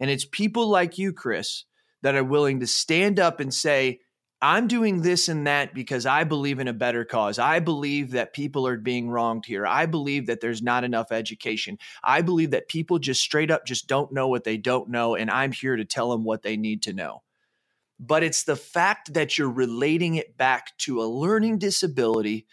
And 0.00 0.10
it's 0.10 0.24
people 0.24 0.68
like 0.68 0.98
you, 0.98 1.12
Chris, 1.12 1.64
that 2.02 2.14
are 2.14 2.24
willing 2.24 2.60
to 2.60 2.66
stand 2.66 3.20
up 3.20 3.40
and 3.40 3.52
say, 3.52 4.00
I'm 4.42 4.68
doing 4.68 5.02
this 5.02 5.28
and 5.28 5.46
that 5.46 5.74
because 5.74 6.06
I 6.06 6.24
believe 6.24 6.60
in 6.60 6.68
a 6.68 6.72
better 6.72 7.04
cause. 7.04 7.38
I 7.38 7.58
believe 7.58 8.12
that 8.12 8.32
people 8.32 8.66
are 8.66 8.78
being 8.78 9.10
wronged 9.10 9.44
here. 9.44 9.66
I 9.66 9.84
believe 9.86 10.26
that 10.26 10.40
there's 10.40 10.62
not 10.62 10.82
enough 10.82 11.12
education. 11.12 11.78
I 12.02 12.22
believe 12.22 12.52
that 12.52 12.68
people 12.68 12.98
just 12.98 13.20
straight 13.20 13.50
up 13.50 13.66
just 13.66 13.86
don't 13.86 14.12
know 14.12 14.28
what 14.28 14.44
they 14.44 14.56
don't 14.56 14.88
know. 14.88 15.14
And 15.14 15.30
I'm 15.30 15.52
here 15.52 15.76
to 15.76 15.84
tell 15.84 16.10
them 16.10 16.24
what 16.24 16.42
they 16.42 16.56
need 16.56 16.82
to 16.84 16.94
know. 16.94 17.22
But 17.98 18.22
it's 18.22 18.44
the 18.44 18.56
fact 18.56 19.12
that 19.12 19.36
you're 19.36 19.50
relating 19.50 20.14
it 20.14 20.38
back 20.38 20.76
to 20.78 21.02
a 21.02 21.04
learning 21.04 21.58
disability 21.58 22.46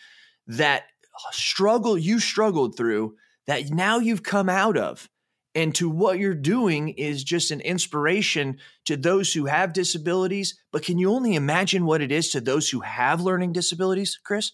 that 0.47 0.83
struggle 1.31 1.97
you 1.97 2.19
struggled 2.19 2.75
through 2.75 3.15
that 3.47 3.69
now 3.69 3.97
you've 3.97 4.23
come 4.23 4.49
out 4.49 4.77
of 4.77 5.09
and 5.57 5.73
to 5.73 5.89
what 5.89 6.19
you're 6.19 6.35
doing 6.35 6.89
is 6.89 7.23
just 7.23 7.49
an 7.49 7.61
inspiration 7.61 8.59
to 8.85 8.95
those 8.95 9.33
who 9.33 9.45
have 9.45 9.73
disabilities. 9.73 10.61
But 10.71 10.83
can 10.83 10.99
you 10.99 11.09
only 11.09 11.33
imagine 11.33 11.87
what 11.87 11.99
it 11.99 12.11
is 12.11 12.29
to 12.29 12.41
those 12.41 12.69
who 12.69 12.81
have 12.81 13.21
learning 13.21 13.53
disabilities, 13.53 14.19
Chris? 14.23 14.51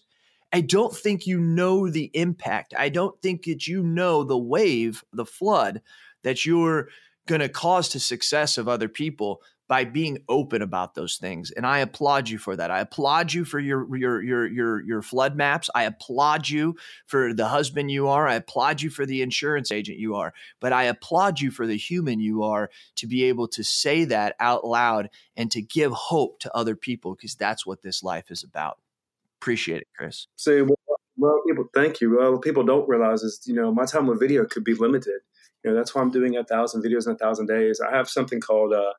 I 0.50 0.62
don't 0.62 0.96
think 0.96 1.26
you 1.26 1.38
know 1.38 1.90
the 1.90 2.10
impact. 2.14 2.72
I 2.78 2.88
don't 2.88 3.20
think 3.20 3.44
that 3.44 3.66
you 3.66 3.82
know 3.82 4.24
the 4.24 4.38
wave, 4.38 5.04
the 5.12 5.26
flood 5.26 5.82
that 6.22 6.46
you're 6.46 6.88
going 7.26 7.42
to 7.42 7.50
cause 7.50 7.90
to 7.90 8.00
success 8.00 8.56
of 8.56 8.66
other 8.66 8.88
people 8.88 9.42
by 9.66 9.84
being 9.84 10.18
open 10.28 10.60
about 10.62 10.94
those 10.94 11.16
things. 11.16 11.50
And 11.50 11.66
I 11.66 11.78
applaud 11.78 12.28
you 12.28 12.38
for 12.38 12.54
that. 12.56 12.70
I 12.70 12.80
applaud 12.80 13.32
you 13.32 13.44
for 13.44 13.58
your 13.58 13.96
your 13.96 14.22
your 14.22 14.46
your 14.46 14.82
your 14.82 15.02
flood 15.02 15.36
maps. 15.36 15.70
I 15.74 15.84
applaud 15.84 16.48
you 16.48 16.76
for 17.06 17.32
the 17.32 17.48
husband 17.48 17.90
you 17.90 18.08
are. 18.08 18.28
I 18.28 18.34
applaud 18.34 18.82
you 18.82 18.90
for 18.90 19.06
the 19.06 19.22
insurance 19.22 19.72
agent 19.72 19.98
you 19.98 20.16
are. 20.16 20.34
But 20.60 20.72
I 20.72 20.84
applaud 20.84 21.40
you 21.40 21.50
for 21.50 21.66
the 21.66 21.76
human 21.76 22.20
you 22.20 22.42
are 22.42 22.70
to 22.96 23.06
be 23.06 23.24
able 23.24 23.48
to 23.48 23.64
say 23.64 24.04
that 24.04 24.36
out 24.38 24.66
loud 24.66 25.08
and 25.36 25.50
to 25.52 25.62
give 25.62 25.92
hope 25.92 26.40
to 26.40 26.54
other 26.54 26.76
people 26.76 27.14
because 27.14 27.34
that's 27.34 27.64
what 27.64 27.82
this 27.82 28.02
life 28.02 28.30
is 28.30 28.44
about. 28.44 28.78
Appreciate 29.40 29.82
it, 29.82 29.88
Chris. 29.96 30.26
Well, 30.46 30.76
well, 31.16 31.42
people, 31.46 31.66
thank 31.74 32.00
you. 32.00 32.16
Well, 32.16 32.38
people 32.38 32.64
don't 32.64 32.88
realize 32.88 33.22
is, 33.22 33.40
you 33.46 33.54
know, 33.54 33.72
my 33.72 33.84
time 33.84 34.06
with 34.06 34.20
video 34.20 34.44
could 34.44 34.64
be 34.64 34.74
limited. 34.74 35.20
You 35.62 35.70
know, 35.70 35.76
that's 35.76 35.94
why 35.94 36.02
I'm 36.02 36.10
doing 36.10 36.36
a 36.36 36.44
thousand 36.44 36.82
videos 36.82 37.06
in 37.06 37.12
a 37.12 37.18
thousand 37.18 37.46
days. 37.46 37.80
I 37.80 37.94
have 37.94 38.08
something 38.08 38.40
called 38.40 38.72
uh, 38.72 38.92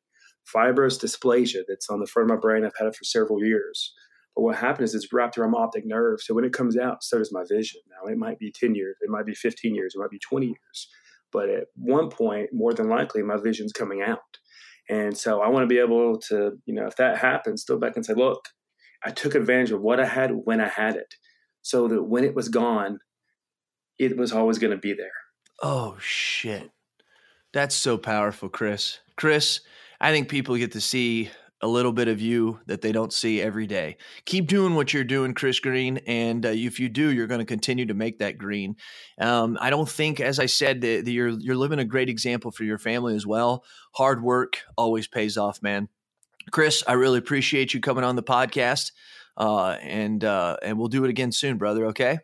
fibrous 0.46 0.98
dysplasia 0.98 1.62
that's 1.68 1.88
on 1.90 2.00
the 2.00 2.06
front 2.06 2.30
of 2.30 2.36
my 2.36 2.40
brain. 2.40 2.64
I've 2.64 2.76
had 2.78 2.88
it 2.88 2.96
for 2.96 3.04
several 3.04 3.44
years. 3.44 3.92
But 4.34 4.42
what 4.42 4.56
happens 4.56 4.90
is 4.90 5.04
it's 5.04 5.12
wrapped 5.12 5.38
around 5.38 5.52
my 5.52 5.60
optic 5.60 5.86
nerve. 5.86 6.20
So 6.20 6.34
when 6.34 6.44
it 6.44 6.52
comes 6.52 6.76
out, 6.76 7.02
so 7.02 7.18
does 7.18 7.32
my 7.32 7.44
vision. 7.48 7.80
Now, 7.88 8.10
it 8.10 8.18
might 8.18 8.38
be 8.38 8.52
10 8.52 8.74
years, 8.74 8.96
it 9.00 9.10
might 9.10 9.26
be 9.26 9.34
15 9.34 9.74
years, 9.74 9.94
it 9.94 9.98
might 9.98 10.10
be 10.10 10.18
20 10.18 10.46
years. 10.46 10.88
But 11.32 11.48
at 11.48 11.64
one 11.74 12.10
point, 12.10 12.50
more 12.52 12.72
than 12.72 12.88
likely, 12.88 13.22
my 13.22 13.36
vision's 13.36 13.72
coming 13.72 14.02
out. 14.02 14.20
And 14.88 15.16
so 15.16 15.40
I 15.40 15.48
want 15.48 15.64
to 15.64 15.74
be 15.74 15.80
able 15.80 16.18
to, 16.28 16.52
you 16.64 16.74
know, 16.74 16.86
if 16.86 16.96
that 16.96 17.18
happens, 17.18 17.64
go 17.64 17.78
back 17.78 17.96
and 17.96 18.06
say, 18.06 18.14
look, 18.14 18.48
I 19.04 19.10
took 19.10 19.34
advantage 19.34 19.72
of 19.72 19.80
what 19.80 20.00
I 20.00 20.06
had 20.06 20.30
when 20.44 20.60
I 20.60 20.68
had 20.68 20.96
it 20.96 21.14
so 21.62 21.88
that 21.88 22.04
when 22.04 22.24
it 22.24 22.34
was 22.34 22.48
gone, 22.48 22.98
it 23.98 24.16
was 24.16 24.32
always 24.32 24.58
going 24.58 24.70
to 24.70 24.78
be 24.78 24.92
there. 24.92 25.10
Oh, 25.62 25.96
shit. 25.98 26.70
That's 27.52 27.74
so 27.74 27.98
powerful, 27.98 28.48
Chris. 28.48 29.00
Chris, 29.16 29.60
I 30.00 30.12
think 30.12 30.28
people 30.28 30.56
get 30.56 30.72
to 30.72 30.80
see 30.80 31.30
a 31.62 31.66
little 31.66 31.92
bit 31.92 32.08
of 32.08 32.20
you 32.20 32.60
that 32.66 32.82
they 32.82 32.92
don't 32.92 33.12
see 33.12 33.40
every 33.40 33.66
day. 33.66 33.96
Keep 34.26 34.46
doing 34.46 34.74
what 34.74 34.92
you're 34.92 35.04
doing, 35.04 35.32
Chris 35.32 35.58
Green, 35.58 35.98
and 36.06 36.44
uh, 36.44 36.50
if 36.50 36.78
you 36.78 36.88
do, 36.88 37.10
you're 37.10 37.26
going 37.26 37.40
to 37.40 37.46
continue 37.46 37.86
to 37.86 37.94
make 37.94 38.18
that 38.18 38.36
green. 38.36 38.76
Um, 39.18 39.56
I 39.60 39.70
don't 39.70 39.88
think, 39.88 40.20
as 40.20 40.38
I 40.38 40.46
said, 40.46 40.82
that, 40.82 41.04
that 41.04 41.10
you're 41.10 41.28
you're 41.28 41.56
living 41.56 41.78
a 41.78 41.84
great 41.84 42.08
example 42.08 42.50
for 42.50 42.64
your 42.64 42.78
family 42.78 43.14
as 43.14 43.26
well. 43.26 43.64
Hard 43.94 44.22
work 44.22 44.58
always 44.76 45.06
pays 45.06 45.36
off, 45.36 45.62
man. 45.62 45.88
Chris, 46.50 46.84
I 46.86 46.92
really 46.92 47.18
appreciate 47.18 47.72
you 47.74 47.80
coming 47.80 48.04
on 48.04 48.16
the 48.16 48.22
podcast, 48.22 48.92
uh, 49.36 49.76
and 49.80 50.22
uh, 50.22 50.58
and 50.62 50.78
we'll 50.78 50.88
do 50.88 51.04
it 51.04 51.10
again 51.10 51.32
soon, 51.32 51.56
brother. 51.56 51.86
Okay. 51.86 52.18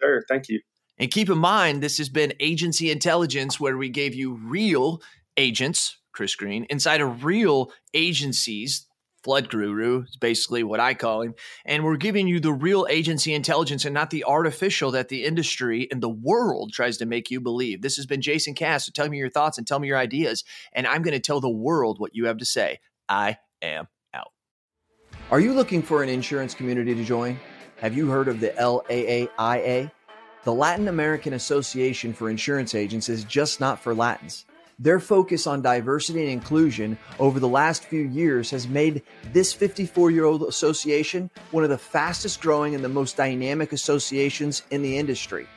Sure. 0.00 0.22
Thank 0.28 0.48
you. 0.48 0.60
And 0.98 1.10
keep 1.10 1.28
in 1.28 1.38
mind, 1.38 1.82
this 1.82 1.98
has 1.98 2.08
been 2.08 2.32
Agency 2.40 2.90
Intelligence, 2.90 3.58
where 3.58 3.76
we 3.76 3.88
gave 3.88 4.14
you 4.14 4.34
real 4.34 5.02
agents 5.36 5.96
Chris 6.18 6.34
Green, 6.34 6.66
inside 6.68 7.00
of 7.00 7.24
real 7.24 7.70
agencies. 7.94 8.86
Flood 9.22 9.50
Guru 9.50 10.02
is 10.02 10.16
basically 10.16 10.64
what 10.64 10.80
I 10.80 10.94
call 10.94 11.22
him. 11.22 11.34
And 11.64 11.84
we're 11.84 11.96
giving 11.96 12.26
you 12.26 12.40
the 12.40 12.52
real 12.52 12.88
agency 12.90 13.34
intelligence 13.34 13.84
and 13.84 13.94
not 13.94 14.10
the 14.10 14.24
artificial 14.24 14.90
that 14.92 15.10
the 15.10 15.24
industry 15.24 15.86
and 15.92 16.02
the 16.02 16.08
world 16.08 16.72
tries 16.72 16.96
to 16.98 17.06
make 17.06 17.30
you 17.30 17.40
believe. 17.40 17.82
This 17.82 17.94
has 17.96 18.06
been 18.06 18.20
Jason 18.20 18.54
Cass. 18.54 18.86
So 18.86 18.92
tell 18.92 19.08
me 19.08 19.18
your 19.18 19.30
thoughts 19.30 19.58
and 19.58 19.66
tell 19.66 19.78
me 19.78 19.86
your 19.86 19.96
ideas. 19.96 20.42
And 20.72 20.88
I'm 20.88 21.02
going 21.02 21.14
to 21.14 21.20
tell 21.20 21.40
the 21.40 21.48
world 21.48 22.00
what 22.00 22.16
you 22.16 22.26
have 22.26 22.38
to 22.38 22.44
say. 22.44 22.80
I 23.08 23.38
am 23.62 23.86
out. 24.12 24.32
Are 25.30 25.38
you 25.38 25.52
looking 25.52 25.82
for 25.82 26.02
an 26.02 26.08
insurance 26.08 26.52
community 26.52 26.96
to 26.96 27.04
join? 27.04 27.38
Have 27.76 27.96
you 27.96 28.08
heard 28.08 28.26
of 28.26 28.40
the 28.40 28.50
LAAIA? 28.50 29.90
The 30.42 30.54
Latin 30.54 30.88
American 30.88 31.34
Association 31.34 32.12
for 32.12 32.28
Insurance 32.28 32.74
Agents 32.74 33.08
is 33.08 33.22
just 33.22 33.60
not 33.60 33.80
for 33.80 33.94
Latins. 33.94 34.46
Their 34.80 35.00
focus 35.00 35.48
on 35.48 35.60
diversity 35.60 36.20
and 36.20 36.30
inclusion 36.30 36.98
over 37.18 37.40
the 37.40 37.48
last 37.48 37.84
few 37.84 38.02
years 38.02 38.48
has 38.52 38.68
made 38.68 39.02
this 39.32 39.52
54 39.52 40.12
year 40.12 40.24
old 40.24 40.44
association 40.44 41.30
one 41.50 41.64
of 41.64 41.70
the 41.70 41.76
fastest 41.76 42.40
growing 42.40 42.76
and 42.76 42.84
the 42.84 42.88
most 42.88 43.16
dynamic 43.16 43.72
associations 43.72 44.62
in 44.70 44.82
the 44.82 44.96
industry. 44.96 45.48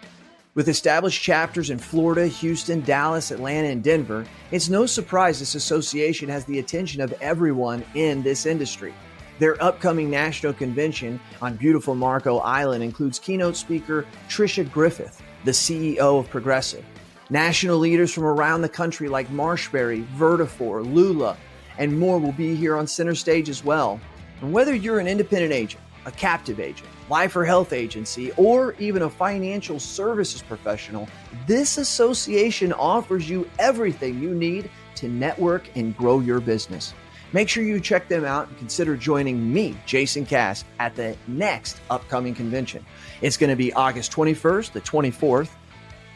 With 0.56 0.70
established 0.70 1.22
chapters 1.22 1.70
in 1.70 1.78
Florida, 1.78 2.26
Houston, 2.26 2.82
Dallas, 2.82 3.30
Atlanta, 3.30 3.68
and 3.68 3.84
Denver, 3.84 4.26
it's 4.50 4.70
no 4.70 4.88
surprise 4.88 5.38
this 5.38 5.54
association 5.54 6.28
has 6.28 6.44
the 6.46 6.58
attention 6.58 7.00
of 7.00 7.14
everyone 7.22 7.86
in 7.94 8.24
this 8.24 8.48
industry. 8.48 8.92
Their 9.38 9.62
upcoming 9.64 10.10
national 10.10 10.54
convention 10.54 11.20
on 11.44 11.58
beautiful 11.58 11.94
Marco 11.94 12.40
Island 12.40 12.84
includes 12.84 13.20
keynote 13.20 13.56
speaker 13.56 14.06
Tricia 14.28 14.70
Griffith, 14.70 15.22
the 15.46 15.52
CEO 15.52 16.20
of 16.20 16.30
Progressive. 16.32 16.84
National 17.32 17.78
leaders 17.78 18.14
from 18.14 18.26
around 18.26 18.60
the 18.60 18.68
country 18.68 19.08
like 19.08 19.30
Marshberry, 19.30 20.06
Vertafore, 20.18 20.84
Lula, 20.84 21.38
and 21.78 21.98
more 21.98 22.20
will 22.20 22.34
be 22.34 22.56
here 22.56 22.76
on 22.76 22.86
center 22.86 23.16
stage 23.16 23.48
as 23.48 23.64
well. 23.64 24.02
And 24.42 24.52
whether 24.52 24.76
you're 24.76 25.00
an 25.00 25.08
independent 25.08 25.54
agent, 25.54 25.82
a 26.06 26.12
captive 26.12 26.60
agent, 26.60 26.90
life 27.10 27.34
or 27.38 27.46
health 27.46 27.72
agency, 27.72 28.34
or 28.34 28.76
even 28.80 29.04
a 29.04 29.10
financial 29.10 29.80
services 29.80 30.42
professional, 30.42 31.08
this 31.48 31.78
association 31.78 32.74
offers 32.74 33.30
you 33.30 33.50
everything 33.60 34.22
you 34.22 34.36
need 34.36 34.70
to 34.96 35.08
network 35.08 35.70
and 35.78 35.96
grow 35.96 36.20
your 36.20 36.42
business. 36.42 36.94
Make 37.32 37.48
sure 37.48 37.64
you 37.64 37.80
check 37.80 38.10
them 38.10 38.26
out 38.26 38.50
and 38.50 38.58
consider 38.58 38.98
joining 38.98 39.54
me, 39.54 39.78
Jason 39.86 40.26
Cass, 40.26 40.66
at 40.80 40.98
the 40.98 41.16
next 41.30 41.80
upcoming 41.90 42.36
convention. 42.36 42.86
It's 43.22 43.38
going 43.38 43.52
to 43.52 43.56
be 43.56 43.72
August 43.72 44.12
21st 44.12 44.74
the 44.74 44.82
24th 44.82 45.52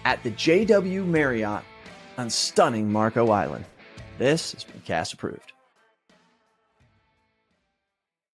at 0.06 0.24
the 0.24 0.32
JW 0.32 1.06
Marriott 1.06 1.64
on 2.18 2.30
stunning 2.30 2.90
Marco 2.92 3.30
Island. 3.32 3.66
This 4.18 4.54
has 4.54 4.64
been 4.64 4.82
Cast 4.82 5.14
approved. 5.14 5.52